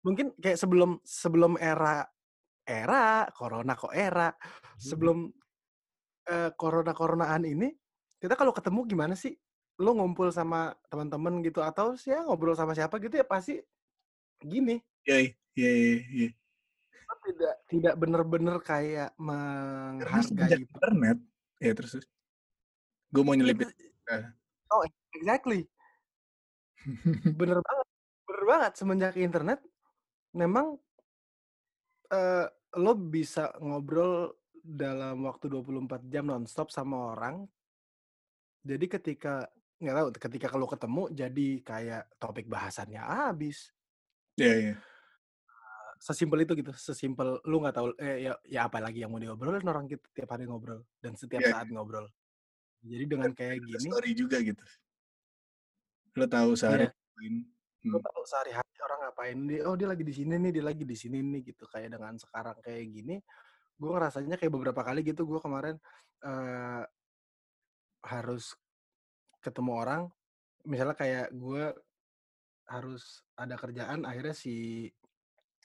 mungkin 0.04 0.26
kayak 0.36 0.60
sebelum 0.60 1.00
sebelum 1.00 1.56
era 1.56 2.04
era 2.68 3.24
corona 3.32 3.72
kok 3.72 3.96
era 3.96 4.36
sebelum 4.76 5.32
eh, 6.28 6.52
corona 6.60 6.92
coronaan 6.92 7.48
ini 7.48 7.72
kita 8.20 8.36
kalau 8.36 8.52
ketemu 8.52 8.84
gimana 8.84 9.16
sih? 9.16 9.32
Lo 9.80 9.96
ngumpul 9.96 10.28
sama 10.28 10.76
teman-teman 10.92 11.40
gitu 11.40 11.64
atau 11.64 11.96
sih 11.96 12.12
ya 12.12 12.20
ngobrol 12.28 12.52
sama 12.52 12.76
siapa 12.76 13.00
gitu 13.00 13.16
ya 13.16 13.24
pasti 13.24 13.56
gini. 14.44 14.76
ya 15.08 15.24
ya 15.56 16.28
tidak 17.28 17.54
tidak 17.68 17.94
bener-bener 17.96 18.56
kayak 18.60 19.10
menghargai 19.16 20.60
internet 20.60 21.18
ya 21.60 21.72
terus 21.72 22.00
gue 23.09 23.22
mau 23.22 23.32
nyelipin 23.32 23.68
Itu- 23.68 23.86
Oh, 24.68 24.84
exactly. 25.12 25.64
Bener 27.40 27.59
banget. 27.59 27.86
Bener 28.24 28.44
banget 28.44 28.72
semenjak 28.76 29.14
internet 29.16 29.61
memang 30.30 30.76
eh 32.09 32.46
lo 32.76 32.92
bisa 32.94 33.52
ngobrol 33.59 34.36
dalam 34.61 35.24
waktu 35.24 35.48
24 35.48 36.04
jam 36.06 36.28
nonstop 36.28 36.68
sama 36.68 37.16
orang. 37.16 37.48
Jadi 38.61 38.84
ketika 38.86 39.48
nggak 39.78 39.94
tahu 39.94 40.09
ketika 40.28 40.46
kalau 40.50 40.66
ketemu 40.66 41.02
jadi 41.11 41.48
kayak 41.62 42.04
topik 42.16 42.44
bahasannya 42.44 43.00
habis. 43.00 43.72
ya 44.36 44.52
ya 44.52 44.74
Sesimpel 45.98 46.44
itu 46.44 46.54
gitu, 46.54 46.70
sesimpel 46.76 47.40
lu 47.42 47.59
nggak 47.59 47.74
tahu 47.74 47.88
eh 47.98 48.28
ya, 48.28 48.32
ya 48.46 48.61
apa 48.68 48.78
lagi 48.78 49.02
yang 49.02 49.11
mau 49.11 49.18
diobrolin 49.18 49.64
orang 49.64 49.88
kita 49.88 50.06
tiap 50.14 50.30
hari 50.30 50.46
ngobrol 50.46 50.84
dan 51.00 51.16
setiap 51.16 51.42
Iya. 51.42 51.50
saat 51.56 51.68
ngobrol. 51.72 52.06
Jadi 52.83 53.05
dengan 53.11 53.31
kayak 53.35 53.55
Ada 53.59 53.66
gini 53.66 53.89
story 53.91 54.11
juga 54.14 54.37
gitu. 54.39 54.64
Lo 56.14 56.26
tahu 56.26 56.51
sehari 56.55 56.87
Iya. 56.87 56.93
ngapain. 56.95 57.35
lo 57.89 57.99
Hmm. 57.99 58.07
tahu 58.11 58.22
sehari-hari 58.26 58.74
orang 58.83 58.99
ngapain 59.07 59.39
dia 59.47 59.61
oh 59.70 59.74
dia 59.79 59.87
lagi 59.87 60.03
di 60.03 60.11
sini 60.11 60.35
nih 60.35 60.51
dia 60.51 60.64
lagi 60.66 60.83
di 60.83 60.97
sini 60.99 61.18
nih 61.22 61.41
gitu. 61.55 61.64
Kayak 61.70 61.95
dengan 61.99 62.14
sekarang 62.18 62.59
kayak 62.59 62.85
gini 62.91 63.16
gue 63.79 63.91
ngerasanya 63.95 64.35
kayak 64.35 64.53
beberapa 64.55 64.83
kali 64.83 65.01
gitu. 65.07 65.22
Gue 65.26 65.39
kemarin 65.39 65.79
eh 66.26 66.83
harus 68.03 68.55
ketemu 69.39 69.72
orang. 69.79 70.03
Misalnya 70.66 70.97
kayak 70.99 71.26
gue 71.31 71.64
harus 72.68 73.22
ada 73.39 73.55
kerjaan 73.57 74.03
akhirnya 74.05 74.35
si 74.35 74.87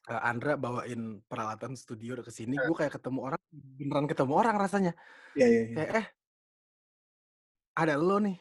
eh, 0.05 0.21
Andra 0.21 0.53
bawain 0.55 1.21
peralatan 1.25 1.73
studio 1.73 2.21
ke 2.21 2.29
sini. 2.29 2.53
Gue 2.61 2.77
kayak 2.77 3.01
ketemu 3.01 3.19
orang 3.33 3.41
beneran 3.51 4.05
ketemu 4.05 4.33
orang 4.37 4.55
rasanya. 4.61 4.93
Ya 5.33 5.49
ya 5.49 5.61
ya 5.65 5.73
kayak 5.73 5.91
eh 5.97 6.05
ada 7.73 7.97
lo 7.97 8.17
nih 8.21 8.37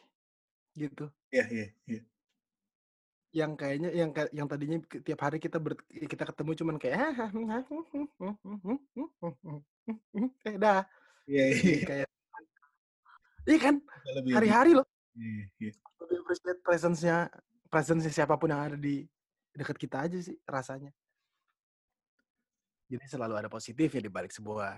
gitu 0.77 1.09
ya 1.33 1.45
ya 1.49 1.67
ya 1.89 2.01
yang 3.33 3.57
kayaknya 3.57 3.89
yang 3.89 4.13
yang 4.29 4.45
tadinya 4.45 4.77
tiap 5.01 5.25
hari 5.25 5.41
kita 5.41 5.57
ber, 5.57 5.73
kita 5.89 6.21
ketemu 6.29 6.51
cuman 6.53 6.75
kayak 6.77 7.17
eh 10.45 10.55
dah 10.61 10.85
ya 11.25 11.45
jadi 11.49 11.65
ya 11.65 11.77
kayak 11.81 12.09
iya 13.49 13.57
kan 13.57 13.75
hari-hari 14.37 14.77
loh 14.77 14.85
ya, 15.17 15.49
ya. 15.57 15.71
lebih 16.05 16.17
appreciate 16.21 16.61
presence-nya 16.61 17.25
presence 17.73 18.05
siapa 18.13 18.37
pun 18.37 18.53
yang 18.53 18.61
ada 18.69 18.77
di 18.77 19.01
dekat 19.57 19.81
kita 19.81 20.05
aja 20.05 20.17
sih 20.21 20.37
rasanya 20.45 20.93
jadi 22.85 23.05
selalu 23.09 23.33
ada 23.33 23.49
positif 23.49 23.89
ya 23.89 24.01
di 24.01 24.13
balik 24.13 24.29
sebuah 24.29 24.77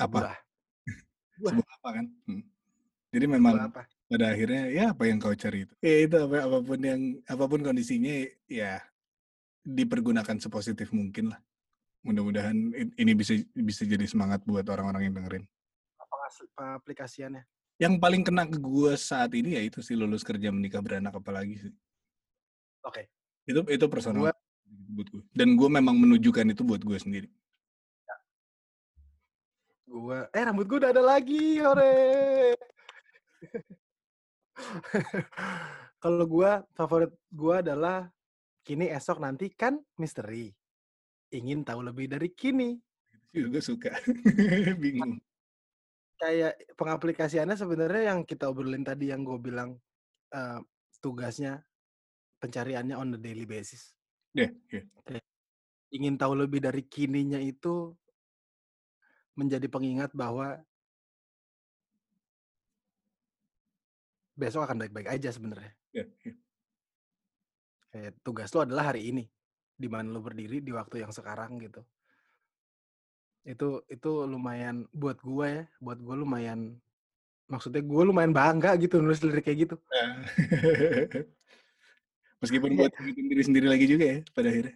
Apa? 0.00 0.08
sebuah 0.08 0.36
Sebuah 1.38 1.68
apa 1.80 1.88
kan? 1.92 2.06
Hmm. 2.28 2.42
jadi 3.12 3.26
memang 3.28 3.54
apa? 3.68 3.84
pada 4.08 4.32
akhirnya 4.32 4.68
ya 4.68 4.84
apa 4.92 5.04
yang 5.04 5.20
kau 5.20 5.32
cari 5.32 5.64
itu? 5.68 5.74
Ya 5.84 5.96
itu 6.04 6.16
apa 6.16 6.36
apa 6.44 6.58
pun 6.60 6.80
yang 6.80 7.00
apa 7.24 7.44
pun 7.44 7.60
kondisinya 7.60 8.12
ya 8.48 8.80
dipergunakan 9.62 10.36
sepositif 10.40 10.92
mungkin 10.92 11.32
lah. 11.32 11.40
Mudah-mudahan 12.02 12.56
ini 12.74 13.12
bisa 13.14 13.36
bisa 13.52 13.86
jadi 13.86 14.04
semangat 14.08 14.42
buat 14.42 14.64
orang-orang 14.66 15.08
yang 15.08 15.14
dengerin. 15.16 15.44
Pengas- 15.96 16.48
pengaplikasiannya 16.56 17.44
yang 17.80 17.98
paling 17.98 18.22
kena 18.22 18.46
ke 18.46 18.56
gue 18.56 18.92
saat 18.94 19.32
ini 19.34 19.58
ya 19.58 19.62
itu 19.64 19.82
sih 19.82 19.96
lulus 19.96 20.22
kerja 20.22 20.52
menikah 20.52 20.80
beranak 20.84 21.16
apalagi 21.16 21.56
sih. 21.58 21.72
Oke. 22.84 23.08
Itu 23.44 23.64
itu 23.66 23.86
personal 23.90 24.30
Gua- 24.30 24.40
buat 24.72 25.08
gue 25.08 25.22
dan 25.36 25.52
gue 25.52 25.68
memang 25.68 25.94
menunjukkan 26.00 26.52
itu 26.52 26.64
buat 26.64 26.80
gue 26.80 26.96
sendiri 26.96 27.28
gua 29.92 30.32
eh 30.32 30.40
rambut 30.40 30.64
gua 30.64 30.88
udah 30.88 30.92
ada 30.96 31.04
lagi 31.04 31.60
hore 31.60 32.56
Kalau 36.02 36.24
gua 36.26 36.64
favorit 36.74 37.12
gua 37.30 37.60
adalah 37.60 38.10
kini 38.62 38.90
esok 38.90 39.22
nanti 39.22 39.50
kan 39.52 39.78
misteri. 39.98 40.50
Ingin 41.34 41.66
tahu 41.66 41.82
lebih 41.82 42.10
dari 42.10 42.30
kini. 42.30 42.78
Juga 43.34 43.58
suka. 43.58 43.90
Bingung. 44.82 45.18
Kayak 46.18 46.54
pengaplikasiannya 46.78 47.58
sebenarnya 47.58 48.14
yang 48.14 48.22
kita 48.22 48.46
obrolin 48.46 48.86
tadi 48.86 49.10
yang 49.10 49.26
gue 49.26 49.38
bilang 49.42 49.74
uh, 50.30 50.60
tugasnya 51.02 51.66
pencariannya 52.38 52.94
on 52.94 53.16
the 53.16 53.18
daily 53.18 53.42
basis. 53.42 53.90
Yeah, 54.30 54.54
yeah. 54.70 54.86
Ingin 55.90 56.14
tahu 56.14 56.38
lebih 56.38 56.62
dari 56.62 56.86
kininya 56.86 57.42
itu 57.42 57.90
menjadi 59.36 59.66
pengingat 59.68 60.12
bahwa 60.12 60.60
besok 64.36 64.64
akan 64.64 64.80
baik-baik 64.82 65.08
aja 65.08 65.30
sebenarnya. 65.32 65.72
Yeah, 65.92 66.08
yeah. 66.24 66.36
Kayak 67.92 68.12
tugas 68.24 68.48
lo 68.56 68.64
adalah 68.64 68.92
hari 68.92 69.12
ini, 69.12 69.28
di 69.76 69.88
mana 69.88 70.08
lo 70.08 70.24
berdiri 70.24 70.64
di 70.64 70.72
waktu 70.72 71.04
yang 71.04 71.12
sekarang 71.12 71.60
gitu. 71.60 71.84
Itu 73.44 73.84
itu 73.86 74.24
lumayan 74.24 74.88
buat 74.96 75.20
gue 75.20 75.46
ya, 75.46 75.64
buat 75.76 76.00
gue 76.00 76.16
lumayan 76.16 76.80
maksudnya 77.52 77.84
gue 77.84 78.02
lumayan 78.08 78.32
bangga 78.32 78.72
gitu 78.80 79.04
nulis 79.04 79.20
lirik 79.20 79.44
kayak 79.44 79.68
gitu. 79.68 79.76
Meskipun 82.42 82.74
buat 82.74 82.90
ngingetin 82.96 83.26
diri 83.28 83.42
sendiri 83.44 83.66
lagi 83.68 83.86
juga 83.86 84.04
ya 84.08 84.18
pada 84.32 84.48
akhirnya. 84.48 84.74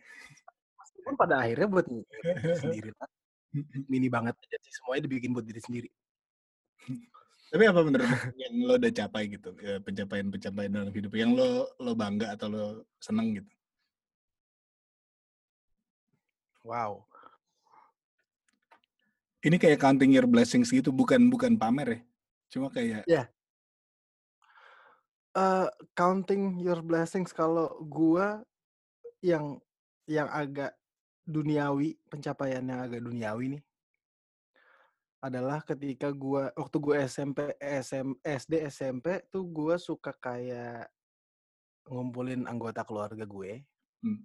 Meskipun 0.77 1.15
pada 1.17 1.35
akhirnya 1.41 1.67
buat 1.73 1.87
diri 1.89 2.57
sendiri 2.61 2.91
lah. 2.93 3.09
Mini 3.93 4.09
banget 4.13 4.35
aja 4.37 4.57
sih 4.61 4.73
semuanya 4.77 5.09
dibikin 5.09 5.33
buat 5.33 5.47
diri 5.47 5.61
sendiri. 5.63 5.89
Tapi 7.51 7.63
apa 7.63 7.81
menurut 7.87 8.11
yang 8.35 8.55
lo 8.67 8.75
udah 8.75 8.93
capai 8.93 9.31
gitu, 9.31 9.55
pencapaian-pencapaian 9.87 10.71
dalam 10.71 10.91
hidup 10.91 11.15
yang 11.15 11.31
lo 11.33 11.71
lo 11.79 11.95
bangga 11.95 12.35
atau 12.35 12.51
lo 12.51 12.65
seneng 12.99 13.39
gitu? 13.39 13.51
Wow. 16.67 17.07
Ini 19.47 19.63
kayak 19.63 19.79
counting 19.79 20.11
your 20.11 20.27
blessings 20.27 20.75
gitu, 20.75 20.91
bukan 20.91 21.31
bukan 21.31 21.55
pamer 21.55 21.87
ya. 21.87 22.01
Cuma 22.51 22.67
kayak 22.67 23.07
Ya. 23.07 23.23
Yeah. 23.23 23.27
Uh, 25.37 25.69
counting 25.95 26.59
your 26.59 26.83
blessings 26.83 27.31
kalau 27.31 27.79
gua 27.87 28.43
yang 29.23 29.63
yang 30.11 30.27
agak 30.33 30.75
duniawi, 31.27 31.99
pencapaian 32.07 32.63
yang 32.63 32.81
agak 32.81 33.03
duniawi 33.03 33.59
nih 33.59 33.63
adalah 35.19 35.59
ketika 35.67 36.15
gua 36.15 36.55
waktu 36.55 36.77
gue 36.79 36.97
SMP 37.03 37.51
SM, 37.59 38.15
SD 38.23 38.63
SMP 38.71 39.27
tuh 39.27 39.43
gue 39.51 39.75
suka 39.75 40.15
kayak 40.15 40.87
ngumpulin 41.91 42.47
anggota 42.47 42.87
keluarga 42.87 43.27
gue. 43.27 43.67
hmm. 44.07 44.23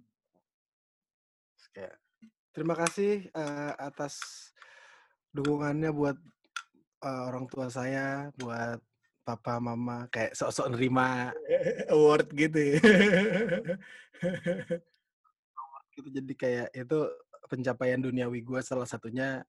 Kayak 1.74 1.98
terima 2.54 2.78
kasih 2.78 3.26
uh, 3.34 3.74
atas 3.80 4.20
dukungannya 5.32 5.90
buat 5.90 6.14
uh, 7.02 7.22
orang 7.32 7.48
tua 7.50 7.66
saya, 7.72 8.30
buat 8.38 8.78
papa 9.22 9.62
mama 9.62 10.10
kayak 10.10 10.34
sok-sok 10.38 10.70
nerima 10.76 11.32
award 11.94 12.30
gitu 12.36 12.58
ya. 12.58 12.78
gitu. 16.02 16.08
Jadi 16.18 16.34
kayak 16.34 16.68
itu 16.74 16.98
pencapaian 17.46 18.00
duniawi 18.02 18.42
gue 18.42 18.60
salah 18.62 18.86
satunya 18.86 19.42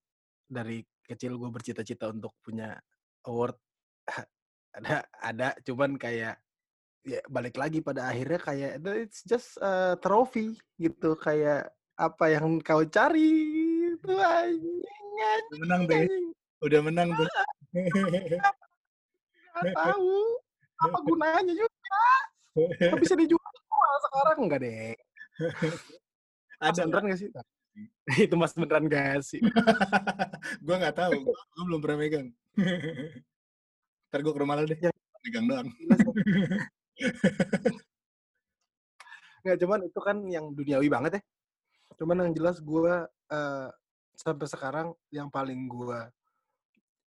dari 0.46 0.86
kecil 1.08 1.36
gue 1.36 1.50
bercita-cita 1.50 2.14
untuk 2.14 2.34
punya 2.46 2.78
award. 3.28 3.58
Ada 4.74 5.06
ada 5.22 5.54
cuman 5.62 6.02
kayak 6.02 6.34
ya 7.06 7.22
balik 7.30 7.62
lagi 7.62 7.78
pada 7.78 8.10
akhirnya 8.10 8.42
kayak 8.42 8.82
it's 8.98 9.22
just 9.22 9.54
a 9.62 9.94
trophy 10.02 10.58
gitu. 10.82 11.14
Kayak 11.14 11.70
apa 11.94 12.34
yang 12.34 12.58
kau 12.58 12.82
cari? 12.82 13.38
Itu 13.94 14.18
udah 14.18 14.50
menang 15.62 15.82
tuh 15.86 16.02
udah 16.66 16.80
menang 16.82 17.10
tuh 17.14 17.30
nggak 19.62 19.78
tahu. 19.78 20.14
Apa 20.82 20.98
gunanya 21.06 21.54
juga? 21.54 22.02
Nggak 22.58 22.98
bisa 22.98 23.14
dijual 23.14 23.94
sekarang? 24.10 24.50
Enggak 24.50 24.60
deh 24.66 24.98
ada 26.64 26.82
beneran 26.88 27.06
gak 27.12 27.20
sih? 27.20 27.30
itu 28.26 28.36
mas 28.38 28.54
beneran 28.56 28.86
gak 28.88 29.22
sih? 29.26 29.42
Gue 30.66 30.76
nggak 30.76 30.96
tahu 30.98 31.14
gue 31.34 31.64
belum 31.66 31.80
pernah 31.80 31.98
megang. 31.98 32.28
Ntar 34.12 34.20
gue 34.22 34.34
ke 34.36 34.42
rumah 34.44 34.56
lo 34.60 34.68
deh 34.68 34.78
ya. 34.78 34.92
megang 35.24 35.46
doang. 35.48 35.68
Nggak 39.42 39.58
cuman 39.64 39.80
itu 39.88 40.00
kan 40.04 40.18
yang 40.28 40.46
duniawi 40.52 40.88
banget 40.92 41.12
ya. 41.18 41.22
Cuman 41.96 42.28
yang 42.28 42.34
jelas 42.36 42.60
gue 42.60 42.96
uh, 43.08 43.70
sampai 44.20 44.48
sekarang 44.52 44.92
yang 45.10 45.32
paling 45.32 45.66
gue 45.66 46.00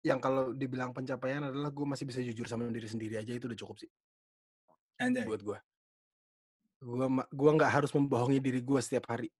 yang 0.07 0.23
kalau 0.23 0.55
dibilang 0.55 0.95
pencapaian 0.97 1.51
adalah 1.51 1.69
gue 1.69 1.87
masih 1.87 2.07
bisa 2.09 2.25
jujur 2.25 2.47
sama 2.49 2.71
diri 2.73 2.89
sendiri 2.89 3.21
aja 3.21 3.37
itu 3.37 3.47
udah 3.47 3.59
cukup 3.59 3.77
sih. 3.85 3.91
Anjay. 4.97 5.29
buat 5.29 5.45
gue 5.45 5.59
gue 6.77 7.07
gua 7.33 7.51
nggak 7.57 7.73
harus 7.73 7.91
membohongi 7.93 8.41
diri 8.41 8.61
gue 8.61 8.81
setiap 8.85 9.13
hari 9.13 9.33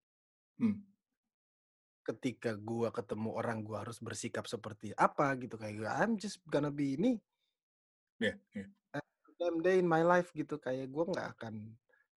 hmm. 0.63 0.77
ketika 2.07 2.55
gue 2.55 2.89
ketemu 2.95 3.31
orang 3.35 3.67
gue 3.67 3.77
harus 3.77 3.99
bersikap 3.99 4.47
seperti 4.47 4.95
apa 4.95 5.35
gitu 5.41 5.59
kayak 5.59 5.75
gue 5.81 5.91
I'm 5.91 6.15
just 6.17 6.41
gonna 6.47 6.71
be 6.71 6.95
ini 6.95 7.19
yeah, 8.23 8.37
yeah. 8.55 8.69
damn 9.37 9.61
day 9.61 9.77
in 9.81 9.89
my 9.89 10.01
life 10.01 10.33
gitu 10.33 10.57
kayak 10.57 10.89
gue 10.89 11.05
nggak 11.13 11.37
akan 11.37 11.77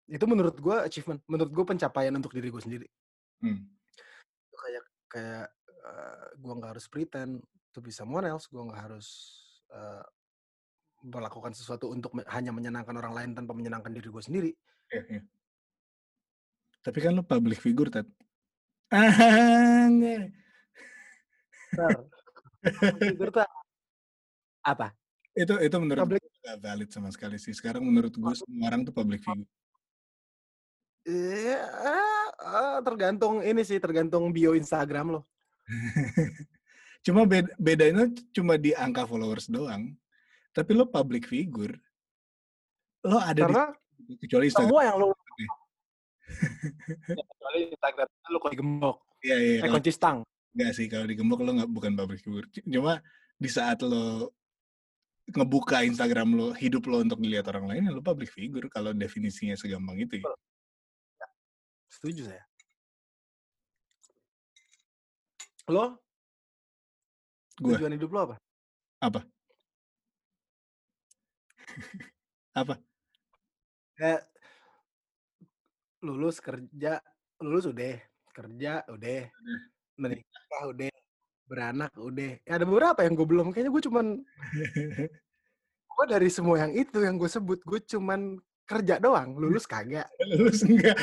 itu 0.09 0.25
menurut 0.25 0.57
gue 0.57 0.75
achievement 0.81 1.21
menurut 1.29 1.51
gue 1.53 1.65
pencapaian 1.67 2.15
untuk 2.15 2.33
diri 2.33 2.49
gue 2.49 2.61
sendiri 2.63 2.87
hmm. 3.45 3.61
kayak 4.55 4.83
kayak 5.11 5.47
uh, 5.85 6.27
gue 6.33 6.53
nggak 6.57 6.71
harus 6.77 6.87
pretend 6.89 7.43
to 7.69 7.79
be 7.83 7.93
someone 7.93 8.25
else 8.25 8.49
gue 8.49 8.59
nggak 8.59 8.89
harus 8.89 9.07
uh, 9.69 10.01
melakukan 11.05 11.55
sesuatu 11.55 11.93
untuk 11.93 12.11
me 12.11 12.25
hanya 12.27 12.51
menyenangkan 12.51 12.95
orang 12.99 13.13
lain 13.15 13.31
tanpa 13.37 13.55
menyenangkan 13.55 13.93
diri 13.93 14.09
gue 14.09 14.23
sendiri 14.23 14.51
yeah, 14.91 15.05
yeah. 15.19 15.23
tapi 16.83 16.99
kan 16.99 17.15
lo 17.15 17.23
public 17.23 17.61
figure 17.61 17.91
tat 17.93 18.07
Anjay. 18.89 20.33
Figure 22.99 23.31
tuh 23.31 23.45
apa? 24.65 24.87
Itu 25.37 25.53
itu 25.61 25.75
menurut 25.77 26.01
public 26.03 26.23
gak 26.41 26.59
valid 26.59 26.89
sama 26.89 27.09
sekali 27.13 27.37
sih. 27.37 27.53
Sekarang 27.53 27.85
menurut 27.85 28.11
gue 28.11 28.33
semua 28.33 28.73
orang 28.73 28.81
tuh 28.81 28.93
public 28.93 29.21
figure. 29.21 29.47
Iya, 31.07 31.63
uh, 32.37 32.77
tergantung 32.85 33.41
ini 33.41 33.63
sih, 33.63 33.79
tergantung 33.79 34.29
bio 34.33 34.53
Instagram 34.53 35.17
lo. 35.17 35.21
cuma 37.05 37.23
beda, 37.23 37.49
bedanya 37.55 38.09
cuma 38.35 38.59
di 38.59 38.75
angka 38.75 39.07
followers 39.07 39.47
doang. 39.47 39.95
Tapi 40.51 40.71
lo 40.75 40.89
public 40.89 41.29
figure, 41.29 41.77
lo 43.05 43.21
ada 43.21 43.45
Karena 43.45 43.65
di 43.95 44.17
kecuali 44.17 44.49
Instagram. 44.49 44.69
Semua 44.69 44.81
yang 44.85 44.97
lo 44.97 45.07
kecuali 47.17 47.59
Instagram 47.73 48.07
lu 48.29 48.37
kok 48.39 48.51
digembok. 48.53 48.97
Iya, 49.25 49.37
iya. 49.37 49.57
Eh, 49.65 49.71
kunci 49.71 49.91
stang. 49.91 50.23
Enggak 50.55 50.71
sih, 50.77 50.85
kalau 50.89 51.05
digembok 51.05 51.39
lo 51.43 51.51
nggak 51.57 51.71
bukan 51.71 51.91
public 51.97 52.19
figure. 52.23 52.47
Cuma 52.65 53.01
di 53.39 53.49
saat 53.49 53.81
lo 53.83 54.33
ngebuka 55.29 55.85
Instagram 55.85 56.33
lo, 56.33 56.47
hidup 56.57 56.89
lo 56.89 57.05
untuk 57.05 57.21
dilihat 57.21 57.45
orang 57.53 57.69
lain, 57.69 57.87
ya 57.89 57.91
lo 57.93 58.01
public 58.01 58.33
figure 58.33 58.65
kalau 58.71 58.95
definisinya 58.95 59.53
segampang 59.53 60.01
itu 60.01 60.21
ya. 60.21 60.29
ya. 61.21 61.27
Setuju 61.89 62.21
saya. 62.33 62.43
Lo? 65.69 66.01
Gua. 67.61 67.77
Tujuan 67.77 67.93
hidup 67.93 68.09
lo 68.09 68.19
apa? 68.25 68.35
Apa? 68.99 69.21
apa? 72.61 72.75
Ya, 73.99 74.23
lulus 75.99 76.39
kerja 76.39 77.03
lulus 77.43 77.67
udah 77.67 77.99
kerja 78.31 78.87
udah 78.87 79.27
menikah 79.99 80.63
udah 80.71 80.87
beranak 81.49 81.91
udah. 81.97 82.37
Ya, 82.45 82.61
ada 82.61 82.65
beberapa 82.69 83.01
yang 83.01 83.17
gue 83.17 83.27
belum 83.27 83.47
kayaknya 83.49 83.73
gue 83.73 83.83
cuman 83.89 84.05
gue 85.97 86.05
dari 86.07 86.29
semua 86.31 86.61
yang 86.61 86.71
itu 86.77 87.01
yang 87.01 87.17
gue 87.17 87.27
sebut 87.27 87.59
gue 87.65 87.81
cuman 87.83 88.37
kerja 88.69 89.01
doang 89.01 89.33
lulus 89.33 89.65
kagak. 89.65 90.05
Lulus 90.29 90.61
enggak. 90.61 90.93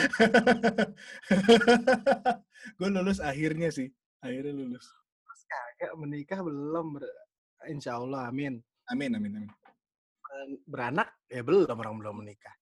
Gue 2.79 2.89
lulus 2.95 3.19
akhirnya 3.19 3.75
sih 3.75 3.91
akhirnya 4.23 4.55
lulus. 4.55 4.87
Lulus 4.87 5.43
kagak 5.51 5.93
menikah 5.99 6.39
belum 6.47 6.95
ber... 6.95 7.03
insya 7.67 7.99
Allah 7.99 8.31
amin. 8.31 8.63
Amin 8.87 9.19
amin 9.19 9.43
amin. 9.43 9.51
Beranak 10.63 11.11
ya 11.27 11.43
belum 11.43 11.75
orang 11.75 11.99
belum 11.99 12.23
menikah 12.23 12.55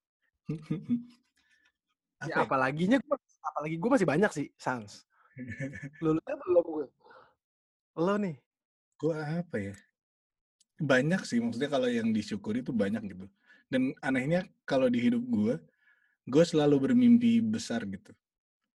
ya, 2.30 2.44
apalaginya 2.44 2.98
gue 3.00 3.16
apalagi 3.44 3.76
gue 3.76 3.90
masih 3.90 4.08
banyak 4.08 4.30
sih 4.32 4.46
sans 4.56 5.04
lulusnya 6.04 6.36
belum 6.46 6.64
gue 6.64 6.86
lo 8.00 8.14
nih 8.18 8.36
gue 9.00 9.14
apa 9.14 9.56
ya 9.58 9.74
banyak 10.80 11.22
sih 11.22 11.38
maksudnya 11.38 11.70
kalau 11.70 11.86
yang 11.86 12.10
disyukuri 12.10 12.60
itu 12.60 12.74
banyak 12.74 13.02
gitu 13.14 13.26
Dan 13.72 13.96
anehnya 14.04 14.46
kalau 14.68 14.86
di 14.86 15.02
hidup 15.02 15.24
gue, 15.26 15.54
gue 16.28 16.44
selalu 16.46 16.90
bermimpi 16.90 17.42
besar 17.42 17.82
gitu. 17.88 18.12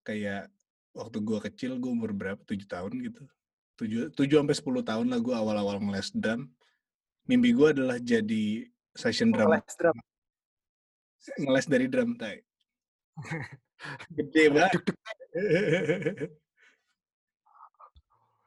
Kayak 0.04 0.50
waktu 0.91 1.24
gue 1.24 1.39
kecil, 1.39 1.72
gue 1.78 1.88
umur 1.88 2.12
berapa? 2.12 2.41
7 2.43 2.68
tahun 2.68 2.93
gitu. 3.06 3.24
7, 3.80 4.12
7 4.12 4.43
sampai 4.43 4.56
10 4.60 4.84
tahun 4.84 5.08
lah 5.08 5.20
gue 5.24 5.32
awal-awal 5.32 5.80
ngeles 5.80 6.12
drum. 6.12 6.52
Mimpi 7.30 7.56
gue 7.56 7.68
adalah 7.72 7.95
jadi 8.02 8.68
session 8.91 9.32
drum. 9.32 9.56
Les 9.56 9.76
drum. 9.78 9.97
Ngeles 11.47 11.68
dari 11.70 11.86
drum, 11.88 12.20
tay. 12.20 12.43
Gede 14.17 14.43
banget. 14.51 14.82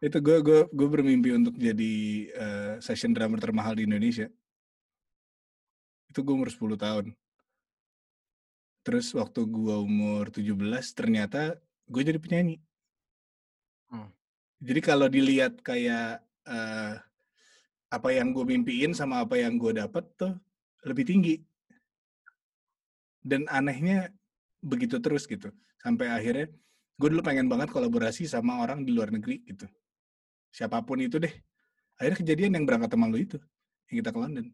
itu 0.02 0.18
gue 0.18 0.38
gue 0.42 0.60
gue 0.66 0.88
bermimpi 0.90 1.30
untuk 1.30 1.54
jadi 1.54 1.94
uh, 2.34 2.74
session 2.82 3.14
drummer 3.14 3.38
termahal 3.38 3.78
di 3.78 3.86
Indonesia. 3.86 4.26
Itu 6.10 6.26
gue 6.26 6.34
umur 6.34 6.50
10 6.50 6.74
tahun. 6.76 7.06
Terus 8.82 9.14
waktu 9.14 9.46
gue 9.46 9.76
umur 9.78 10.28
17 10.34 10.52
ternyata 10.98 11.54
gue 11.86 12.02
jadi 12.02 12.18
penyanyi. 12.18 12.58
Hmm. 13.92 14.08
jadi 14.56 14.80
kalau 14.80 15.04
dilihat 15.04 15.60
kayak 15.60 16.24
uh, 16.48 16.96
apa 17.92 18.08
yang 18.08 18.32
gue 18.32 18.40
mimpiin 18.40 18.96
sama 18.96 19.20
apa 19.20 19.36
yang 19.36 19.60
gue 19.60 19.76
dapat 19.76 20.04
tuh 20.16 20.32
lebih 20.82 21.04
tinggi. 21.06 21.36
Dan 23.22 23.46
anehnya 23.46 24.10
begitu 24.62 25.02
terus 25.02 25.26
gitu. 25.26 25.50
Sampai 25.82 26.08
akhirnya 26.08 26.46
gue 26.96 27.08
dulu 27.10 27.20
pengen 27.20 27.50
banget 27.50 27.74
kolaborasi 27.74 28.30
sama 28.30 28.62
orang 28.62 28.86
di 28.86 28.94
luar 28.94 29.10
negeri 29.10 29.42
gitu. 29.42 29.66
Siapa 30.54 30.78
pun 30.86 31.02
itu 31.02 31.18
deh. 31.18 31.34
Akhirnya 31.98 32.18
kejadian 32.22 32.52
yang 32.56 32.64
berangkat 32.64 32.94
sama 32.94 33.10
lu 33.10 33.18
itu 33.18 33.36
yang 33.90 33.96
kita 34.00 34.10
ke 34.14 34.18
London. 34.22 34.46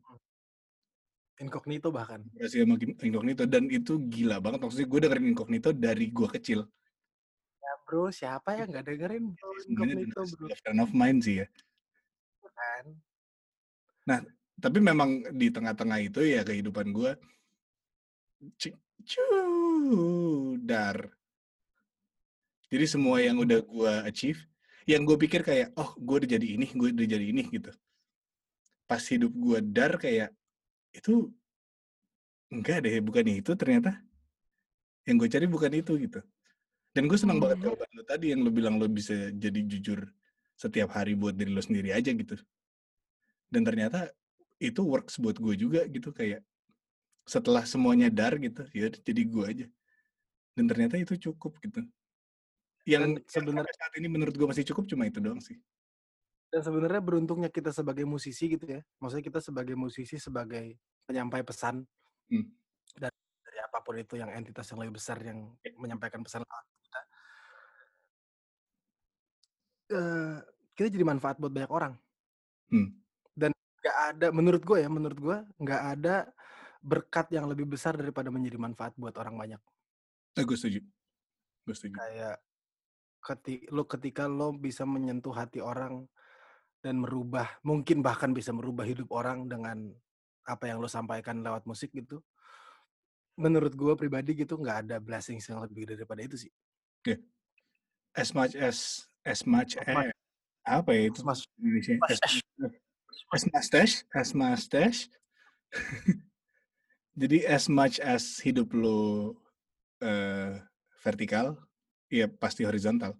Incognito 1.38 1.88
bahkan. 1.94 2.24
Berhasil 2.34 2.66
sama 2.66 2.74
incognito 2.80 3.46
dan 3.46 3.70
itu 3.70 4.00
gila 4.10 4.42
banget. 4.42 4.58
Maksudnya 4.64 4.88
gue 4.90 5.00
dengerin 5.06 5.26
incognito 5.30 5.68
dari 5.70 6.10
gue 6.10 6.28
kecil. 6.34 6.66
Ya 7.62 7.72
bro 7.84 8.08
siapa 8.08 8.56
yang 8.56 8.72
nggak 8.72 8.86
dengerin 8.88 9.24
bro 9.36 9.50
incognito 9.68 10.20
bro? 10.34 10.46
Friend 10.64 10.80
of 10.82 10.90
mine 10.96 11.20
sih 11.22 11.44
ya. 11.44 11.46
Kan? 12.42 12.84
Nah 14.08 14.18
tapi 14.58 14.82
memang 14.82 15.22
di 15.38 15.46
tengah-tengah 15.54 16.02
itu 16.02 16.26
ya 16.26 16.42
kehidupan 16.42 16.90
gue 16.90 17.14
dar 20.62 21.18
jadi 22.68 22.84
semua 22.84 23.24
yang 23.24 23.40
udah 23.40 23.64
gue 23.64 23.92
achieve 24.04 24.40
yang 24.88 25.04
gue 25.04 25.16
pikir 25.20 25.44
kayak 25.44 25.76
oh 25.76 25.92
gue 26.00 26.24
udah 26.24 26.30
jadi 26.36 26.46
ini 26.56 26.66
gue 26.72 26.88
udah 26.96 27.08
jadi 27.08 27.26
ini 27.28 27.44
gitu. 27.52 27.68
Pas 28.88 29.04
hidup 29.04 29.32
gue 29.36 29.58
dar 29.60 30.00
kayak 30.00 30.32
itu 30.96 31.28
enggak 32.48 32.84
deh 32.84 32.96
bukan 33.04 33.24
itu 33.28 33.52
ternyata. 33.52 34.00
Yang 35.04 35.16
gue 35.20 35.28
cari 35.28 35.46
bukan 35.48 35.72
itu 35.76 35.92
gitu. 36.08 36.20
Dan 36.96 37.04
gue 37.04 37.18
senang 37.20 37.36
hmm. 37.36 37.44
banget 37.44 37.58
jawaban 37.68 37.90
lo 37.92 38.02
tadi 38.08 38.26
yang 38.32 38.40
lo 38.40 38.50
bilang 38.52 38.80
lo 38.80 38.88
bisa 38.88 39.28
jadi 39.36 39.60
jujur 39.68 40.08
setiap 40.56 40.88
hari 40.96 41.12
buat 41.12 41.36
diri 41.36 41.52
lo 41.52 41.60
sendiri 41.60 41.92
aja 41.92 42.08
gitu. 42.08 42.40
Dan 43.52 43.68
ternyata 43.68 44.08
itu 44.56 44.80
works 44.88 45.20
buat 45.20 45.36
gue 45.36 45.52
juga 45.52 45.84
gitu 45.84 46.16
kayak 46.16 46.40
setelah 47.28 47.68
semuanya 47.68 48.08
dar 48.08 48.32
gitu 48.40 48.64
ya 48.72 48.88
jadi 48.88 49.22
gue 49.28 49.44
aja 49.44 49.66
dan 50.56 50.64
ternyata 50.64 50.96
itu 50.96 51.28
cukup 51.28 51.60
gitu 51.60 51.84
yang 52.88 53.20
sebenarnya 53.28 53.68
saat 53.76 53.92
ini 54.00 54.08
menurut 54.08 54.32
gue 54.32 54.48
masih 54.48 54.64
cukup 54.72 54.88
cuma 54.88 55.04
itu 55.04 55.20
doang 55.20 55.44
sih 55.44 55.60
dan 56.48 56.64
sebenarnya 56.64 57.04
beruntungnya 57.04 57.52
kita 57.52 57.68
sebagai 57.68 58.08
musisi 58.08 58.56
gitu 58.56 58.64
ya 58.64 58.80
maksudnya 58.96 59.24
kita 59.28 59.40
sebagai 59.44 59.76
musisi 59.76 60.16
sebagai 60.16 60.80
penyampai 61.04 61.44
pesan 61.44 61.84
hmm. 62.32 62.48
dari, 62.96 63.18
dari 63.44 63.58
apa 63.60 63.78
pun 63.84 64.00
itu 64.00 64.16
yang 64.16 64.32
entitas 64.32 64.64
yang 64.72 64.80
lebih 64.80 64.96
besar 64.96 65.20
yang 65.20 65.52
ya. 65.60 65.72
menyampaikan 65.76 66.24
pesan 66.24 66.40
kita 66.48 67.00
uh, 69.92 70.36
kita 70.72 70.88
jadi 70.96 71.04
manfaat 71.04 71.36
buat 71.36 71.52
banyak 71.52 71.68
orang 71.68 71.92
hmm. 72.72 72.88
dan 73.36 73.52
nggak 73.52 73.98
ada 74.16 74.26
menurut 74.32 74.62
gue 74.64 74.78
ya 74.80 74.88
menurut 74.88 75.18
gue 75.20 75.36
nggak 75.60 75.82
ada 75.92 76.32
berkat 76.78 77.30
yang 77.34 77.50
lebih 77.50 77.66
besar 77.66 77.98
daripada 77.98 78.30
menjadi 78.30 78.58
manfaat 78.58 78.94
buat 78.94 79.14
orang 79.18 79.34
banyak. 79.34 79.60
Eh, 80.38 80.44
gue 80.46 80.56
setuju. 80.56 80.80
Gue 81.66 81.74
setuju. 81.74 81.98
Kayak 81.98 82.38
ketika 83.18 83.66
lo 83.74 83.82
ketika 83.84 84.24
lo 84.30 84.54
bisa 84.54 84.86
menyentuh 84.86 85.34
hati 85.34 85.58
orang 85.58 86.06
dan 86.78 87.02
merubah 87.02 87.58
mungkin 87.66 88.00
bahkan 88.00 88.30
bisa 88.30 88.54
merubah 88.54 88.86
hidup 88.86 89.10
orang 89.10 89.50
dengan 89.50 89.90
apa 90.46 90.70
yang 90.70 90.78
lo 90.78 90.86
sampaikan 90.86 91.42
lewat 91.42 91.66
musik 91.66 91.90
gitu 91.90 92.22
menurut 93.38 93.74
gue 93.74 93.92
pribadi 93.98 94.34
gitu 94.38 94.58
nggak 94.58 94.78
ada 94.86 94.96
blessing 95.02 95.42
yang 95.42 95.62
lebih 95.62 95.86
daripada 95.86 96.22
itu 96.22 96.46
sih 96.46 96.52
yeah. 97.06 97.18
as 98.14 98.30
much 98.32 98.54
as 98.54 99.06
as 99.26 99.42
much 99.42 99.74
as, 99.82 100.14
apa 100.62 100.90
ya 100.94 101.02
itu 101.10 101.20
as 101.26 101.42
Indonesia 101.58 101.94
as, 102.06 102.18
as 103.34 103.42
mustache 103.50 103.94
as 104.14 104.30
mustache 104.32 105.00
jadi 107.18 107.50
as 107.50 107.66
much 107.66 107.98
as 107.98 108.38
hidup 108.38 108.70
lo 108.70 109.34
uh, 110.00 110.54
vertikal 111.02 111.58
Iya 112.08 112.26
pasti 112.28 112.64
horizontal. 112.64 113.12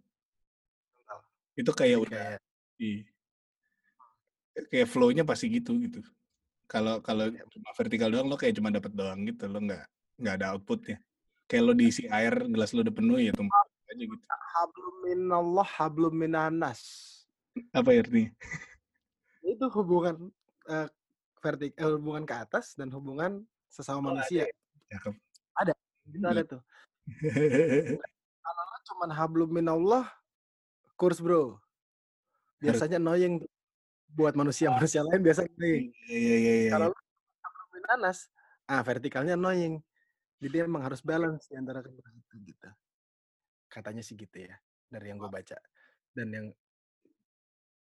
Itu 1.52 1.76
kayak 1.76 1.98
udah 2.08 2.26
kayak, 2.40 2.40
i, 2.80 3.04
kayak 4.72 4.88
flow-nya 4.88 5.28
pasti 5.28 5.52
gitu 5.52 5.76
gitu. 5.84 6.00
Kalau 6.64 7.00
kalau 7.04 7.28
ya. 7.28 7.44
cuma 7.52 7.70
vertikal 7.76 8.08
doang 8.08 8.28
lo 8.28 8.36
kayak 8.40 8.56
cuma 8.56 8.72
dapat 8.72 8.92
doang 8.96 9.28
gitu, 9.28 9.44
lo 9.44 9.60
nggak 9.60 9.84
nggak 10.24 10.34
ada 10.40 10.56
outputnya. 10.56 10.96
Kayak 11.48 11.62
lo 11.68 11.72
diisi 11.76 12.08
air 12.08 12.32
gelas 12.48 12.72
lo 12.72 12.80
udah 12.80 12.94
penuh 12.96 13.20
ya 13.20 13.32
tumpah 13.36 13.60
aja 13.92 14.04
gitu. 14.04 14.24
Hablum 14.56 14.96
minallah 15.04 15.68
hablum 15.68 16.14
minanas. 16.16 16.80
Apa 17.76 17.92
ya 17.92 18.00
artinya? 18.04 18.32
Itu 19.44 19.68
hubungan 19.68 20.32
uh, 20.68 20.88
vertik 21.44 21.76
uh, 21.76 21.92
hubungan 22.00 22.24
ke 22.24 22.34
atas 22.36 22.72
dan 22.72 22.88
hubungan 22.92 23.44
sesama 23.68 24.00
oh, 24.00 24.04
manusia. 24.12 24.48
Ada. 24.90 25.12
Ada. 25.60 25.74
Itu 26.08 26.26
ada 26.26 26.42
tuh. 26.44 26.60
cuman 28.88 29.10
hablum 29.12 29.50
minallah 29.52 30.08
kurs 30.96 31.20
bro 31.20 31.60
biasanya 32.58 32.98
annoying 32.98 33.44
buat 34.10 34.32
manusia-manusia 34.34 35.04
lain 35.04 35.20
biasa 35.20 35.44
nih 35.60 35.92
iya, 36.08 36.18
iya, 36.18 36.36
iya, 36.36 36.54
iya. 36.66 36.70
kalau 36.72 36.90
hablum 37.44 37.68
minanas 37.76 38.18
ah 38.66 38.80
vertikalnya 38.80 39.36
annoying 39.36 39.78
jadi 40.40 40.64
emang 40.64 40.82
harus 40.82 41.04
balance 41.04 41.46
di 41.46 41.54
antara 41.60 41.84
kedua 41.84 42.08
itu 42.10 42.34
gitu 42.48 42.70
katanya 43.68 44.02
sih 44.02 44.16
gitu 44.16 44.48
ya 44.48 44.56
dari 44.88 45.12
yang 45.12 45.20
gue 45.20 45.28
baca 45.28 45.58
dan 46.16 46.28
yang 46.32 46.46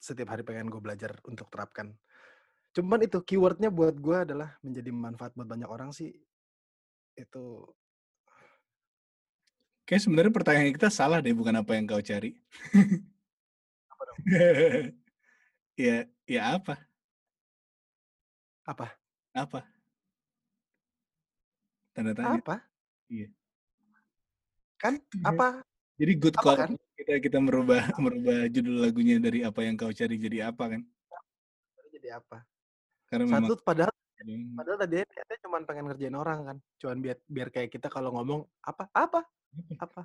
setiap 0.02 0.34
hari 0.34 0.42
pengen 0.42 0.68
gue 0.68 0.82
belajar 0.82 1.14
untuk 1.24 1.46
terapkan 1.48 1.94
cuman 2.76 3.00
itu 3.04 3.18
keywordnya 3.24 3.72
buat 3.72 3.96
gue 3.96 4.16
adalah 4.28 4.54
menjadi 4.60 4.90
manfaat 4.92 5.32
buat 5.34 5.48
banyak 5.48 5.68
orang 5.68 5.90
sih 5.90 6.12
itu 7.18 7.46
Kayak 9.88 10.04
sebenarnya 10.04 10.32
pertanyaan 10.36 10.76
kita 10.76 10.92
salah 10.92 11.16
deh, 11.24 11.32
bukan 11.32 11.64
apa 11.64 11.72
yang 11.72 11.88
kau 11.88 12.04
cari. 12.04 12.36
apa 13.88 14.02
dong? 14.04 14.18
ya, 15.80 16.04
ya 16.28 16.40
apa? 16.60 16.76
Apa? 18.68 18.92
Apa? 19.32 19.64
Tanda 21.96 22.12
tanya. 22.12 22.36
Apa? 22.36 22.60
Iya. 23.08 23.32
Kan 24.76 25.00
apa? 25.24 25.64
Jadi 25.96 26.12
good 26.20 26.36
apa 26.36 26.44
call 26.44 26.56
kan? 26.60 26.70
kita 26.94 27.14
kita 27.24 27.38
merubah 27.40 27.88
merubah 27.96 28.44
judul 28.52 28.84
lagunya 28.84 29.16
dari 29.16 29.40
apa 29.40 29.64
yang 29.64 29.80
kau 29.80 29.88
cari 29.88 30.20
jadi 30.20 30.52
apa 30.52 30.68
kan? 30.68 30.84
Jadi 31.96 32.08
apa? 32.12 32.44
Karena 33.08 33.26
Satu 33.28 33.56
memang... 33.56 33.64
padahal 33.64 33.94
padahal 34.58 34.78
tadi 34.82 35.00
dia 35.00 35.36
cuma 35.40 35.62
pengen 35.64 35.88
ngerjain 35.88 36.16
orang 36.18 36.38
kan, 36.44 36.56
cuman 36.82 36.98
biar 37.00 37.16
biar 37.24 37.48
kayak 37.48 37.70
kita 37.72 37.88
kalau 37.88 38.12
ngomong 38.12 38.44
apa? 38.60 38.84
Apa? 38.92 39.24
Apa? 39.80 40.02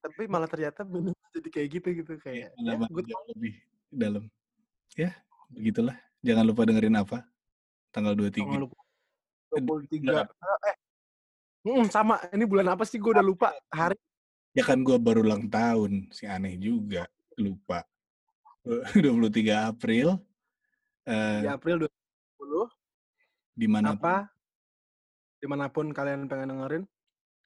Tapi 0.00 0.22
malah 0.28 0.48
ternyata 0.48 0.86
minum 0.86 1.12
jadi 1.34 1.48
kayak 1.52 1.68
gitu 1.80 1.88
gitu 2.00 2.12
kayak 2.22 2.54
ya, 2.56 2.72
ya, 2.76 2.88
gue 2.88 3.04
lebih 3.36 3.54
dalam. 3.92 4.24
Ya 4.96 5.12
begitulah. 5.52 5.96
Jangan 6.24 6.44
lupa 6.48 6.64
dengerin 6.64 6.96
apa? 6.96 7.18
Tanggal 7.92 8.16
dua 8.16 8.30
tiga. 8.32 8.56
Dua 9.52 9.78
tiga. 9.90 10.24
eh 10.64 10.76
hmm, 11.68 11.84
sama. 11.92 12.22
Ini 12.32 12.44
bulan 12.48 12.72
apa 12.72 12.88
sih? 12.88 12.96
Gue 12.96 13.12
udah 13.12 13.26
lupa. 13.26 13.52
Hari 13.68 13.98
ya 14.54 14.64
kan 14.64 14.80
gue 14.80 14.96
baru 14.96 15.20
ulang 15.20 15.50
tahun. 15.52 16.08
Si 16.14 16.24
aneh 16.24 16.56
juga. 16.56 17.04
Lupa. 17.36 17.84
23 18.96 19.52
April 19.52 20.16
uh, 21.04 21.40
3 21.44 21.52
April 21.52 21.76
2020 22.44 23.58
di 23.58 23.66
mana 23.70 23.94
apa 23.94 24.28
di 25.38 25.46
mana 25.46 25.70
pun 25.70 25.92
kalian 25.94 26.26
pengen 26.26 26.54
dengerin 26.54 26.84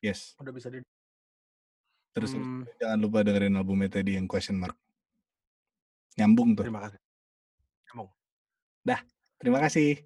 yes 0.03 0.35
udah 0.41 0.53
bisa 0.55 0.73
di 0.73 0.81
Terus 2.19 2.35
hmm. 2.35 2.67
jangan 2.83 2.99
lupa 2.99 3.23
dengerin 3.23 3.55
albumnya 3.55 3.95
tadi 3.95 4.19
yang 4.19 4.27
question 4.27 4.59
mark. 4.59 4.75
Nyambung 6.19 6.59
tuh. 6.59 6.67
Terima 6.67 6.83
kasih. 6.83 6.99
Nyambung. 7.87 8.11
Dah, 8.83 9.01
terima 9.39 9.59
kasih. 9.63 10.03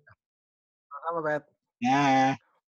Sama-sama, 0.93 1.21
Pet. 1.25 1.43
Ya. 1.81 2.37